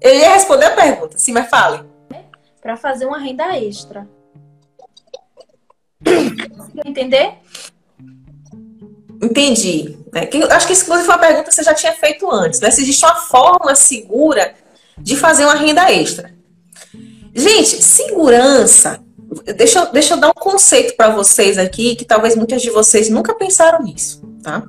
eu 0.00 0.14
ia 0.14 0.34
responder 0.34 0.66
a 0.66 0.76
pergunta, 0.76 1.18
sim, 1.18 1.32
mas 1.32 1.48
fale. 1.48 1.84
Para 2.62 2.76
fazer 2.76 3.06
uma 3.06 3.18
renda 3.18 3.58
extra. 3.58 4.08
Entender? 6.84 7.34
Entendi. 9.22 9.98
É, 10.14 10.26
que, 10.26 10.42
acho 10.44 10.66
que 10.66 10.72
isso 10.72 10.84
foi 10.84 11.02
uma 11.02 11.18
pergunta 11.18 11.48
que 11.48 11.54
você 11.54 11.62
já 11.62 11.74
tinha 11.74 11.92
feito 11.92 12.30
antes. 12.30 12.60
Né? 12.60 12.70
Se 12.70 12.82
existe 12.82 13.04
uma 13.04 13.16
forma 13.16 13.74
segura 13.74 14.54
de 14.98 15.16
fazer 15.16 15.44
uma 15.44 15.54
renda 15.54 15.90
extra. 15.92 16.34
Gente, 17.34 17.82
segurança. 17.82 19.00
Deixa, 19.56 19.86
deixa 19.86 20.14
eu 20.14 20.18
dar 20.18 20.30
um 20.30 20.34
conceito 20.34 20.96
para 20.96 21.10
vocês 21.10 21.58
aqui, 21.58 21.96
que 21.96 22.04
talvez 22.04 22.36
muitas 22.36 22.62
de 22.62 22.70
vocês 22.70 23.10
nunca 23.10 23.34
pensaram 23.34 23.82
nisso, 23.82 24.22
tá? 24.42 24.62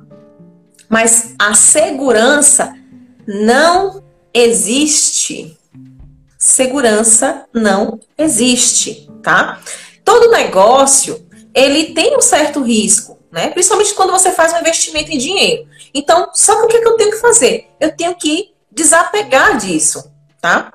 Mas 0.88 1.34
a 1.38 1.54
segurança 1.54 2.74
não 3.26 4.02
existe. 4.32 5.56
Segurança 6.38 7.44
não 7.52 8.00
existe, 8.16 9.10
tá? 9.22 9.60
todo 10.08 10.30
negócio 10.30 11.22
ele 11.54 11.92
tem 11.92 12.16
um 12.16 12.22
certo 12.22 12.62
risco, 12.62 13.18
né? 13.30 13.50
Principalmente 13.50 13.92
quando 13.92 14.10
você 14.10 14.32
faz 14.32 14.54
um 14.54 14.58
investimento 14.58 15.12
em 15.12 15.18
dinheiro. 15.18 15.68
Então, 15.92 16.30
só 16.32 16.64
o 16.64 16.66
que, 16.66 16.78
que 16.78 16.88
eu 16.88 16.96
tenho 16.96 17.10
que 17.10 17.18
fazer? 17.18 17.66
Eu 17.78 17.94
tenho 17.94 18.14
que 18.14 18.54
desapegar 18.72 19.58
disso, 19.58 20.10
tá? 20.40 20.72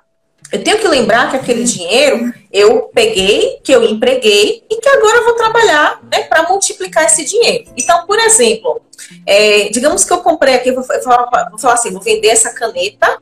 Eu 0.51 0.63
tenho 0.63 0.77
que 0.77 0.87
lembrar 0.87 1.31
que 1.31 1.37
aquele 1.37 1.63
dinheiro 1.63 2.31
eu 2.51 2.91
peguei, 2.93 3.59
que 3.63 3.71
eu 3.71 3.83
empreguei 3.83 4.63
e 4.69 4.75
que 4.75 4.89
agora 4.89 5.17
eu 5.17 5.23
vou 5.23 5.33
trabalhar 5.33 5.99
né, 6.11 6.25
para 6.25 6.47
multiplicar 6.47 7.05
esse 7.05 7.25
dinheiro. 7.25 7.71
Então, 7.75 8.05
por 8.05 8.19
exemplo, 8.19 8.82
é, 9.25 9.69
digamos 9.69 10.03
que 10.03 10.13
eu 10.13 10.19
comprei 10.19 10.55
aqui, 10.55 10.71
vou 10.71 10.83
falar, 10.83 11.49
vou 11.49 11.59
falar 11.59 11.73
assim, 11.73 11.91
vou 11.91 12.01
vender 12.01 12.29
essa 12.29 12.53
caneta 12.53 13.21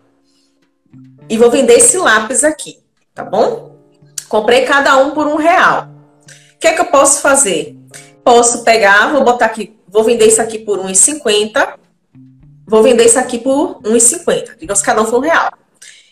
e 1.29 1.37
vou 1.37 1.49
vender 1.49 1.73
esse 1.73 1.97
lápis 1.97 2.43
aqui, 2.43 2.79
tá 3.13 3.23
bom? 3.23 3.75
Comprei 4.27 4.65
cada 4.65 4.97
um 4.97 5.11
por 5.11 5.27
um 5.27 5.35
real 5.35 5.91
que 6.61 6.67
é 6.67 6.73
que 6.73 6.79
eu 6.79 6.85
posso 6.85 7.21
fazer? 7.21 7.75
Posso 8.23 8.63
pegar, 8.63 9.11
vou 9.11 9.23
botar 9.23 9.47
aqui, 9.47 9.75
vou 9.87 10.03
vender 10.03 10.27
isso 10.27 10.39
aqui 10.39 10.59
por 10.59 10.77
1,50, 10.77 11.73
vou 12.67 12.83
vender 12.83 13.05
isso 13.05 13.17
aqui 13.17 13.39
por 13.39 13.81
1,50. 13.81 14.59
Digamos 14.59 14.79
que 14.79 14.85
cada 14.85 15.01
um 15.01 15.07
for 15.07 15.17
um 15.17 15.21
real. 15.21 15.51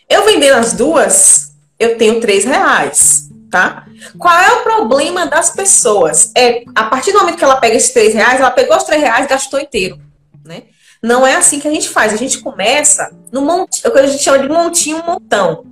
Eu 0.08 0.24
vendendo 0.24 0.56
as 0.56 0.72
duas, 0.72 1.52
eu 1.78 1.96
tenho 1.96 2.20
3 2.20 2.44
reais, 2.44 3.29
tá? 3.50 3.84
Qual 4.18 4.38
é 4.38 4.52
o 4.52 4.62
problema 4.62 5.26
das 5.26 5.50
pessoas? 5.50 6.30
É, 6.36 6.62
a 6.74 6.84
partir 6.84 7.12
do 7.12 7.18
momento 7.18 7.36
que 7.36 7.44
ela 7.44 7.56
pega 7.56 7.76
esses 7.76 7.90
3 7.90 8.14
reais, 8.14 8.40
ela 8.40 8.50
pegou 8.50 8.76
os 8.76 8.84
3 8.84 9.02
reais 9.02 9.26
gastou 9.26 9.60
inteiro, 9.60 9.98
né? 10.44 10.62
Não 11.02 11.26
é 11.26 11.34
assim 11.34 11.58
que 11.58 11.66
a 11.66 11.70
gente 11.70 11.88
faz. 11.88 12.12
A 12.12 12.16
gente 12.16 12.38
começa 12.38 13.10
no 13.32 13.40
monte, 13.40 13.84
é 13.84 13.88
o 13.88 13.92
que 13.92 13.98
a 13.98 14.06
gente 14.06 14.22
chama 14.22 14.38
de 14.38 14.48
montinho, 14.48 15.02
montão, 15.04 15.64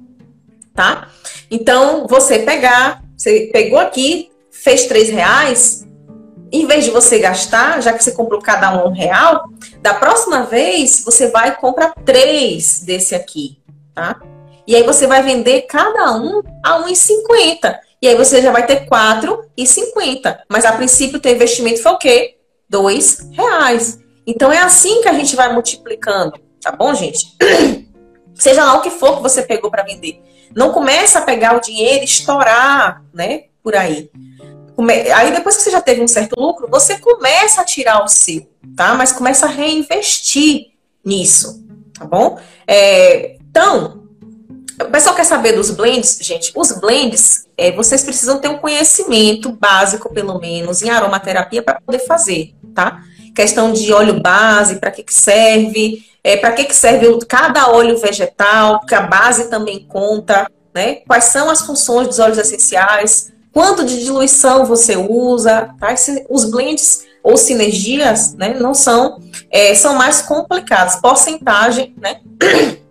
tá? 0.74 1.09
Então, 1.51 2.07
você 2.07 2.41
pegar, 2.41 3.03
você 3.16 3.51
pegou 3.53 3.79
aqui, 3.79 4.31
fez 4.51 4.87
três 4.87 5.09
reais, 5.09 5.87
em 6.51 6.66
vez 6.66 6.85
de 6.85 6.91
você 6.91 7.18
gastar, 7.18 7.81
já 7.83 7.93
que 7.93 8.03
você 8.03 8.12
comprou 8.12 8.41
cada 8.41 8.83
um 8.83 8.89
um 8.89 8.93
real, 8.93 9.45
da 9.83 9.95
próxima 9.95 10.45
vez 10.45 11.03
você 11.05 11.29
vai 11.29 11.55
comprar 11.55 11.93
três 12.05 12.81
desse 12.81 13.14
aqui, 13.14 13.59
tá? 13.95 14.18
E 14.69 14.77
aí 14.77 14.83
você 14.83 15.07
vai 15.07 15.23
vender 15.23 15.62
cada 15.62 16.12
um 16.19 16.43
a 16.62 16.83
1,50. 16.83 17.79
E 18.03 18.07
aí 18.07 18.14
você 18.14 18.43
já 18.43 18.53
vai 18.53 18.66
ter 18.66 18.87
4,50. 18.87 20.41
Mas 20.47 20.66
a 20.66 20.73
princípio 20.73 21.16
o 21.16 21.21
teu 21.21 21.33
investimento 21.33 21.83
foi 21.83 21.93
o 21.93 21.99
quê? 21.99 22.37
Dois 22.69 23.27
reais. 23.33 23.99
Então 24.27 24.53
é 24.53 24.59
assim 24.59 25.01
que 25.01 25.09
a 25.09 25.14
gente 25.14 25.35
vai 25.35 25.51
multiplicando, 25.51 26.39
tá 26.61 26.71
bom, 26.71 26.95
gente? 26.95 27.35
Seja 28.35 28.62
lá 28.62 28.75
o 28.75 28.83
que 28.83 28.91
for 28.91 29.16
que 29.16 29.23
você 29.23 29.41
pegou 29.41 29.71
para 29.71 29.85
vender. 29.85 30.23
Não 30.55 30.71
começa 30.71 31.21
a 31.21 31.23
pegar 31.23 31.57
o 31.57 31.61
dinheiro 31.61 32.03
e 32.03 32.05
estourar, 32.05 33.03
né? 33.12 33.45
Por 33.62 33.75
aí. 33.75 34.11
Aí 35.16 35.33
depois 35.33 35.57
que 35.57 35.62
você 35.62 35.71
já 35.71 35.81
teve 35.81 36.03
um 36.03 36.07
certo 36.07 36.39
lucro, 36.39 36.69
você 36.71 36.99
começa 36.99 37.62
a 37.62 37.64
tirar 37.64 38.05
o 38.05 38.09
seu, 38.09 38.47
tá? 38.77 38.95
Mas 38.95 39.12
começa 39.12 39.47
a 39.47 39.49
reinvestir 39.49 40.73
nisso, 41.03 41.64
tá 41.99 42.05
bom? 42.05 42.39
É, 42.66 43.39
então, 43.41 44.08
o 44.81 44.91
pessoal 44.91 45.14
quer 45.14 45.24
saber 45.24 45.53
dos 45.53 45.70
blends, 45.70 46.18
gente. 46.20 46.53
Os 46.55 46.72
blends, 46.72 47.47
é, 47.57 47.72
vocês 47.72 48.03
precisam 48.05 48.39
ter 48.39 48.49
um 48.49 48.59
conhecimento 48.59 49.51
básico, 49.51 50.12
pelo 50.12 50.39
menos, 50.39 50.83
em 50.83 50.91
aromaterapia 50.91 51.62
para 51.62 51.81
poder 51.81 52.01
fazer, 52.01 52.55
tá? 52.74 53.01
Questão 53.35 53.72
de 53.72 53.93
óleo 53.93 54.20
base, 54.20 54.76
para 54.76 54.91
que, 54.91 55.03
que 55.03 55.14
serve, 55.14 56.05
é, 56.22 56.37
para 56.37 56.53
que, 56.53 56.64
que 56.64 56.74
serve 56.74 57.18
cada 57.26 57.70
óleo 57.70 57.99
vegetal, 57.99 58.81
que 58.87 58.95
a 58.95 59.03
base 59.03 59.49
também 59.51 59.81
conta, 59.81 60.51
né? 60.74 60.97
Quais 61.07 61.24
são 61.24 61.51
as 61.51 61.62
funções 61.62 62.09
dos 62.09 62.18
óleos 62.18 62.39
essenciais, 62.39 63.33
quanto 63.53 63.85
de 63.85 64.03
diluição 64.05 64.64
você 64.64 64.97
usa, 64.97 65.70
tá? 65.79 65.95
Os 66.29 66.45
blends 66.45 67.07
ou 67.22 67.37
sinergias, 67.37 68.35
né, 68.35 68.55
não 68.55 68.72
são, 68.72 69.20
é, 69.51 69.74
são 69.74 69.95
mais 69.97 70.22
complicados. 70.22 70.97
Porcentagem, 70.97 71.95
né? 72.01 72.20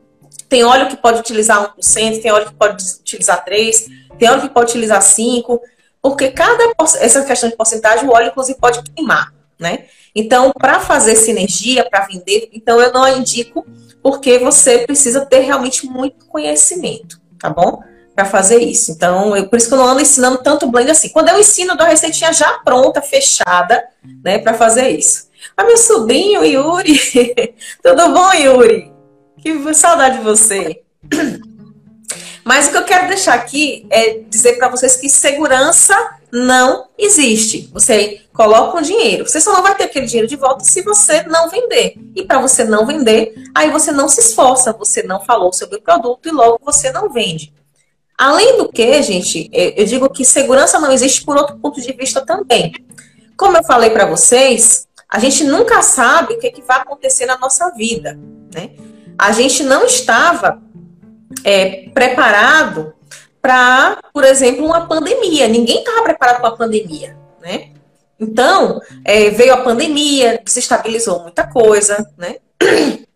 Tem 0.49 0.63
óleo 0.63 0.87
que 0.87 0.97
pode 0.97 1.19
utilizar 1.19 1.75
1%, 1.77 2.21
tem 2.21 2.31
óleo 2.31 2.47
que 2.47 2.53
pode 2.53 2.83
utilizar 2.99 3.43
3%, 3.45 3.87
tem 4.17 4.29
óleo 4.29 4.41
que 4.41 4.49
pode 4.49 4.71
utilizar 4.71 5.01
5%, 5.01 5.59
porque 6.01 6.31
cada, 6.31 6.73
essa 6.99 7.23
questão 7.23 7.49
de 7.49 7.55
porcentagem, 7.55 8.07
o 8.07 8.13
óleo, 8.13 8.27
inclusive, 8.27 8.57
pode 8.59 8.81
queimar, 8.83 9.33
né? 9.59 9.85
Então, 10.15 10.51
para 10.51 10.79
fazer 10.79 11.15
sinergia, 11.15 11.87
para 11.89 12.05
vender, 12.05 12.49
então 12.53 12.79
eu 12.79 12.93
não 12.93 13.07
indico, 13.17 13.65
porque 14.01 14.39
você 14.39 14.79
precisa 14.79 15.25
ter 15.25 15.39
realmente 15.39 15.85
muito 15.85 16.25
conhecimento, 16.25 17.19
tá 17.39 17.49
bom? 17.49 17.81
para 18.17 18.25
fazer 18.25 18.57
isso. 18.57 18.91
Então, 18.91 19.37
eu, 19.37 19.47
por 19.47 19.57
isso 19.57 19.67
que 19.67 19.75
eu 19.75 19.77
não 19.77 19.89
ando 19.89 20.01
ensinando 20.01 20.39
tanto 20.39 20.65
blend 20.65 20.89
assim. 20.89 21.09
Quando 21.09 21.29
eu 21.29 21.39
ensino, 21.39 21.73
eu 21.73 21.77
dou 21.77 21.85
a 21.85 21.89
receitinha 21.89 22.33
já 22.33 22.53
pronta, 22.65 22.99
fechada, 22.99 23.83
né, 24.23 24.39
para 24.39 24.55
fazer 24.55 24.89
isso. 24.89 25.27
Ah, 25.55 25.63
meu 25.63 25.77
sobrinho, 25.77 26.43
Yuri. 26.43 26.99
Tudo 27.83 28.09
bom, 28.11 28.33
Yuri? 28.33 28.91
Que 29.47 29.73
saudade 29.73 30.17
de 30.17 30.23
você. 30.25 30.81
Mas 32.43 32.67
o 32.67 32.71
que 32.71 32.77
eu 32.77 32.83
quero 32.83 33.07
deixar 33.07 33.33
aqui 33.33 33.87
é 33.89 34.19
dizer 34.27 34.57
para 34.57 34.67
vocês 34.67 34.97
que 34.97 35.07
segurança 35.07 35.95
não 36.29 36.87
existe. 36.97 37.69
Você 37.71 38.23
coloca 38.33 38.77
um 38.77 38.81
dinheiro, 38.81 39.25
você 39.25 39.39
só 39.39 39.53
não 39.53 39.63
vai 39.63 39.73
ter 39.73 39.85
aquele 39.85 40.05
dinheiro 40.05 40.27
de 40.27 40.35
volta 40.35 40.65
se 40.65 40.81
você 40.81 41.23
não 41.23 41.49
vender. 41.49 41.95
E 42.13 42.25
para 42.25 42.41
você 42.41 42.65
não 42.65 42.85
vender, 42.85 43.35
aí 43.55 43.71
você 43.71 43.89
não 43.89 44.09
se 44.09 44.19
esforça, 44.19 44.73
você 44.73 45.01
não 45.03 45.21
falou 45.21 45.53
sobre 45.53 45.77
o 45.77 45.81
produto 45.81 46.27
e 46.27 46.31
logo 46.31 46.59
você 46.61 46.91
não 46.91 47.09
vende. 47.09 47.53
Além 48.17 48.57
do 48.57 48.69
que, 48.69 49.01
gente, 49.01 49.49
eu 49.53 49.85
digo 49.85 50.09
que 50.09 50.25
segurança 50.25 50.77
não 50.77 50.91
existe 50.91 51.23
por 51.23 51.37
outro 51.37 51.57
ponto 51.57 51.79
de 51.79 51.93
vista 51.93 52.19
também. 52.25 52.73
Como 53.37 53.55
eu 53.55 53.63
falei 53.63 53.91
para 53.91 54.05
vocês, 54.05 54.89
a 55.07 55.19
gente 55.19 55.45
nunca 55.45 55.81
sabe 55.81 56.33
o 56.33 56.37
que, 56.37 56.47
é 56.47 56.51
que 56.51 56.61
vai 56.61 56.81
acontecer 56.81 57.25
na 57.25 57.37
nossa 57.37 57.69
vida, 57.71 58.19
né? 58.53 58.71
A 59.17 59.31
gente 59.31 59.63
não 59.63 59.85
estava 59.85 60.61
é, 61.43 61.89
preparado 61.93 62.93
para, 63.41 63.97
por 64.13 64.23
exemplo, 64.23 64.65
uma 64.65 64.87
pandemia. 64.87 65.47
Ninguém 65.47 65.79
estava 65.79 66.03
preparado 66.03 66.41
para 66.41 66.49
a 66.49 66.57
pandemia, 66.57 67.17
né? 67.41 67.69
Então, 68.19 68.81
é, 69.05 69.29
veio 69.29 69.53
a 69.53 69.57
pandemia, 69.57 70.41
desestabilizou 70.43 71.21
muita 71.21 71.47
coisa, 71.47 72.09
né? 72.17 72.37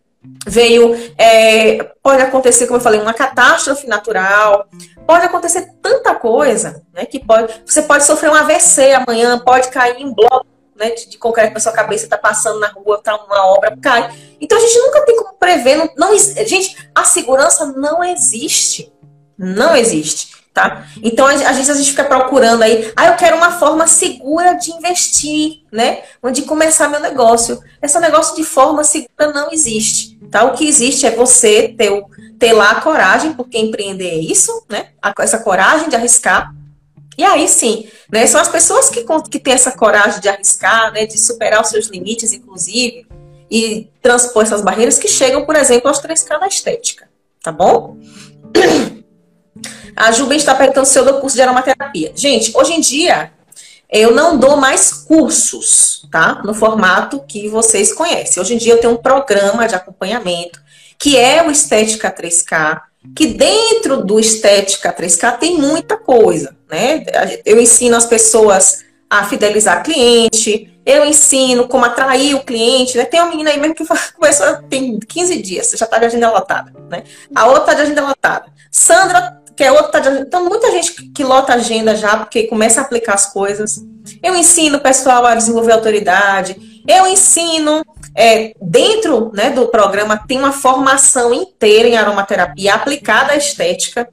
veio, 0.46 0.94
é, 1.18 1.82
pode 2.02 2.22
acontecer, 2.22 2.66
como 2.66 2.78
eu 2.78 2.82
falei, 2.82 3.00
uma 3.00 3.12
catástrofe 3.12 3.88
natural, 3.88 4.66
pode 5.06 5.26
acontecer 5.26 5.72
tanta 5.82 6.14
coisa, 6.14 6.82
né? 6.94 7.04
Que 7.04 7.18
pode, 7.18 7.52
você 7.66 7.82
pode 7.82 8.04
sofrer 8.04 8.30
um 8.30 8.34
AVC 8.34 8.92
amanhã, 8.92 9.38
pode 9.38 9.68
cair 9.68 10.00
em 10.00 10.14
bloco, 10.14 10.46
né? 10.82 10.90
De, 10.90 11.08
de 11.10 11.18
concreto 11.18 11.54
na 11.54 11.60
sua 11.60 11.70
cabeça, 11.70 12.08
tá 12.08 12.18
passando 12.18 12.58
na 12.58 12.66
rua, 12.66 13.00
tá 13.00 13.14
uma 13.14 13.46
obra, 13.46 13.76
cai. 13.80 14.12
Então 14.40 14.58
a 14.58 14.60
gente 14.60 14.78
nunca 14.80 15.06
tem 15.06 15.16
como 15.16 15.34
prever, 15.34 15.76
não, 15.76 15.88
não 15.96 16.18
gente, 16.18 16.76
a 16.92 17.04
segurança 17.04 17.66
não 17.66 18.02
existe, 18.02 18.92
não 19.38 19.76
existe. 19.76 20.42
Tá? 20.52 20.86
Então, 21.02 21.26
às 21.26 21.40
vezes 21.40 21.70
a 21.70 21.74
gente 21.74 21.88
fica 21.92 22.04
procurando 22.04 22.60
aí, 22.60 22.92
ah, 22.94 23.06
eu 23.06 23.16
quero 23.16 23.38
uma 23.38 23.52
forma 23.52 23.86
segura 23.86 24.52
de 24.52 24.70
investir, 24.70 25.62
né? 25.72 26.02
Onde 26.22 26.42
começar 26.42 26.90
meu 26.90 27.00
negócio. 27.00 27.58
Esse 27.80 27.98
negócio 27.98 28.36
de 28.36 28.44
forma 28.44 28.84
segura 28.84 29.32
não 29.32 29.50
existe, 29.50 30.18
tá? 30.30 30.44
O 30.44 30.52
que 30.52 30.68
existe 30.68 31.06
é 31.06 31.10
você 31.10 31.68
ter, 31.68 31.90
ter 32.38 32.52
lá 32.52 32.72
a 32.72 32.80
coragem, 32.82 33.32
porque 33.32 33.56
empreender 33.56 34.10
é 34.10 34.18
isso, 34.18 34.66
né? 34.68 34.88
Essa 35.20 35.38
coragem 35.38 35.88
de 35.88 35.96
arriscar. 35.96 36.52
E 37.16 37.24
aí 37.24 37.46
sim, 37.46 37.88
né? 38.10 38.26
São 38.26 38.40
as 38.40 38.48
pessoas 38.48 38.88
que, 38.88 39.04
que 39.30 39.38
têm 39.38 39.54
essa 39.54 39.72
coragem 39.72 40.20
de 40.20 40.28
arriscar, 40.28 40.92
né? 40.92 41.06
De 41.06 41.18
superar 41.18 41.60
os 41.60 41.68
seus 41.68 41.86
limites, 41.86 42.32
inclusive, 42.32 43.06
e 43.50 43.90
transpor 44.00 44.44
essas 44.44 44.62
barreiras 44.62 44.98
que 44.98 45.08
chegam, 45.08 45.44
por 45.44 45.56
exemplo, 45.56 45.88
aos 45.88 46.00
3K 46.00 46.40
na 46.40 46.46
estética, 46.46 47.08
tá 47.42 47.52
bom? 47.52 47.98
A 49.94 50.10
Juben 50.10 50.38
está 50.38 50.54
perguntando 50.54 50.86
se 50.86 50.98
eu 50.98 51.04
dou 51.04 51.20
curso 51.20 51.36
de 51.36 51.42
aromaterapia. 51.42 52.12
Gente, 52.14 52.50
hoje 52.56 52.72
em 52.72 52.80
dia, 52.80 53.30
eu 53.90 54.14
não 54.14 54.38
dou 54.38 54.56
mais 54.56 54.90
cursos, 54.90 56.08
tá? 56.10 56.40
No 56.42 56.54
formato 56.54 57.22
que 57.28 57.46
vocês 57.48 57.92
conhecem. 57.92 58.42
Hoje 58.42 58.54
em 58.54 58.58
dia 58.58 58.72
eu 58.72 58.80
tenho 58.80 58.94
um 58.94 59.02
programa 59.02 59.68
de 59.68 59.74
acompanhamento, 59.74 60.58
que 60.98 61.18
é 61.18 61.46
o 61.46 61.50
Estética 61.50 62.10
3K, 62.10 62.80
que 63.16 63.26
dentro 63.26 64.04
do 64.04 64.18
Estética 64.18 64.92
3K 64.92 65.38
tem 65.38 65.58
muita 65.58 65.96
coisa, 65.96 66.56
né? 66.70 67.04
Eu 67.44 67.60
ensino 67.60 67.96
as 67.96 68.06
pessoas 68.06 68.84
a 69.10 69.24
fidelizar 69.24 69.82
cliente, 69.82 70.72
eu 70.86 71.04
ensino 71.04 71.68
como 71.68 71.84
atrair 71.84 72.34
o 72.34 72.44
cliente, 72.44 72.96
né? 72.96 73.04
Tem 73.04 73.20
uma 73.20 73.30
menina 73.30 73.50
aí 73.50 73.58
mesmo 73.58 73.74
que 73.74 73.84
começou 74.14 74.62
tem 74.68 74.98
15 74.98 75.42
dias, 75.42 75.70
já 75.70 75.84
está 75.84 75.98
de 75.98 76.06
agenda 76.06 76.30
lotada, 76.30 76.72
né? 76.90 77.04
A 77.34 77.46
outra 77.46 77.62
está 77.62 77.74
de 77.74 77.80
agenda 77.82 78.06
lotada. 78.06 78.46
Sandra 78.70 79.42
que 79.54 79.62
é 79.62 79.72
outra. 79.72 80.00
Tá 80.00 80.10
então, 80.20 80.44
muita 80.44 80.70
gente 80.70 81.10
que 81.10 81.24
lota 81.24 81.54
agenda 81.54 81.94
já, 81.94 82.16
porque 82.16 82.44
começa 82.44 82.80
a 82.80 82.84
aplicar 82.84 83.14
as 83.14 83.32
coisas. 83.32 83.80
Eu 84.22 84.34
ensino 84.34 84.78
o 84.78 84.80
pessoal 84.80 85.24
a 85.24 85.34
desenvolver 85.34 85.72
autoridade. 85.72 86.71
Eu 86.86 87.06
ensino, 87.06 87.84
é, 88.14 88.54
dentro 88.60 89.30
né, 89.34 89.50
do 89.50 89.68
programa, 89.68 90.16
tem 90.16 90.38
uma 90.38 90.52
formação 90.52 91.32
inteira 91.32 91.88
em 91.88 91.96
aromaterapia 91.96 92.74
aplicada 92.74 93.32
à 93.32 93.36
estética. 93.36 94.08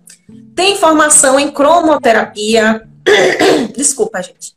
Tem 0.55 0.77
formação 0.77 1.39
em 1.39 1.51
cromoterapia. 1.51 2.87
Desculpa, 3.75 4.21
gente. 4.21 4.53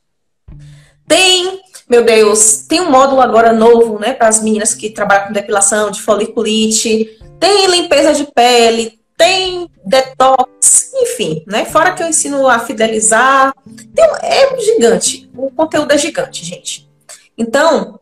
Tem, 1.07 1.61
meu 1.89 2.05
Deus, 2.05 2.65
tem 2.69 2.81
um 2.81 2.91
módulo 2.91 3.21
agora 3.21 3.53
novo, 3.53 3.99
né, 3.99 4.13
para 4.13 4.29
as 4.29 4.43
meninas 4.43 4.75
que 4.75 4.91
trabalham 4.91 5.29
com 5.29 5.33
depilação 5.33 5.91
de 5.91 6.01
foliculite. 6.01 7.19
Tem 7.41 7.67
limpeza 7.67 8.15
de 8.15 8.25
pele, 8.33 9.01
tem 9.17 9.69
detox, 9.85 10.93
enfim, 10.95 11.45
né? 11.47 11.65
Fora 11.65 11.93
que 11.93 12.03
eu 12.03 12.09
ensino 12.09 12.49
a 12.49 12.59
fidelizar. 12.59 13.55
Tem, 13.95 14.05
é 14.23 14.61
gigante. 14.61 15.31
O 15.37 15.51
conteúdo 15.51 15.93
é 15.93 15.99
gigante, 15.99 16.45
gente. 16.45 16.89
Então, 17.37 17.99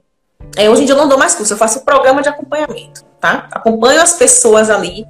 é, 0.57 0.69
hoje 0.69 0.83
em 0.83 0.85
dia 0.87 0.95
eu 0.95 0.99
não 0.99 1.09
dou 1.09 1.19
mais 1.19 1.35
curso, 1.35 1.53
eu 1.53 1.57
faço 1.57 1.85
programa 1.85 2.23
de 2.23 2.29
acompanhamento, 2.29 3.05
tá? 3.21 3.49
Acompanho 3.51 4.01
as 4.01 4.15
pessoas 4.15 4.71
ali 4.71 5.07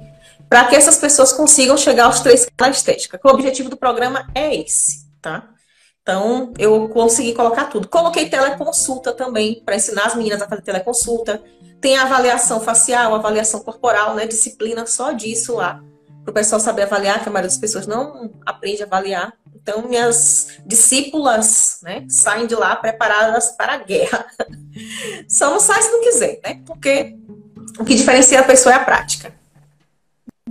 para 0.49 0.65
que 0.65 0.75
essas 0.75 0.97
pessoas 0.97 1.31
consigam 1.31 1.77
chegar 1.77 2.05
aos 2.05 2.19
três 2.19 2.47
na 2.59 2.69
estética. 2.69 3.19
O 3.23 3.29
objetivo 3.29 3.69
do 3.69 3.77
programa 3.77 4.27
é 4.35 4.55
esse, 4.55 5.07
tá? 5.21 5.47
Então, 6.01 6.51
eu 6.57 6.89
consegui 6.89 7.33
colocar 7.33 7.65
tudo. 7.65 7.87
Coloquei 7.87 8.27
teleconsulta 8.27 9.13
também, 9.13 9.61
para 9.63 9.75
ensinar 9.75 10.07
as 10.07 10.15
meninas 10.15 10.41
a 10.41 10.47
fazer 10.47 10.63
teleconsulta. 10.63 11.41
Tem 11.79 11.97
avaliação 11.97 12.59
facial, 12.59 13.15
avaliação 13.15 13.61
corporal, 13.61 14.13
né? 14.15 14.25
Disciplina 14.25 14.85
só 14.85 15.11
disso 15.13 15.55
lá 15.55 15.81
para 16.23 16.31
o 16.31 16.33
pessoal 16.33 16.59
saber 16.59 16.83
avaliar, 16.83 17.21
que 17.21 17.29
a 17.29 17.31
maioria 17.31 17.49
das 17.49 17.57
pessoas 17.57 17.87
não 17.87 18.31
aprende 18.45 18.83
a 18.83 18.85
avaliar. 18.85 19.33
Então, 19.61 19.87
minhas 19.87 20.59
discípulas 20.65 21.79
né, 21.83 22.05
saem 22.09 22.47
de 22.47 22.55
lá 22.55 22.75
preparadas 22.75 23.49
para 23.51 23.73
a 23.73 23.77
guerra. 23.77 24.25
Só 25.29 25.51
não 25.51 25.59
sai 25.59 25.81
se 25.81 25.91
não 25.91 26.01
quiser, 26.01 26.39
né? 26.43 26.61
Porque 26.65 27.15
o 27.79 27.85
que 27.85 27.93
diferencia 27.93 28.39
a 28.39 28.43
pessoa 28.43 28.73
é 28.73 28.77
a 28.77 28.83
prática. 28.83 29.33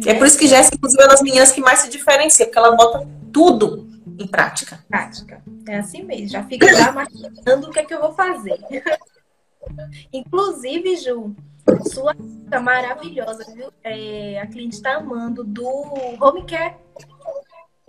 É, 0.06 0.10
é 0.10 0.14
por 0.14 0.26
isso 0.26 0.38
que 0.38 0.46
Jéssica, 0.46 0.76
inclusive, 0.76 1.02
é 1.02 1.06
uma 1.06 1.12
das 1.12 1.22
meninas 1.22 1.50
que 1.50 1.60
mais 1.60 1.80
se 1.80 1.90
diferencia, 1.90 2.46
porque 2.46 2.58
ela 2.58 2.76
bota 2.76 3.06
tudo 3.32 3.88
em 4.18 4.26
prática. 4.26 4.84
Prática. 4.88 5.42
É 5.68 5.78
assim 5.78 6.04
mesmo. 6.04 6.28
Já 6.28 6.44
fica 6.44 6.70
lá 6.72 6.92
maquinando 6.92 7.68
o 7.68 7.70
que 7.70 7.80
é 7.80 7.84
que 7.84 7.94
eu 7.94 8.00
vou 8.00 8.12
fazer. 8.12 8.58
inclusive, 10.12 10.96
Ju, 10.96 11.34
sua 11.92 12.14
dica 12.14 12.60
maravilhosa, 12.60 13.44
viu? 13.54 13.72
É, 13.82 14.40
a 14.40 14.46
cliente 14.46 14.76
está 14.76 14.96
amando 14.96 15.42
do 15.42 15.66
home 16.20 16.44
care. 16.46 16.76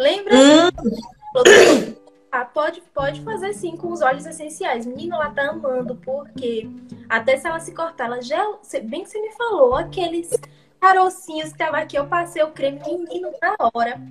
Lembra? 0.01 0.33
Hum. 0.35 1.95
Ah, 2.31 2.43
pode, 2.43 2.81
pode 2.93 3.21
fazer 3.21 3.53
sim 3.53 3.77
com 3.77 3.91
os 3.91 4.01
óleos 4.01 4.25
essenciais. 4.25 4.85
Menino, 4.85 5.15
ela 5.15 5.29
tá 5.29 5.49
amando, 5.49 5.95
porque 5.97 6.67
até 7.07 7.37
se 7.37 7.45
ela 7.45 7.59
se 7.59 7.71
cortar, 7.71 8.05
ela 8.05 8.19
já. 8.19 8.43
Bem 8.83 9.03
que 9.03 9.11
você 9.11 9.21
me 9.21 9.31
falou, 9.33 9.75
aqueles 9.75 10.31
carocinhos 10.79 11.51
que 11.51 11.57
tava 11.57 11.77
aqui, 11.77 11.97
eu 11.97 12.07
passei 12.07 12.41
o 12.41 12.49
creme, 12.49 12.79
menino, 12.83 13.29
na 13.39 13.55
hora. 13.59 14.01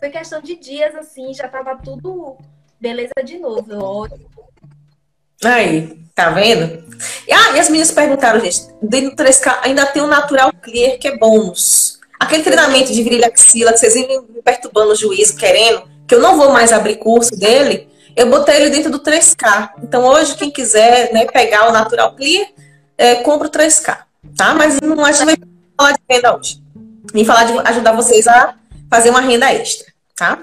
Foi 0.00 0.08
questão 0.08 0.40
de 0.40 0.56
dias, 0.56 0.94
assim, 0.94 1.34
já 1.34 1.46
tava 1.48 1.76
tudo 1.76 2.38
beleza 2.80 3.12
de 3.22 3.38
novo. 3.38 3.76
Ótimo. 3.76 4.30
Aí, 5.44 6.02
tá 6.14 6.30
vendo? 6.30 6.82
Ah, 7.30 7.56
e 7.56 7.60
as 7.60 7.68
meninas 7.68 7.90
perguntaram, 7.90 8.40
gente, 8.40 8.68
dentro 8.80 9.10
do 9.10 9.22
3K 9.22 9.58
ainda 9.64 9.84
tem 9.84 10.00
o 10.00 10.06
Natural 10.06 10.50
Clear, 10.62 10.98
que 10.98 11.08
é 11.08 11.18
bônus. 11.18 11.95
Aquele 12.18 12.42
treinamento 12.42 12.92
de 12.92 13.02
virilha 13.02 13.28
axila, 13.28 13.72
que 13.72 13.78
vocês 13.78 13.94
vivem 13.94 14.22
me 14.22 14.42
perturbando 14.42 14.92
o 14.92 14.96
juízo, 14.96 15.36
querendo, 15.36 15.82
que 16.06 16.14
eu 16.14 16.20
não 16.20 16.36
vou 16.36 16.50
mais 16.50 16.72
abrir 16.72 16.96
curso 16.96 17.36
dele, 17.36 17.88
eu 18.16 18.30
botei 18.30 18.56
ele 18.56 18.70
dentro 18.70 18.90
do 18.90 19.00
3K. 19.00 19.72
Então, 19.82 20.04
hoje, 20.04 20.36
quem 20.36 20.50
quiser 20.50 21.12
né, 21.12 21.26
pegar 21.26 21.68
o 21.68 21.72
Natural 21.72 22.14
Clear, 22.16 22.48
é, 22.96 23.16
compra 23.16 23.48
o 23.48 23.50
3K, 23.50 23.98
tá? 24.36 24.54
Mas 24.54 24.80
não 24.80 25.04
acho 25.04 25.18
que 25.18 25.24
vai 25.26 25.36
falar 25.76 25.92
de 25.92 26.00
venda 26.08 26.36
hoje. 26.36 26.62
Vim 27.12 27.24
falar 27.24 27.44
de 27.44 27.52
ajudar 27.68 27.92
vocês 27.92 28.26
a 28.26 28.54
fazer 28.90 29.10
uma 29.10 29.20
renda 29.20 29.52
extra, 29.52 29.92
tá? 30.16 30.42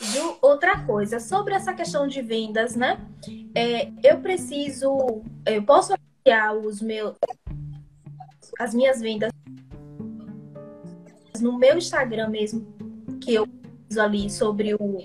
Ju, 0.00 0.38
outra 0.42 0.80
coisa, 0.80 1.20
sobre 1.20 1.54
essa 1.54 1.72
questão 1.72 2.08
de 2.08 2.20
vendas, 2.20 2.74
né? 2.74 2.98
É, 3.54 3.88
eu 4.02 4.18
preciso, 4.18 5.22
eu 5.46 5.62
posso 5.62 5.94
anunciar 5.94 6.56
os 6.56 6.80
meus, 6.80 7.14
as 8.58 8.74
minhas 8.74 9.00
vendas 9.00 9.30
no 11.40 11.58
meu 11.58 11.78
Instagram 11.78 12.28
mesmo, 12.28 12.66
que 13.20 13.34
eu 13.34 13.46
fiz 13.88 13.98
ali 13.98 14.30
sobre 14.30 14.74
o. 14.74 15.02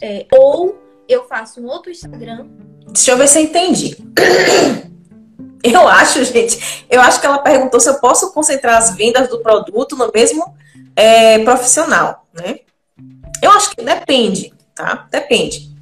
É, 0.00 0.26
ou 0.32 0.78
eu 1.08 1.26
faço 1.26 1.60
um 1.60 1.66
outro 1.66 1.90
Instagram. 1.90 2.46
Deixa 2.86 3.12
eu 3.12 3.16
ver 3.16 3.28
se 3.28 3.38
eu 3.38 3.42
entendi. 3.42 3.96
Eu 5.66 5.88
acho, 5.88 6.22
gente, 6.26 6.84
eu 6.90 7.00
acho 7.00 7.18
que 7.18 7.24
ela 7.24 7.38
perguntou 7.38 7.80
se 7.80 7.88
eu 7.88 7.98
posso 7.98 8.34
concentrar 8.34 8.76
as 8.76 8.94
vendas 8.94 9.30
do 9.30 9.40
produto 9.40 9.96
no 9.96 10.12
mesmo 10.12 10.54
é, 10.94 11.38
profissional, 11.38 12.26
né? 12.34 12.58
Eu 13.40 13.50
acho 13.52 13.70
que 13.70 13.82
depende, 13.82 14.52
tá? 14.74 15.08
Depende. 15.10 15.74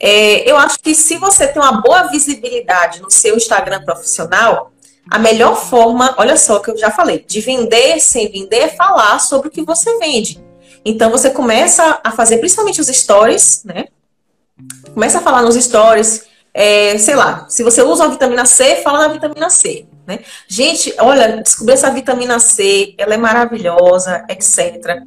É, 0.00 0.50
eu 0.50 0.56
acho 0.56 0.80
que 0.80 0.96
se 0.96 1.16
você 1.16 1.46
tem 1.46 1.62
uma 1.62 1.80
boa 1.80 2.08
visibilidade 2.08 3.00
no 3.00 3.08
seu 3.08 3.36
Instagram 3.36 3.84
profissional, 3.84 4.72
a 5.10 5.18
melhor 5.18 5.56
forma, 5.56 6.14
olha 6.16 6.36
só 6.36 6.60
que 6.60 6.70
eu 6.70 6.78
já 6.78 6.90
falei, 6.90 7.24
de 7.26 7.40
vender 7.40 7.98
sem 8.00 8.30
vender 8.30 8.58
é 8.58 8.68
falar 8.68 9.18
sobre 9.18 9.48
o 9.48 9.50
que 9.50 9.62
você 9.62 9.98
vende. 9.98 10.40
Então 10.84 11.10
você 11.10 11.30
começa 11.30 12.00
a 12.04 12.12
fazer 12.12 12.38
principalmente 12.38 12.80
os 12.80 12.86
stories, 12.86 13.62
né? 13.64 13.86
Começa 14.94 15.18
a 15.18 15.20
falar 15.20 15.42
nos 15.42 15.56
stories, 15.56 16.26
é, 16.54 16.96
sei 16.98 17.16
lá, 17.16 17.46
se 17.48 17.62
você 17.62 17.82
usa 17.82 18.04
a 18.04 18.08
vitamina 18.08 18.44
C, 18.46 18.76
fala 18.76 19.00
da 19.00 19.08
vitamina 19.08 19.50
C. 19.50 19.86
Né? 20.06 20.20
Gente, 20.48 20.94
olha, 20.98 21.42
descobri 21.42 21.74
essa 21.74 21.90
vitamina 21.90 22.38
C, 22.38 22.94
ela 22.98 23.14
é 23.14 23.16
maravilhosa, 23.16 24.24
etc. 24.28 25.02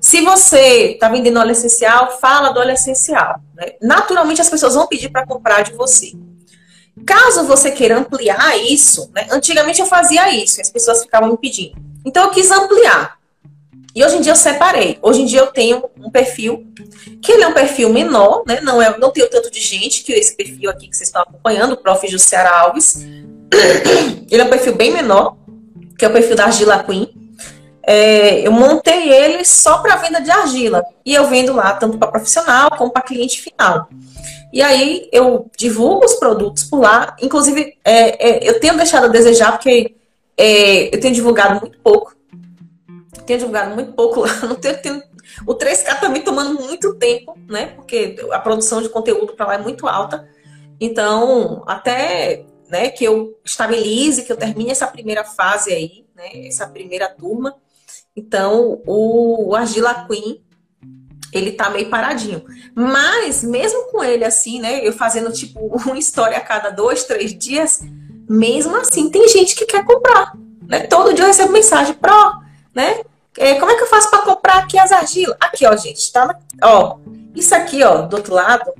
Se 0.00 0.20
você 0.22 0.92
está 0.92 1.08
vendendo 1.08 1.38
óleo 1.38 1.52
essencial, 1.52 2.18
fala 2.18 2.50
do 2.50 2.60
óleo 2.60 2.72
essencial. 2.72 3.40
Né? 3.54 3.72
Naturalmente 3.80 4.40
as 4.40 4.48
pessoas 4.48 4.74
vão 4.74 4.86
pedir 4.86 5.10
para 5.10 5.26
comprar 5.26 5.62
de 5.62 5.72
você. 5.72 6.12
Caso 7.04 7.44
você 7.44 7.70
queira 7.70 7.98
ampliar 7.98 8.56
isso, 8.58 9.10
né? 9.14 9.26
antigamente 9.30 9.80
eu 9.80 9.86
fazia 9.86 10.32
isso, 10.34 10.60
as 10.60 10.70
pessoas 10.70 11.02
ficavam 11.02 11.30
me 11.30 11.36
pedindo. 11.36 11.76
Então 12.04 12.24
eu 12.24 12.30
quis 12.30 12.50
ampliar. 12.50 13.16
E 13.94 14.04
hoje 14.04 14.16
em 14.16 14.20
dia 14.20 14.32
eu 14.32 14.36
separei. 14.36 14.98
Hoje 15.02 15.22
em 15.22 15.26
dia 15.26 15.40
eu 15.40 15.46
tenho 15.48 15.84
um 15.98 16.10
perfil 16.10 16.66
que 17.22 17.32
ele 17.32 17.44
é 17.44 17.48
um 17.48 17.54
perfil 17.54 17.90
menor, 17.90 18.44
né? 18.46 18.60
Não 18.60 18.80
é, 18.80 18.96
não 18.98 19.10
tenho 19.10 19.28
tanto 19.28 19.50
de 19.50 19.60
gente 19.60 20.02
que 20.04 20.12
esse 20.12 20.36
perfil 20.36 20.70
aqui 20.70 20.88
que 20.88 20.96
vocês 20.96 21.08
estão 21.08 21.22
acompanhando, 21.22 21.72
o 21.72 21.76
Prof. 21.76 22.06
Jussiara 22.06 22.50
Alves, 22.50 23.04
Ele 24.30 24.42
é 24.42 24.44
um 24.44 24.50
perfil 24.50 24.74
bem 24.74 24.92
menor, 24.92 25.36
que 25.98 26.04
é 26.04 26.08
o 26.08 26.12
perfil 26.12 26.36
da 26.36 26.44
Argila 26.44 26.82
Queen. 26.82 27.12
É, 27.88 28.46
eu 28.46 28.50
montei 28.50 29.12
ele 29.12 29.44
só 29.44 29.78
para 29.78 29.96
venda 29.96 30.20
de 30.20 30.28
argila. 30.28 30.84
E 31.04 31.14
eu 31.14 31.28
vendo 31.28 31.52
lá 31.52 31.72
tanto 31.74 31.96
para 31.96 32.10
profissional 32.10 32.68
como 32.76 32.90
para 32.90 33.02
cliente 33.02 33.40
final. 33.40 33.88
E 34.52 34.62
aí 34.62 35.08
eu 35.12 35.50
divulgo 35.56 36.04
os 36.04 36.14
produtos 36.14 36.64
por 36.64 36.80
lá. 36.80 37.16
Inclusive, 37.20 37.76
é, 37.84 38.46
é, 38.46 38.48
eu 38.48 38.60
tenho 38.60 38.76
deixado 38.76 39.04
a 39.04 39.08
desejar, 39.08 39.52
porque 39.52 39.96
é, 40.36 40.94
eu 40.94 41.00
tenho 41.00 41.14
divulgado 41.14 41.60
muito 41.60 41.78
pouco. 41.80 42.14
Tenho 43.26 43.38
divulgado 43.38 43.74
muito 43.74 43.92
pouco 43.92 44.20
lá. 44.20 44.34
Não 44.46 44.54
tenho, 44.54 44.80
tenho, 44.80 45.02
o 45.46 45.54
3K 45.54 45.94
está 45.94 46.08
me 46.08 46.20
tomando 46.20 46.60
muito 46.60 46.94
tempo, 46.94 47.36
né? 47.48 47.68
Porque 47.68 48.16
a 48.30 48.38
produção 48.38 48.80
de 48.80 48.88
conteúdo 48.88 49.34
para 49.34 49.46
lá 49.46 49.54
é 49.54 49.58
muito 49.58 49.86
alta. 49.86 50.28
Então, 50.80 51.62
até 51.66 52.44
né, 52.68 52.90
que 52.90 53.04
eu 53.04 53.38
estabilize, 53.44 54.24
que 54.24 54.32
eu 54.32 54.36
termine 54.36 54.70
essa 54.70 54.86
primeira 54.86 55.24
fase 55.24 55.72
aí, 55.72 56.06
né, 56.14 56.46
essa 56.46 56.66
primeira 56.66 57.08
turma. 57.08 57.54
Então, 58.14 58.82
o, 58.86 59.54
Argila 59.54 60.06
Queen, 60.06 60.42
ele 61.36 61.52
tá 61.52 61.70
meio 61.70 61.88
paradinho. 61.88 62.44
Mas, 62.74 63.42
mesmo 63.42 63.90
com 63.90 64.02
ele 64.02 64.24
assim, 64.24 64.60
né, 64.60 64.86
eu 64.86 64.92
fazendo 64.92 65.32
tipo 65.32 65.60
uma 65.86 65.98
história 65.98 66.36
a 66.36 66.40
cada 66.40 66.70
dois, 66.70 67.04
três 67.04 67.36
dias, 67.36 67.80
mesmo 68.28 68.76
assim, 68.76 69.10
tem 69.10 69.28
gente 69.28 69.54
que 69.54 69.66
quer 69.66 69.84
comprar. 69.84 70.32
Né? 70.66 70.80
Todo 70.80 71.12
dia 71.14 71.24
eu 71.24 71.28
recebo 71.28 71.52
mensagem, 71.52 71.94
pro, 71.94 72.40
né? 72.74 73.00
É, 73.38 73.54
como 73.54 73.70
é 73.70 73.76
que 73.76 73.82
eu 73.82 73.86
faço 73.86 74.10
para 74.10 74.20
comprar 74.20 74.58
aqui 74.58 74.78
as 74.78 74.90
argilas? 74.90 75.36
Aqui, 75.40 75.66
ó, 75.66 75.76
gente, 75.76 76.10
tá? 76.10 76.36
Ó, 76.62 76.98
isso 77.34 77.54
aqui, 77.54 77.82
ó, 77.84 78.02
do 78.02 78.16
outro 78.16 78.34
lado, 78.34 78.72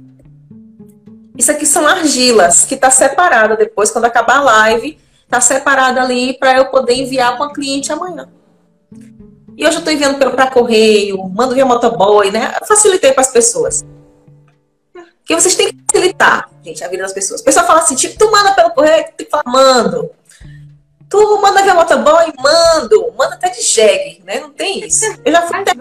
isso 1.36 1.50
aqui 1.50 1.66
são 1.66 1.86
argilas, 1.86 2.64
que 2.64 2.76
tá 2.76 2.90
separada 2.90 3.56
depois, 3.56 3.90
quando 3.90 4.06
acabar 4.06 4.38
a 4.38 4.42
live, 4.42 4.98
tá 5.28 5.40
separada 5.40 6.00
ali 6.00 6.34
para 6.38 6.56
eu 6.56 6.66
poder 6.70 6.94
enviar 6.94 7.36
para 7.36 7.46
o 7.46 7.52
cliente 7.52 7.92
amanhã. 7.92 8.28
E 9.56 9.66
hoje 9.66 9.76
eu 9.76 9.78
estou 9.78 9.92
enviando 9.92 10.18
para 10.18 10.50
correio, 10.50 11.18
mando 11.28 11.54
via 11.54 11.64
motoboy, 11.64 12.30
né? 12.30 12.54
facilitei 12.66 13.12
para 13.12 13.22
as 13.22 13.32
pessoas. 13.32 13.84
Porque 14.92 15.34
vocês 15.34 15.54
têm 15.54 15.68
que 15.68 15.78
facilitar, 15.90 16.48
gente, 16.62 16.84
a 16.84 16.88
vida 16.88 17.02
das 17.02 17.12
pessoas. 17.12 17.40
O 17.40 17.44
pessoal 17.44 17.66
fala 17.66 17.80
assim, 17.80 17.96
tipo, 17.96 18.18
tu 18.18 18.30
manda 18.30 18.52
pelo 18.52 18.70
correio, 18.70 19.06
tu 19.16 19.26
falar, 19.28 19.44
mando. 19.46 20.10
Tu 21.08 21.40
manda 21.40 21.62
via 21.62 21.74
motoboy, 21.74 22.32
mando. 22.38 23.12
Manda 23.16 23.34
até 23.34 23.48
de 23.48 23.62
jegue, 23.62 24.22
né? 24.24 24.40
Não 24.40 24.50
tem 24.50 24.84
isso. 24.84 25.04
Eu 25.24 25.32
já 25.32 25.42
fui 25.42 25.58
até... 25.58 25.72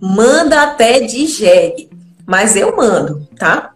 Manda 0.00 0.62
até 0.62 1.00
de 1.00 1.26
jegue 1.26 1.96
mas 2.26 2.56
eu 2.56 2.74
mando, 2.74 3.26
tá? 3.38 3.72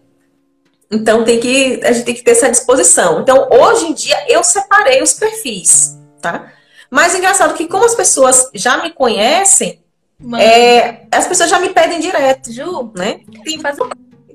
Então 0.91 1.23
tem 1.23 1.39
que 1.39 1.79
a 1.83 1.93
gente 1.93 2.03
tem 2.03 2.13
que 2.13 2.23
ter 2.23 2.31
essa 2.31 2.51
disposição. 2.51 3.21
Então 3.21 3.47
hoje 3.49 3.85
em 3.85 3.93
dia 3.93 4.17
eu 4.27 4.43
separei 4.43 5.01
os 5.01 5.13
perfis, 5.13 5.97
tá? 6.21 6.51
Mas 6.91 7.15
engraçado 7.15 7.53
que 7.53 7.69
como 7.69 7.85
as 7.85 7.95
pessoas 7.95 8.49
já 8.53 8.83
me 8.83 8.91
conhecem, 8.91 9.81
é, 10.37 11.07
as 11.09 11.25
pessoas 11.25 11.49
já 11.49 11.57
me 11.57 11.69
pedem 11.69 12.01
direto, 12.01 12.51
Ju, 12.51 12.91
né? 12.95 13.21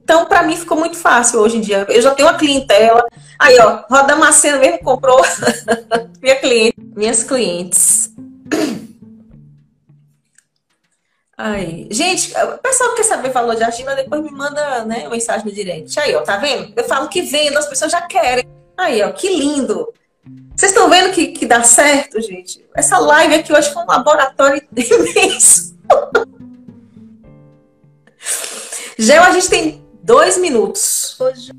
Então 0.02 0.24
para 0.24 0.42
mim 0.42 0.56
ficou 0.56 0.78
muito 0.78 0.96
fácil 0.96 1.40
hoje 1.40 1.58
em 1.58 1.60
dia. 1.60 1.86
Eu 1.88 2.00
já 2.00 2.14
tenho 2.14 2.28
uma 2.28 2.38
clientela. 2.38 3.04
Aí 3.38 3.58
ó, 3.60 3.82
Roda 3.90 4.16
Macena 4.16 4.56
mesmo 4.56 4.78
comprou 4.78 5.20
minha 6.22 6.36
cliente, 6.36 6.76
minhas 6.96 7.22
clientes. 7.22 8.10
Aí. 11.36 11.86
Gente, 11.90 12.32
o 12.32 12.58
pessoal 12.58 12.90
que 12.90 12.96
quer 12.96 13.02
saber 13.02 13.28
valor 13.28 13.54
de 13.54 13.62
argila, 13.62 13.94
depois 13.94 14.22
me 14.22 14.30
manda 14.30 14.86
né, 14.86 15.06
mensagem 15.08 15.44
no 15.44 15.52
direct. 15.52 16.00
Aí, 16.00 16.14
ó, 16.14 16.22
tá 16.22 16.38
vendo? 16.38 16.72
Eu 16.74 16.84
falo 16.84 17.08
que 17.08 17.20
vendo, 17.20 17.58
as 17.58 17.66
pessoas 17.66 17.92
já 17.92 18.00
querem. 18.00 18.46
Aí, 18.78 19.02
ó, 19.02 19.12
que 19.12 19.28
lindo. 19.28 19.92
Vocês 20.56 20.72
estão 20.72 20.88
vendo 20.88 21.12
que, 21.12 21.28
que 21.28 21.44
dá 21.44 21.62
certo, 21.62 22.18
gente? 22.22 22.66
Essa 22.74 22.98
live 22.98 23.34
aqui 23.34 23.52
hoje 23.52 23.70
foi 23.72 23.82
um 23.82 23.86
laboratório 23.86 24.66
imenso. 24.74 25.76
Gel, 28.98 29.22
a 29.22 29.32
gente 29.32 29.50
tem 29.50 29.86
dois 30.02 30.38
minutos. 30.38 31.14
Hoje. 31.20 31.52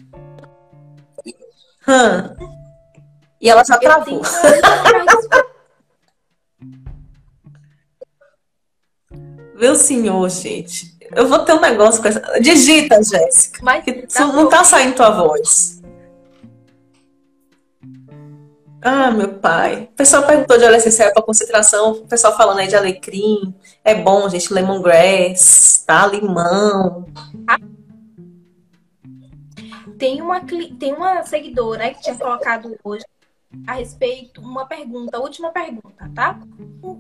Hum. 1.88 2.52
E 3.40 3.48
ela 3.48 3.64
já 3.64 3.78
travou. 3.78 4.24
Meu 9.54 9.76
senhor, 9.76 10.28
gente. 10.30 10.98
Eu 11.16 11.28
vou 11.28 11.40
ter 11.40 11.54
um 11.54 11.62
negócio 11.62 12.02
com 12.02 12.08
essa. 12.08 12.20
Digita, 12.40 13.02
Jéssica. 13.04 13.60
Mas 13.62 13.86
tá 14.12 14.26
não 14.26 14.50
tá 14.50 14.64
saindo 14.64 14.96
tua 14.96 15.12
voz. 15.12 15.78
Ah, 18.82 19.12
meu 19.12 19.34
pai. 19.36 19.90
O 19.92 19.96
pessoal 19.96 20.24
perguntou 20.24 20.58
de 20.58 20.64
óleo 20.64 20.76
essencial 20.76 21.12
para 21.12 21.24
concentração. 21.24 21.92
O 21.92 22.08
pessoal 22.08 22.36
falando 22.36 22.60
aí 22.60 22.68
de 22.68 22.76
alecrim. 22.76 23.54
É 23.84 23.96
bom, 23.96 24.30
gente. 24.30 24.54
Lemongrass, 24.54 25.84
tá? 25.86 26.06
Limão. 26.08 27.06
Tem 29.98 30.22
uma, 30.22 30.42
tem 30.42 30.94
uma 30.94 31.24
seguidora 31.24 31.90
que 31.90 32.02
tinha 32.02 32.16
colocado 32.16 32.78
hoje 32.84 33.04
a 33.66 33.74
respeito 33.74 34.42
uma 34.42 34.66
pergunta, 34.68 35.20
última 35.20 35.50
pergunta, 35.52 36.12
tá? 36.14 36.40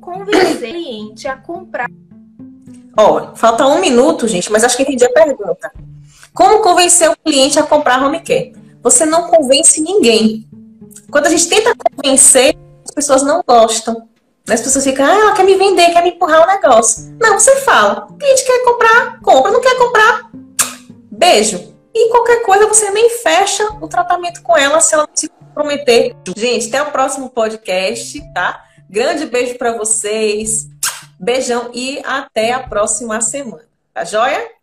Convencer 0.01 0.55
o 0.55 0.57
cliente 0.57 1.27
a 1.27 1.37
comprar 1.37 1.87
Ó, 2.99 3.35
falta 3.35 3.67
um 3.67 3.79
minuto, 3.79 4.27
gente, 4.27 4.51
mas 4.51 4.63
acho 4.63 4.75
que 4.75 4.81
entendi 4.81 5.05
a 5.05 5.13
pergunta. 5.13 5.71
Como 6.33 6.63
convencer 6.63 7.11
o 7.11 7.15
cliente 7.15 7.59
a 7.59 7.63
comprar 7.63 8.03
home 8.03 8.21
care? 8.21 8.55
Você 8.81 9.05
não 9.05 9.29
convence 9.29 9.79
ninguém. 9.79 10.49
Quando 11.09 11.27
a 11.27 11.29
gente 11.29 11.47
tenta 11.47 11.73
convencer, 11.75 12.57
as 12.83 12.91
pessoas 12.93 13.23
não 13.23 13.43
gostam. 13.45 14.07
As 14.49 14.61
pessoas 14.61 14.85
ficam, 14.85 15.05
ah, 15.05 15.13
ela 15.13 15.33
quer 15.33 15.43
me 15.43 15.55
vender, 15.55 15.91
quer 15.91 16.01
me 16.03 16.11
empurrar 16.11 16.43
o 16.43 16.47
negócio. 16.47 17.13
Não, 17.19 17.37
você 17.37 17.57
fala. 17.57 18.07
O 18.09 18.13
cliente 18.13 18.45
quer 18.45 18.63
comprar, 18.63 19.19
compra. 19.19 19.51
Não 19.51 19.59
quer 19.59 19.77
comprar, 19.77 20.29
beijo. 21.11 21.75
E 21.93 22.09
qualquer 22.09 22.43
coisa 22.43 22.67
você 22.67 22.89
nem 22.91 23.09
fecha 23.09 23.67
o 23.81 23.87
tratamento 23.87 24.41
com 24.43 24.55
ela 24.55 24.79
se 24.79 24.93
ela 24.93 25.05
não 25.07 25.15
se 25.15 25.27
comprometer. 25.27 26.15
Gente, 26.35 26.67
até 26.67 26.81
o 26.81 26.91
próximo 26.91 27.29
podcast, 27.29 28.21
tá? 28.33 28.63
Grande 28.89 29.25
beijo 29.25 29.57
para 29.57 29.75
vocês. 29.75 30.67
Beijão 31.19 31.71
e 31.73 32.01
até 32.05 32.53
a 32.53 32.59
próxima 32.59 33.19
semana. 33.19 33.65
Tá 33.93 34.05
joia? 34.05 34.56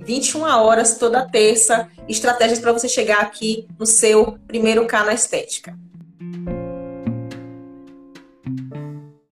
21 0.00 0.42
horas 0.42 0.98
toda 0.98 1.28
terça, 1.28 1.88
estratégias 2.08 2.58
para 2.58 2.72
você 2.72 2.88
chegar 2.88 3.20
aqui 3.20 3.68
no 3.78 3.86
seu 3.86 4.38
primeiro 4.46 4.86
K 4.86 5.04
na 5.04 5.14
estética. 5.14 5.78